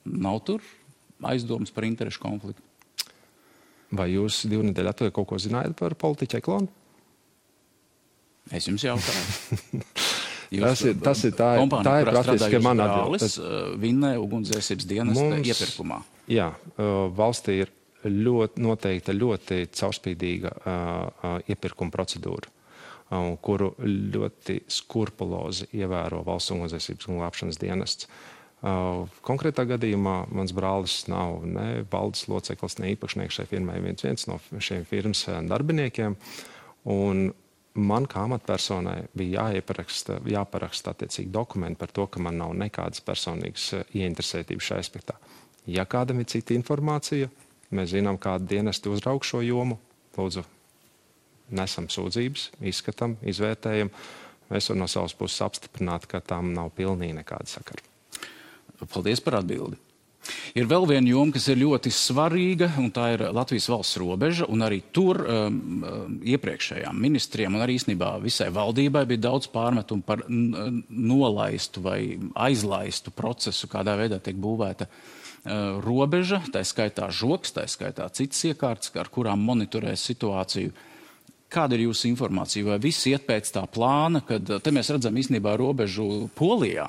Nav 0.07 0.41
tur 0.49 0.65
aizdomas 1.27 1.75
par 1.77 1.85
interešu 1.89 2.23
konfliktu. 2.25 2.65
Vai 3.97 4.11
jūs 4.15 4.47
divu 4.51 4.65
nedēļu 4.67 4.93
atpakaļ 4.95 5.15
kaut 5.15 5.31
ko 5.31 5.39
zinājāt 5.41 5.77
par 5.79 5.95
politiķu 6.01 6.41
eklonu? 6.41 6.73
Es 8.55 8.69
jums 8.71 8.85
jautāju. 8.87 9.83
Tas 10.63 10.83
ir, 10.87 10.99
tas 11.05 11.25
ir 11.29 11.35
tā, 11.37 11.53
kompānija, 11.61 11.87
tā 11.87 11.97
ir 12.03 12.11
praktiski 12.13 12.61
mana 12.65 12.91
atbilde. 12.91 13.31
Vinnēja 13.83 14.21
ugunsdzēsības 14.23 14.89
dienas 14.89 15.19
Mums, 15.19 15.49
iepirkumā. 15.53 16.01
Jā, 16.33 16.51
valstī 17.17 17.61
ir 17.65 17.73
ļoti 18.07 18.63
noteikta 18.63 19.15
ļoti 19.17 19.67
caurspīdīga 19.75 20.53
uh, 20.53 21.37
iepirkuma 21.51 21.93
procedūra, 21.95 22.51
uh, 22.51 23.33
kuru 23.43 23.73
ļoti 23.83 24.61
skrupulozi 24.71 25.71
ievēro 25.77 26.23
valsts 26.27 26.55
ugunsdzēsības 26.55 27.11
un 27.11 27.21
glābšanas 27.21 27.61
dienests. 27.63 28.11
Uh, 28.67 29.05
konkrētā 29.27 29.67
gadījumā 29.69 30.17
mans 30.33 30.55
brālis 30.57 31.03
nav 31.13 31.43
ne 31.47 31.85
valdes 31.93 32.25
loceklis, 32.31 32.79
ne 32.81 32.95
īpašnieks 32.95 33.41
šai 33.41 33.49
firmai, 33.51 33.81
viens, 33.85 34.05
viens 34.07 34.29
no 34.31 34.39
šiem 34.59 34.87
firmas 34.89 35.27
darbiniekiem. 35.51 36.17
Un 36.87 37.29
man 37.77 38.07
kā 38.11 38.25
amatpersonai 38.27 39.07
bija 39.17 39.47
jāieparaksta, 39.47 40.21
jāparaksta 40.31 40.93
attiecīgi 40.95 41.33
dokumenti 41.33 41.81
par 41.81 41.93
to, 41.95 42.07
ka 42.11 42.23
man 42.23 42.39
nav 42.41 42.55
nekādas 42.57 43.03
personīgas 43.05 43.67
eh, 43.77 43.85
ieinteresētības 44.03 44.71
šajā 44.71 44.85
aspektā. 44.85 45.17
Ja 45.67 45.87
kādam 45.89 46.21
ir 46.23 46.29
cita 46.31 46.55
informācija, 46.55 47.31
mēs 47.75 47.93
zinām, 47.95 48.21
kāda 48.23 48.47
dienesta 48.47 48.91
uzraug 48.93 49.25
šo 49.27 49.43
jomu, 49.45 49.79
lūdzu, 50.17 50.45
nesam 51.57 51.91
sūdzības, 51.93 52.51
izskatām, 52.67 53.17
izvērtējam. 53.27 53.91
Mēs 54.51 54.71
varam 54.71 54.85
no 54.85 54.91
savas 54.91 55.15
puses 55.19 55.43
apstiprināt, 55.43 56.07
ka 56.11 56.21
tam 56.23 56.53
nav 56.55 56.71
pilnīgi 56.77 57.17
nekāda 57.19 57.51
sakara. 57.51 57.83
Paldies 58.93 59.23
par 59.25 59.41
atbildi. 59.41 59.79
Ir 60.57 60.69
vēl 60.71 60.87
viena 60.89 61.11
joma, 61.11 61.35
kas 61.35 61.49
ir 61.53 61.61
ļoti 61.61 61.93
svarīga, 61.93 62.71
un 62.81 62.89
tā 62.95 63.11
ir 63.15 63.27
Latvijas 63.37 63.69
valsts 63.73 63.99
robeža. 64.01 64.49
Arī 64.67 64.81
tur 64.95 65.21
um, 65.23 65.59
um, 65.85 66.17
iepriekšējām 66.27 66.97
ministriem 67.03 67.55
un 67.55 67.65
arī 67.65 67.77
īstenībā 67.79 68.15
visai 68.23 68.49
valdībai 68.55 69.05
bija 69.11 69.27
daudz 69.29 69.51
pārmetumu 69.53 70.07
par 70.07 70.25
nolaistu 70.29 71.85
vai 71.85 72.01
aizlaistu 72.47 73.13
procesu, 73.15 73.69
kādā 73.71 73.95
veidā 74.01 74.19
tiek 74.23 74.39
būvēta 74.41 74.89
uh, 74.89 75.79
robeža, 75.85 76.43
tā 76.53 76.65
skaitā 76.67 77.11
žoks, 77.13 77.55
tā 77.57 77.67
skaitā 77.71 78.09
citas 78.15 78.43
iekārtas, 78.51 78.93
ar 78.99 79.13
kurām 79.13 79.45
monitorē 79.47 79.95
situāciju. 79.99 80.75
Kāda 81.53 81.77
ir 81.77 81.85
jūsu 81.87 82.09
informācija? 82.11 82.67
Vai 82.67 82.81
viss 82.83 83.07
iet 83.07 83.23
pēc 83.29 83.53
tā 83.55 83.63
plāna, 83.71 84.25
kad 84.27 84.67
mēs 84.75 84.91
redzam 84.91 85.15
īstenībā 85.15 85.55
robežu 85.61 86.27
Polijā? 86.35 86.89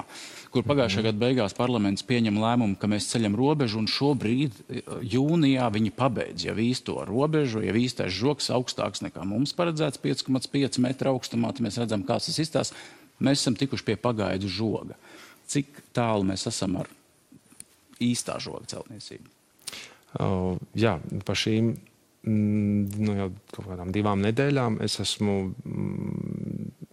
Kur 0.54 0.64
pagājušā 0.68 1.04
gada 1.06 1.20
beigās 1.20 1.56
parlaments 1.58 2.06
pieņem 2.08 2.38
lēmumu, 2.40 2.78
ka 2.80 2.88
mēs 2.90 3.10
ceļam 3.12 3.36
robežu, 3.38 3.82
un 3.82 3.90
šobrīd 3.92 4.56
e, 4.56 4.82
jūnijā 5.14 5.68
viņi 5.76 5.92
pabeidz 5.98 6.48
jau 6.48 6.56
īsto 6.64 7.02
robežu, 7.08 7.64
jau 7.66 7.76
īstais 7.76 8.14
žoks 8.16 8.52
augstāks 8.56 9.04
nekā 9.04 9.26
mums 9.28 9.56
paredzēts 9.58 10.02
5,5 10.04 10.80
metru 10.84 11.12
augstumā. 11.14 11.52
Tad 11.52 11.68
mēs 11.68 11.80
redzam, 11.82 12.06
kā 12.08 12.20
tas 12.22 12.40
izstāsta. 12.40 12.80
Mēs 13.24 13.42
esam 13.42 13.58
tikuši 13.60 13.88
pie 13.90 13.98
pagaidu 14.00 14.50
žoga. 14.52 14.96
Cik 15.48 15.82
tālu 15.96 16.28
mēs 16.28 16.48
esam 16.50 16.78
ar 16.84 16.90
īstā 18.04 18.38
žoga 18.44 18.68
celtniecību? 18.72 19.34
Uh, 20.18 20.56
jā, 20.78 20.96
par 21.28 21.38
šīm 21.38 21.74
mm, 22.24 23.02
nu, 23.04 23.16
jau 23.18 23.30
kādām 23.58 23.92
divām 23.96 24.24
nedēļām 24.24 24.80
es 24.86 25.00
esmu 25.04 25.36
mm, 25.50 26.87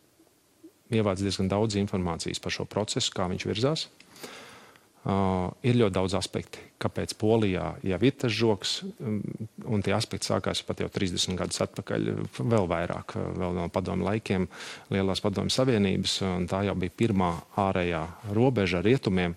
ievāc 0.92 1.20
diezgan 1.22 1.48
daudz 1.48 1.78
informācijas 1.80 2.42
par 2.42 2.52
šo 2.52 2.66
procesu, 2.68 3.12
kā 3.14 3.28
viņš 3.30 3.46
virzās. 3.48 3.86
Uh, 5.04 5.50
ir 5.60 5.76
ļoti 5.76 5.92
daudz 5.92 6.14
aspektu, 6.16 6.62
kāpēc 6.80 7.12
Polijā 7.20 7.74
jau 7.84 7.96
ir 8.08 8.14
tas 8.16 8.32
žoks, 8.32 8.70
um, 9.04 9.18
un 9.68 9.82
tie 9.84 9.92
aspekti 9.92 10.30
sākās 10.30 10.62
pat 10.64 10.80
jau 10.80 10.88
30 10.88 11.36
gadus 11.36 11.60
atpakaļ, 11.60 12.08
vēl 12.40 12.68
vairāk, 12.70 13.12
vēl 13.36 13.52
no 13.58 13.66
padomu 13.68 14.06
laikiem, 14.08 14.46
Lielās 14.94 15.20
padomu 15.20 15.52
savienības, 15.52 16.16
un 16.24 16.48
tā 16.48 16.62
jau 16.64 16.76
bija 16.80 16.96
pirmā 16.96 17.30
ārējā 17.66 18.00
robeža 18.32 18.80
ar 18.80 18.88
rietumiem. 18.88 19.36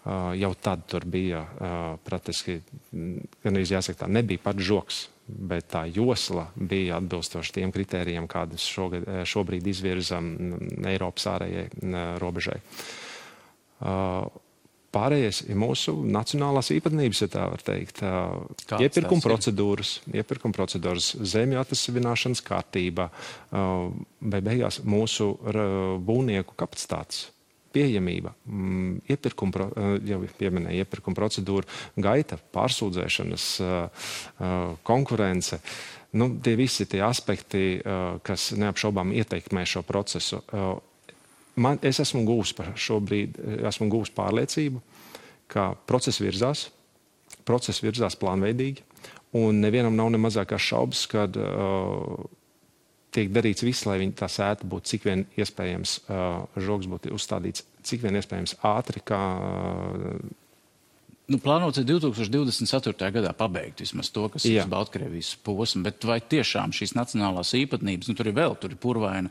Uh, 0.00 0.30
jau 0.38 0.52
tad 0.62 0.86
tur 0.88 1.02
bija 1.10 1.42
uh, 1.42 1.80
praktiski, 2.06 2.60
gan 2.94 3.50
arī 3.58 3.66
jāsaka 3.66 4.04
tā, 4.04 4.12
nebija 4.14 4.40
pat 4.46 4.62
žoks, 4.62 5.08
bet 5.50 5.70
tā 5.72 5.84
josla 5.90 6.48
bija 6.56 6.98
atbilstoši 7.00 7.56
tiem 7.60 7.72
kritērijiem, 7.74 8.28
kādus 8.30 8.66
šogad, 8.68 9.06
šobrīd 9.28 9.66
izvirzam 9.70 10.30
Eiropas 10.90 11.28
ārējai 11.34 11.66
robežai. 12.22 12.60
Pārējais 14.90 15.44
ir 15.46 15.58
mūsu 15.58 15.94
nacionālās 16.02 16.72
īpatnības, 16.74 17.20
ja 17.22 17.28
tā 17.30 17.44
var 17.52 17.62
teikt. 17.62 18.00
Kāds 18.02 18.82
iepirkuma 18.82 19.22
procedūras, 19.22 20.00
iepirkuma 20.10 20.56
procedūras, 20.56 21.12
zemju 21.30 21.60
atvesināšanas 21.62 22.42
kārtība, 22.42 23.06
vai 23.52 24.40
beigās 24.42 24.80
mūsu 24.82 25.36
būvnieku 26.02 26.58
kapacitātes 26.58 27.28
pieejamība, 27.74 28.34
mm, 28.46 29.00
iepirkuma, 29.14 29.70
jau 30.08 30.20
pieminēja 30.38 30.84
iepirkuma 30.84 31.18
procedūra, 31.18 31.68
gaita, 31.96 32.38
pārsūdzēšanas, 32.54 33.46
konkurence. 34.86 35.60
Nu, 36.18 36.32
tie 36.42 36.56
visi 36.58 36.88
tie 36.90 37.04
aspekti, 37.06 37.80
kas 38.26 38.50
neapšaubām 38.58 39.12
ietekmē 39.14 39.62
šo 39.68 39.84
procesu 39.86 40.42
man, 41.60 41.80
es 41.86 42.00
esmu 42.02 42.24
gūs 42.28 42.52
par 42.56 42.72
šobrīd, 42.78 43.38
esmu 43.68 43.88
gūs 43.92 44.12
pārliecību, 44.16 44.82
ka 45.50 45.72
process 45.88 46.20
virzās, 46.22 46.68
process 47.48 47.82
virzās 47.82 48.16
plānveidīgi, 48.20 48.84
un 49.38 49.62
nevienam 49.62 49.96
nav 49.96 50.10
ne 50.12 50.20
mazākās 50.22 50.70
šaubas, 50.72 51.04
kad 51.10 51.36
uh, 51.38 52.18
tiek 53.14 53.32
darīts 53.34 53.64
viss, 53.66 53.86
lai 53.88 53.98
tā 54.16 54.28
sēta 54.30 54.68
būtu 54.70 54.94
cik 54.94 55.08
vien 55.08 55.24
iespējams, 55.40 55.96
žogs 56.62 56.90
būtu 56.90 57.14
uzstādīts 57.16 57.66
cik 57.86 58.04
vien 58.04 58.20
iespējams 58.20 58.58
ātri, 58.66 59.02
kā 59.04 59.22
Nu, 61.30 61.38
plānots 61.38 61.78
ir 61.78 61.84
2024. 61.86 63.06
gadā 63.14 63.30
pabeigt 63.38 63.84
vismaz 63.84 64.08
to, 64.10 64.24
kas 64.34 64.48
ir 64.50 64.66
Baltkrievijas 64.70 65.36
posms, 65.46 65.84
bet 65.86 66.02
vai 66.08 66.18
tiešām 66.18 66.74
šīs 66.74 66.96
nacionālās 66.98 67.52
īpatnības, 67.54 68.10
nu, 68.10 68.16
tur 68.18 68.30
ir 68.32 68.34
vēl, 68.34 68.56
tur 68.58 68.74
ir 68.74 68.80
purvaina 68.82 69.30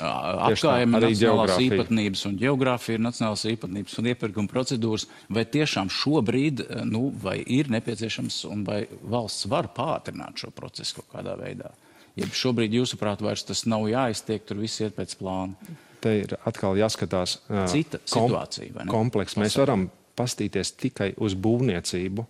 apgājuma 0.00 1.02
nacionālās 1.04 1.60
īpatnības 1.66 2.24
un 2.30 2.38
geogrāfija 2.40 2.96
ir 2.96 3.04
nacionālās 3.04 3.44
īpatnības 3.52 4.00
un 4.00 4.08
iepirkuma 4.14 4.50
procedūras, 4.50 5.04
vai 5.28 5.44
tiešām 5.44 5.92
šobrīd, 5.92 6.64
nu, 6.88 7.10
vai 7.22 7.36
ir 7.44 7.68
nepieciešams 7.74 8.40
un 8.48 8.64
vai 8.64 8.86
valsts 9.04 9.50
var 9.52 9.68
pātrināt 9.76 10.40
šo 10.40 10.54
procesu 10.56 11.02
kaut 11.02 11.18
kādā 11.18 11.36
veidā? 11.36 11.74
Ja 12.16 12.28
šobrīd, 12.32 12.72
jūsuprāt, 12.78 13.20
vairs 13.24 13.44
tas 13.44 13.66
nav 13.68 13.84
jāiztiek, 13.90 14.44
tur 14.48 14.62
viss 14.62 14.80
iet 14.80 14.96
pēc 14.96 15.16
plāna. 15.20 15.76
Te 16.00 16.14
ir 16.22 16.36
atkal 16.48 16.78
jāskatās 16.78 17.38
Cita 17.72 18.00
kom 18.08 18.30
situācija? 18.30 18.86
Kompleks. 18.88 19.36
Mēs 19.40 19.58
varam 19.60 19.88
pastīties 20.16 20.72
tikai 20.80 21.10
uz 21.20 21.36
būvniecību 21.36 22.24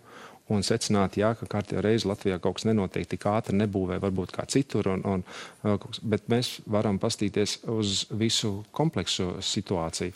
un 0.51 0.63
secināt, 0.63 1.17
jā, 1.19 1.33
ka 1.39 1.47
kārtībā 1.51 1.83
reizi 1.83 2.07
Latvijā 2.07 2.39
kaut 2.43 2.59
kas 2.59 2.67
nenotiek 2.67 3.07
tik 3.09 3.25
ātri, 3.27 3.55
nebūvē 3.59 3.99
varbūt 4.03 4.31
kā 4.35 4.45
citur, 4.51 4.87
un, 4.93 5.03
un, 5.07 5.25
uh, 5.67 5.87
bet 6.07 6.29
mēs 6.31 6.57
varam 6.71 6.99
pastīties 7.03 7.59
uz 7.71 8.05
visu 8.15 8.61
kompleksu 8.75 9.37
situāciju. 9.43 10.15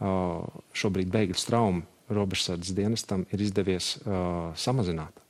Uh, 0.00 0.44
šobrīd 0.76 1.12
bēgļu 1.12 1.40
traumu 1.48 1.84
robežsardzes 2.12 2.74
dienestam 2.76 3.24
ir 3.32 3.44
izdevies 3.44 3.94
uh, 4.02 4.50
samazināt. 4.58 5.20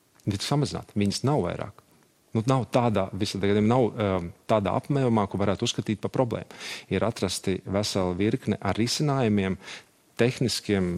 samazināt. 0.46 0.94
Viņas 0.98 1.24
nav 1.26 1.42
vairāk. 1.46 1.82
Nu, 2.30 2.44
nav 2.46 2.68
tādā, 2.70 3.08
gadiem, 3.10 3.66
nav 3.66 3.88
um, 3.90 4.28
tādā 4.46 4.76
apmērā, 4.78 5.24
ko 5.26 5.40
varētu 5.40 5.66
uzskatīt 5.66 5.98
par 6.02 6.12
problēmu. 6.14 6.60
Ir 6.94 7.02
atrasti 7.02 7.56
vesela 7.66 8.14
virkne 8.14 8.58
ar 8.62 8.78
risinājumiem, 8.78 9.58
tehniskiem, 10.20 10.92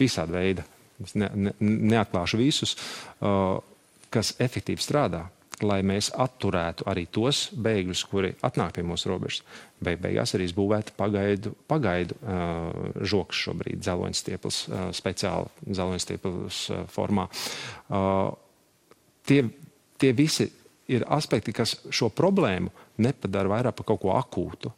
visāda 0.00 0.38
veida. 0.38 0.64
Es 1.04 1.12
ne, 1.18 1.28
ne, 1.34 1.52
neatklāšu 1.60 2.40
visus, 2.40 2.76
uh, 3.20 3.58
kas 4.14 4.32
efektīvi 4.40 4.80
strādā, 4.80 5.26
lai 5.62 5.80
mēs 5.86 6.08
atturētu 6.16 6.86
arī 6.90 7.04
tos 7.12 7.48
bēgļus, 7.52 8.04
kuri 8.10 8.32
atnāk 8.46 8.78
pie 8.78 8.84
mūsu 8.86 9.10
robežas. 9.10 9.42
Beig 9.84 10.00
beigās 10.02 10.32
arī 10.38 10.48
būvētu 10.56 10.94
pagaidu, 10.96 11.52
pagaidu 11.70 12.16
uh, 12.22 13.04
žoks 13.04 13.42
šobrīd, 13.46 13.82
dzeloņstieples, 13.84 14.62
uh, 14.70 14.86
speciāli 14.96 15.68
dzeloņstieples 15.68 16.62
uh, 16.72 16.82
formā. 16.94 17.28
Uh, 17.90 18.32
tie, 19.28 19.42
tie 20.04 20.12
visi 20.16 20.50
ir 20.92 21.06
aspekti, 21.08 21.54
kas 21.56 21.78
šo 21.88 22.10
problēmu 22.12 22.70
nepadara 23.00 23.56
vairāk 23.56 23.80
par 23.80 23.88
kaut 23.88 24.04
ko 24.04 24.12
akūtu. 24.18 24.72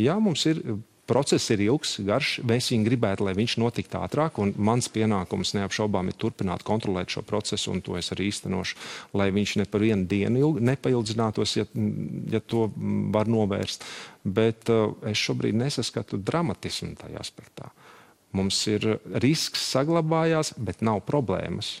Jā, 0.00 0.16
mums 0.18 0.48
ir 0.48 0.62
Process 1.02 1.50
ir 1.50 1.64
ilgs, 1.64 1.96
garš. 2.06 2.36
Mēs 2.46 2.68
viņu 2.70 2.86
gribētu, 2.86 3.24
lai 3.26 3.32
viņš 3.34 3.56
notiktu 3.58 3.98
ātrāk, 3.98 4.38
mans 4.54 4.86
pienākums 4.92 5.50
neapšaubām 5.58 6.12
ir 6.12 6.14
turpināt 6.16 6.62
kontrolēt 6.64 7.10
šo 7.10 7.24
procesu, 7.26 7.72
un 7.74 7.82
to 7.82 7.96
es 7.98 8.12
arī 8.14 8.28
īstenošu, 8.30 8.78
lai 9.18 9.26
viņš 9.34 9.56
ne 9.58 9.66
par 9.66 9.82
vienu 9.82 10.06
dienu 10.06 10.44
ilgi 10.44 10.62
nepaildzinātos, 10.70 11.56
ja, 11.58 11.66
ja 12.30 12.40
to 12.40 12.68
var 13.12 13.26
novērst. 13.26 13.84
Bet 14.22 14.70
uh, 14.70 14.94
es 15.10 15.18
šobrīd 15.18 15.58
nesaskatu 15.58 16.22
dramatismu 16.22 16.94
tajā 17.02 17.18
aspektā. 17.18 17.72
Mums 18.32 18.62
ir 18.70 18.86
risks 19.20 19.66
saglabājās, 19.74 20.54
bet 20.56 20.86
nav 20.86 21.02
problēmas. 21.04 21.80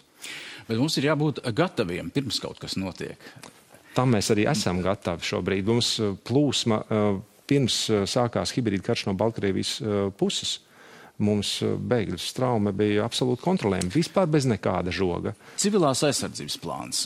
Bet 0.68 0.78
mums 0.78 0.96
ir 0.98 1.10
jābūt 1.10 1.42
gataviem 1.56 2.10
pirms 2.14 2.40
kaut 2.42 2.60
kas 2.62 2.78
notiek. 2.80 3.20
Tam 3.96 4.14
mēs 4.14 4.30
arī 4.32 4.46
esam 4.48 4.80
gatavi 4.84 5.26
šobrīd. 5.28 5.68
Mums 5.68 5.94
uh, 6.00 6.14
plūsma 6.24 6.82
uh, 6.82 7.22
pirms 7.50 7.78
eh, 7.90 8.04
sākās 8.08 8.54
hibrīda 8.56 8.86
karš 8.86 9.08
no 9.10 9.16
Baltkrievijas 9.18 9.74
puses. 10.16 10.60
Mums 11.22 11.58
bēgļu 11.62 12.16
traume 12.34 12.72
bija 12.74 13.04
absolūti 13.04 13.44
kontrolējama, 13.44 13.92
vispār 13.92 14.30
bez 14.32 14.46
nekāda 14.48 14.94
žoga. 14.94 15.34
Civilās 15.60 16.00
aizsardzības 16.08 16.56
plāns. 16.62 17.02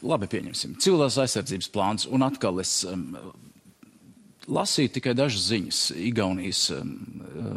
Labi, 0.00 0.30
pieņemsim. 0.32 0.78
Civilās 0.80 1.18
aizsardzības 1.20 1.68
plāns, 1.74 2.08
un 2.08 2.24
atkal 2.24 2.62
es 2.64 2.72
um, 2.88 3.18
lasīju 4.48 4.94
tikai 4.96 5.14
dažas 5.18 5.48
ziņas 5.50 5.82
Igaunijas 6.00 6.62
um, 6.76 6.94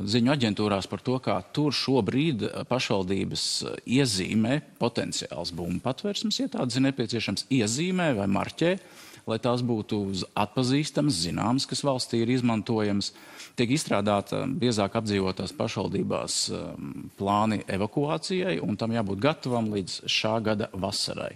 ziņu 0.10 0.34
aģentūrās 0.34 0.90
par 0.92 1.04
to, 1.06 1.20
kā 1.24 1.38
tur 1.56 1.76
šobrīd 1.76 2.50
pašvaldības 2.70 3.46
iezīmē 3.86 4.60
potenciāls 4.82 5.54
bumbu 5.56 5.84
patvērsums, 5.86 6.42
ja 6.42 6.52
tāds 6.52 6.80
ir 6.80 6.88
nepieciešams, 6.90 7.48
iezīmē 7.54 8.14
vai 8.20 8.30
marķē. 8.32 8.76
Uh, 8.78 9.02
lai 9.30 9.40
tās 9.42 9.64
būtu 9.66 10.02
atpazīstamas, 10.40 11.22
zināmas, 11.26 11.68
kas 11.70 11.84
valstī 11.86 12.24
ir 12.24 12.34
izmantojamas. 12.34 13.14
Tiek 13.60 13.76
izstrādāta 13.76 14.44
biezāk 14.48 14.98
apdzīvotās 15.00 15.54
pašvaldībās 15.58 16.40
um, 16.58 17.08
plāni 17.20 17.62
evakuācijai, 17.70 18.58
un 18.66 18.80
tam 18.80 18.96
jābūt 18.96 19.22
gatavam 19.24 19.70
līdz 19.76 20.02
šā 20.10 20.36
gada 20.46 20.72
vasarai. 20.74 21.36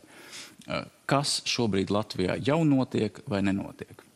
Uh, 0.67 0.87
kas 1.09 1.39
šobrīd 1.47 1.93
Latvijā 1.93 2.39
jau 2.41 2.63
notiek 2.67 3.21
vai 3.29 3.43
nenotiek? 3.45 4.06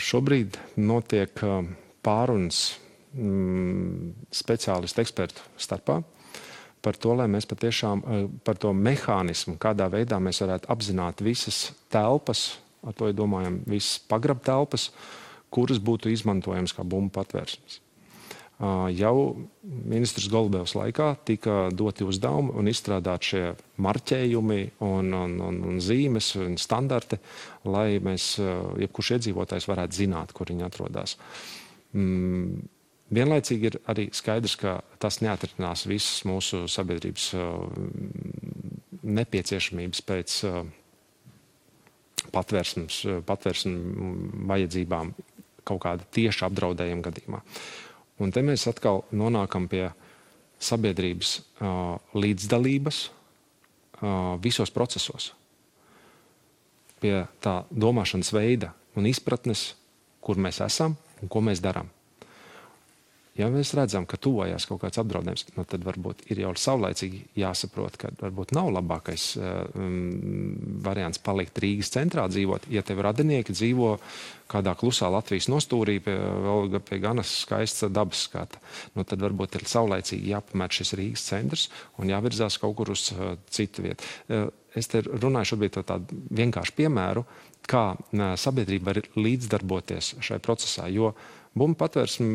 Šobrīd 0.00 0.56
notiek 0.80 1.42
pārunas 2.00 2.60
mm, 3.12 4.14
speciālistu 4.32 5.02
ekspertu 5.02 5.44
starpā. 5.60 5.98
Par 6.80 6.96
to, 6.96 7.12
lai 7.12 7.26
mēs 7.28 7.44
patiešām 7.44 8.00
par 8.44 8.56
to 8.56 8.72
mehānismu, 8.72 9.58
kādā 9.60 9.90
veidā 9.92 10.16
mēs 10.16 10.40
varētu 10.40 10.70
apzināt 10.72 11.20
visas 11.20 11.74
telpas, 11.92 12.54
ar 12.80 12.96
to 12.96 13.10
domājam, 13.12 13.58
visas 13.68 13.98
pagrab 14.08 14.40
telpas, 14.46 14.88
kuras 15.52 15.82
būtu 15.82 16.08
izmantojamas 16.14 16.72
kā 16.72 16.86
bumbu 16.86 17.12
patvērsmes. 17.18 17.82
Jau 18.60 19.14
ministrs 19.64 20.28
Golubevs 20.28 20.74
laikā 20.76 21.14
tika 21.24 21.70
doti 21.72 22.04
uzdevumi 22.04 22.52
un 22.60 22.68
izstrādāt 22.68 23.30
šie 23.30 23.44
marķējumi 23.80 24.58
un, 24.84 25.14
un, 25.16 25.38
un, 25.46 25.62
un 25.70 25.78
zīmes 25.80 26.34
un 26.42 26.58
standarti, 26.60 27.16
lai 27.64 28.02
mēs, 28.04 28.34
jebkurš 28.82 29.14
iedzīvotājs 29.16 29.68
varētu 29.70 30.02
zināt, 30.02 30.36
kur 30.36 30.52
viņi 30.52 30.68
atrodas. 30.68 31.16
Mm 31.96 32.60
Vienlaicīgi 33.10 33.66
ir 33.66 33.76
arī 33.90 34.06
skaidrs, 34.14 34.54
ka 34.58 34.76
tas 35.02 35.18
neatrisinās 35.24 35.82
visas 35.90 36.22
mūsu 36.28 36.62
sabiedrības 36.70 37.24
uh, 37.34 37.64
nepieciešamības 39.02 40.02
pēc 40.06 40.34
uh, 40.46 40.60
patvērsmes, 42.30 43.00
uh, 43.08 43.18
patvērsmes 43.26 44.44
vajadzībām 44.52 45.10
kaut 45.66 45.82
kāda 45.82 46.06
tieša 46.14 46.46
apdraudējuma 46.46 47.06
gadījumā. 47.08 47.42
Un 48.20 48.32
te 48.34 48.42
mēs 48.44 48.66
atkal 48.68 49.02
nonākam 49.16 49.66
pie 49.70 49.88
sabiedrības 50.60 51.38
līdzdalības 52.12 52.98
visos 54.44 54.72
procesos, 54.72 55.30
pie 57.00 57.14
tā 57.40 57.62
domāšanas 57.70 58.32
veida 58.36 58.74
un 58.96 59.08
izpratnes, 59.08 59.70
kur 60.20 60.36
mēs 60.36 60.60
esam 60.64 60.98
un 61.20 61.32
ko 61.32 61.40
mēs 61.44 61.62
darām. 61.64 61.88
Ja 63.40 63.48
mēs 63.52 63.72
redzam, 63.76 64.04
ka 64.08 64.18
tuvojas 64.20 64.66
kaut 64.68 64.82
kāds 64.82 65.00
apdraudējums, 65.00 65.46
nu, 65.56 65.64
tad 65.68 65.84
varbūt 65.86 66.26
ir 66.32 66.42
jau 66.42 66.52
saulēcīgi 66.60 67.22
jāsaprot, 67.40 67.96
ka 68.00 68.10
varbūt 68.20 68.52
nav 68.56 68.68
labākais 68.74 69.24
um, 69.40 70.76
variants 70.84 71.22
palikt 71.24 71.60
Rīgas 71.62 71.92
centrā 71.94 72.26
dzīvot. 72.28 72.68
Ja 72.72 72.84
tev 72.86 73.00
radinieki 73.06 73.56
dzīvo 73.56 73.94
kādā 74.50 74.74
klusā 74.76 75.08
Latvijas 75.12 75.48
nostūrī, 75.52 75.98
pie, 76.04 76.16
vēl 76.18 76.80
pie 76.84 77.00
ganas 77.00 77.32
skaista 77.46 77.88
dabas 77.88 78.26
skata, 78.28 78.60
nu, 78.96 79.06
tad 79.08 79.22
varbūt 79.24 79.56
ir 79.56 79.68
saulēcīgi 79.70 80.34
jāpamet 80.34 80.80
šis 80.80 80.96
Rīgas 81.00 81.28
centrs 81.32 81.68
un 82.02 82.12
jāvirzās 82.12 82.60
kaut 82.60 82.76
kur 82.80 82.92
uz 82.92 83.08
uh, 83.14 83.36
citu 83.48 83.86
vietu. 83.88 84.10
Uh, 84.28 84.48
es 84.76 84.90
te 84.90 85.02
runāju 85.06 85.54
šobrīd 85.54 85.78
par 85.78 85.86
tādu 85.94 86.18
vienkāršu 86.36 86.76
piemēru, 86.78 87.24
kā 87.70 87.84
sabiedrība 88.40 88.90
var 88.90 89.00
līdzdarboties 89.18 90.16
šajā 90.24 90.42
procesā. 90.42 90.88
Jo 90.90 91.12
Bumbu 91.50 91.74
patvērsme, 91.80 92.26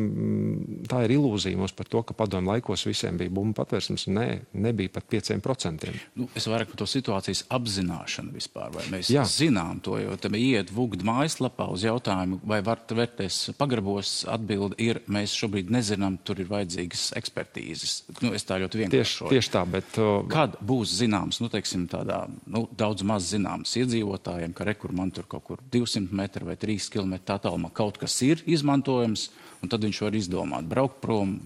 tā 0.90 0.98
ir 1.06 1.14
ilūzija 1.14 1.56
mums 1.56 1.72
par 1.72 1.88
to, 1.88 2.02
ka 2.04 2.12
padomu 2.16 2.50
laikos 2.52 2.82
visiem 2.84 3.16
bija 3.16 3.32
bumbu 3.32 3.56
patvērsmes. 3.56 4.04
Nē, 4.12 4.26
nebija 4.60 4.92
pat 4.92 5.06
5%. 5.08 5.88
Nu, 6.20 6.26
es 6.36 6.44
vairāk 6.50 6.68
par 6.72 6.82
to 6.82 6.88
situācijas 6.90 7.46
apzināšanu 7.56 8.34
vispār. 8.36 8.74
Vai 8.74 8.84
mēs 8.92 9.08
Jā. 9.14 9.24
zinām 9.24 9.80
to, 9.84 9.96
jo 10.02 10.18
tam 10.20 10.36
iet 10.36 10.68
vugd 10.74 11.00
mājaslapā 11.06 11.64
uz 11.72 11.86
jautājumu, 11.86 12.42
vai 12.44 12.60
var 12.66 12.82
vērties 12.86 13.56
pagrabos, 13.56 14.18
atbildi 14.28 14.76
ir, 14.84 15.00
mēs 15.08 15.32
šobrīd 15.40 15.72
nezinām, 15.72 16.20
tur 16.20 16.44
ir 16.44 16.50
vajadzīgas 16.52 17.06
ekspertīzes. 17.16 17.96
Nu, 18.20 18.34
es 18.36 18.44
tā 18.44 18.60
ļoti 18.60 18.82
vienkārši. 18.82 19.16
Tieši, 19.22 19.30
tieši 19.32 19.52
tā, 19.56 19.64
bet. 19.78 19.96
Kad 20.28 20.60
būs 20.60 20.92
zināms, 21.00 21.40
nu, 21.40 21.48
teiksim, 21.52 21.88
tādā, 21.88 22.26
nu, 22.52 22.66
daudz 22.76 23.06
maz 23.06 23.32
zināms 23.32 23.72
iedzīvotājiem, 23.80 24.52
ka 24.56 24.68
rekur 24.68 24.92
man 24.96 25.14
tur 25.16 25.24
kaut 25.30 25.48
kur 25.48 25.64
200 25.72 26.12
metru 26.20 26.50
vai 26.50 26.60
3 26.60 26.92
km 26.92 27.16
attālumā 27.38 27.72
kaut 27.72 27.96
kas 28.02 28.20
ir 28.26 28.44
izmantojams, 28.44 29.05
iespējams, 29.06 29.28
un 29.62 29.70
tad 29.72 29.84
viņš 29.84 30.02
var 30.02 30.16
izdomāt, 30.16 30.66
braukt 30.68 31.00
prom. 31.00 31.40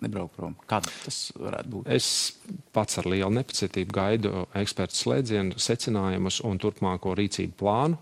Nebraukt 0.00 0.32
prom. 0.34 0.54
Kad 0.66 0.86
tas 1.04 1.30
varētu 1.36 1.68
būt? 1.68 1.88
Es 1.92 2.32
pats 2.72 2.98
ar 2.98 3.06
lielu 3.06 3.30
nepacietību 3.36 3.92
gaidu 3.92 4.46
ekspertu 4.56 4.96
slēdzienu, 4.96 5.58
secinājumus 5.60 6.40
un 6.42 6.58
turpmāko 6.58 7.12
rīcību 7.18 7.58
plānu. 7.60 7.98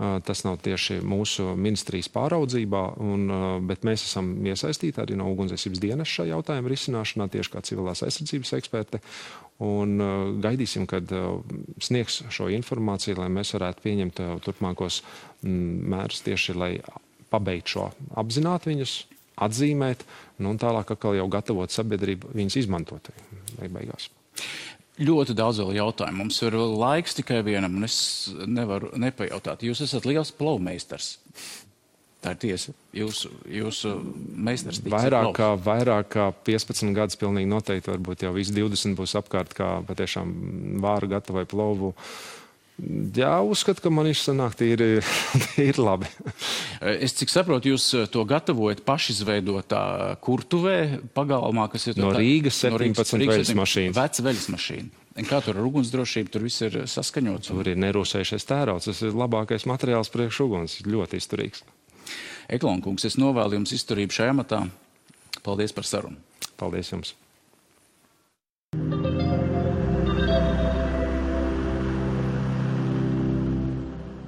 Tas 0.00 0.40
nav 0.46 0.56
tieši 0.64 1.02
mūsu 1.04 1.54
ministrijas 1.60 2.08
pāraudzībā, 2.12 2.82
un, 3.04 3.26
bet 3.68 3.84
mēs 3.84 4.06
esam 4.06 4.30
iesaistīti 4.48 5.00
arī 5.00 5.16
no 5.16 5.26
ugunsdzēsības 5.32 5.80
dienas 5.80 6.08
šajā 6.08 6.32
jautājuma 6.32 6.72
risināšanā, 6.72 7.28
tieši 7.32 7.52
kā 7.52 7.60
civilās 7.68 8.00
aizsardzības 8.06 8.54
eksperte. 8.56 9.02
Un, 9.60 10.00
gaidīsim, 10.40 10.86
kad 10.88 11.08
sniegs 11.84 12.22
šo 12.32 12.48
informāciju, 12.52 13.20
lai 13.20 13.28
mēs 13.32 13.52
varētu 13.56 13.84
pieņemt 13.84 14.24
turpmākos 14.44 15.02
mērus 15.44 16.24
tieši, 16.24 16.56
lai 16.56 16.74
pabeigt 17.30 17.70
šo, 17.72 17.88
apzināt 18.20 18.66
viņus, 18.68 18.96
atzīmēt, 19.40 20.04
nu, 20.40 20.52
un 20.52 20.60
tālāk 20.60 20.92
atkal 20.94 21.16
jau 21.18 21.28
gatavot 21.32 21.72
sabiedrību 21.72 22.34
viņus 22.36 22.60
izmantot. 22.64 23.10
Beigās. 23.60 24.10
Ļoti 25.00 25.34
daudz 25.36 25.62
vēl 25.62 25.78
jautājumu. 25.78 26.26
Mums 26.26 26.42
ir 26.44 26.56
laiks 26.58 27.16
tikai 27.16 27.40
vienam, 27.46 27.78
un 27.78 27.86
es 27.86 27.96
nevaru 28.44 28.92
nepajautāt. 29.00 29.64
Jūs 29.64 29.80
esat 29.86 30.08
liels 30.08 30.32
plovmeistars. 30.36 31.14
Tā 32.20 32.34
ir 32.34 32.40
tiesa. 32.42 32.74
Jūsu, 32.92 33.30
jūsu 33.48 33.94
meistars 34.36 34.82
tic 34.82 34.92
vairāk 34.92 35.30
kā, 35.38 35.54
vairāk 35.56 36.10
kā 36.12 36.26
15 36.44 36.92
gadus 36.96 37.16
pilnīgi 37.20 37.48
noteikti, 37.48 37.88
varbūt 37.94 38.26
jau 38.26 38.34
visi 38.36 38.52
20 38.58 38.98
būs 38.98 39.16
apkārt, 39.16 39.56
kā 39.56 39.70
patiešām 39.88 40.34
vāru 40.84 41.08
gatavai 41.14 41.46
plovu. 41.48 41.94
Uh, 41.94 42.39
Jā, 42.80 43.32
uzskatu, 43.44 43.82
ka 43.84 43.90
man 43.92 44.08
izsanāk 44.08 44.54
tīri, 44.56 45.02
tīri 45.54 45.82
labi. 45.82 46.08
es 46.80 47.12
cik 47.18 47.32
saprotu, 47.32 47.74
jūs 47.74 47.88
eh, 47.98 48.06
to 48.12 48.24
gatavojat 48.28 48.84
pašizveidotā 48.86 49.82
kurtuvē 50.24 50.78
pagalmā, 51.16 51.66
kas 51.72 51.90
ir 51.90 52.00
no 52.00 52.12
Rīgas 52.14 52.62
17 52.64 53.18
no 53.20 53.30
veļas 53.32 53.52
mašīnas. 53.58 53.98
Veca 53.98 54.26
veļas 54.28 54.48
mašīna. 54.54 55.06
Kā 55.28 55.42
tur 55.44 55.58
ar 55.58 55.66
ugunsdrošību, 55.66 56.32
tur 56.32 56.46
viss 56.46 56.64
ir 56.64 56.78
saskaņots? 56.88 57.50
Tur 57.50 57.68
ir 57.68 57.80
nerūsējušies 57.82 58.46
tērauds, 58.48 58.88
tas 58.88 59.02
ir 59.04 59.16
labākais 59.18 59.66
materiāls 59.68 60.12
priekš 60.14 60.44
uguns, 60.46 60.78
ļoti 60.86 61.20
izturīgs. 61.20 61.64
Eklonkungs, 62.50 63.04
es 63.10 63.18
novēlu 63.20 63.58
jums 63.58 63.74
izturību 63.76 64.16
šajā 64.16 64.36
matā. 64.38 64.62
Paldies 65.44 65.74
par 65.76 65.88
sarunu. 65.88 66.16
Paldies 66.60 66.94
jums. 66.94 67.12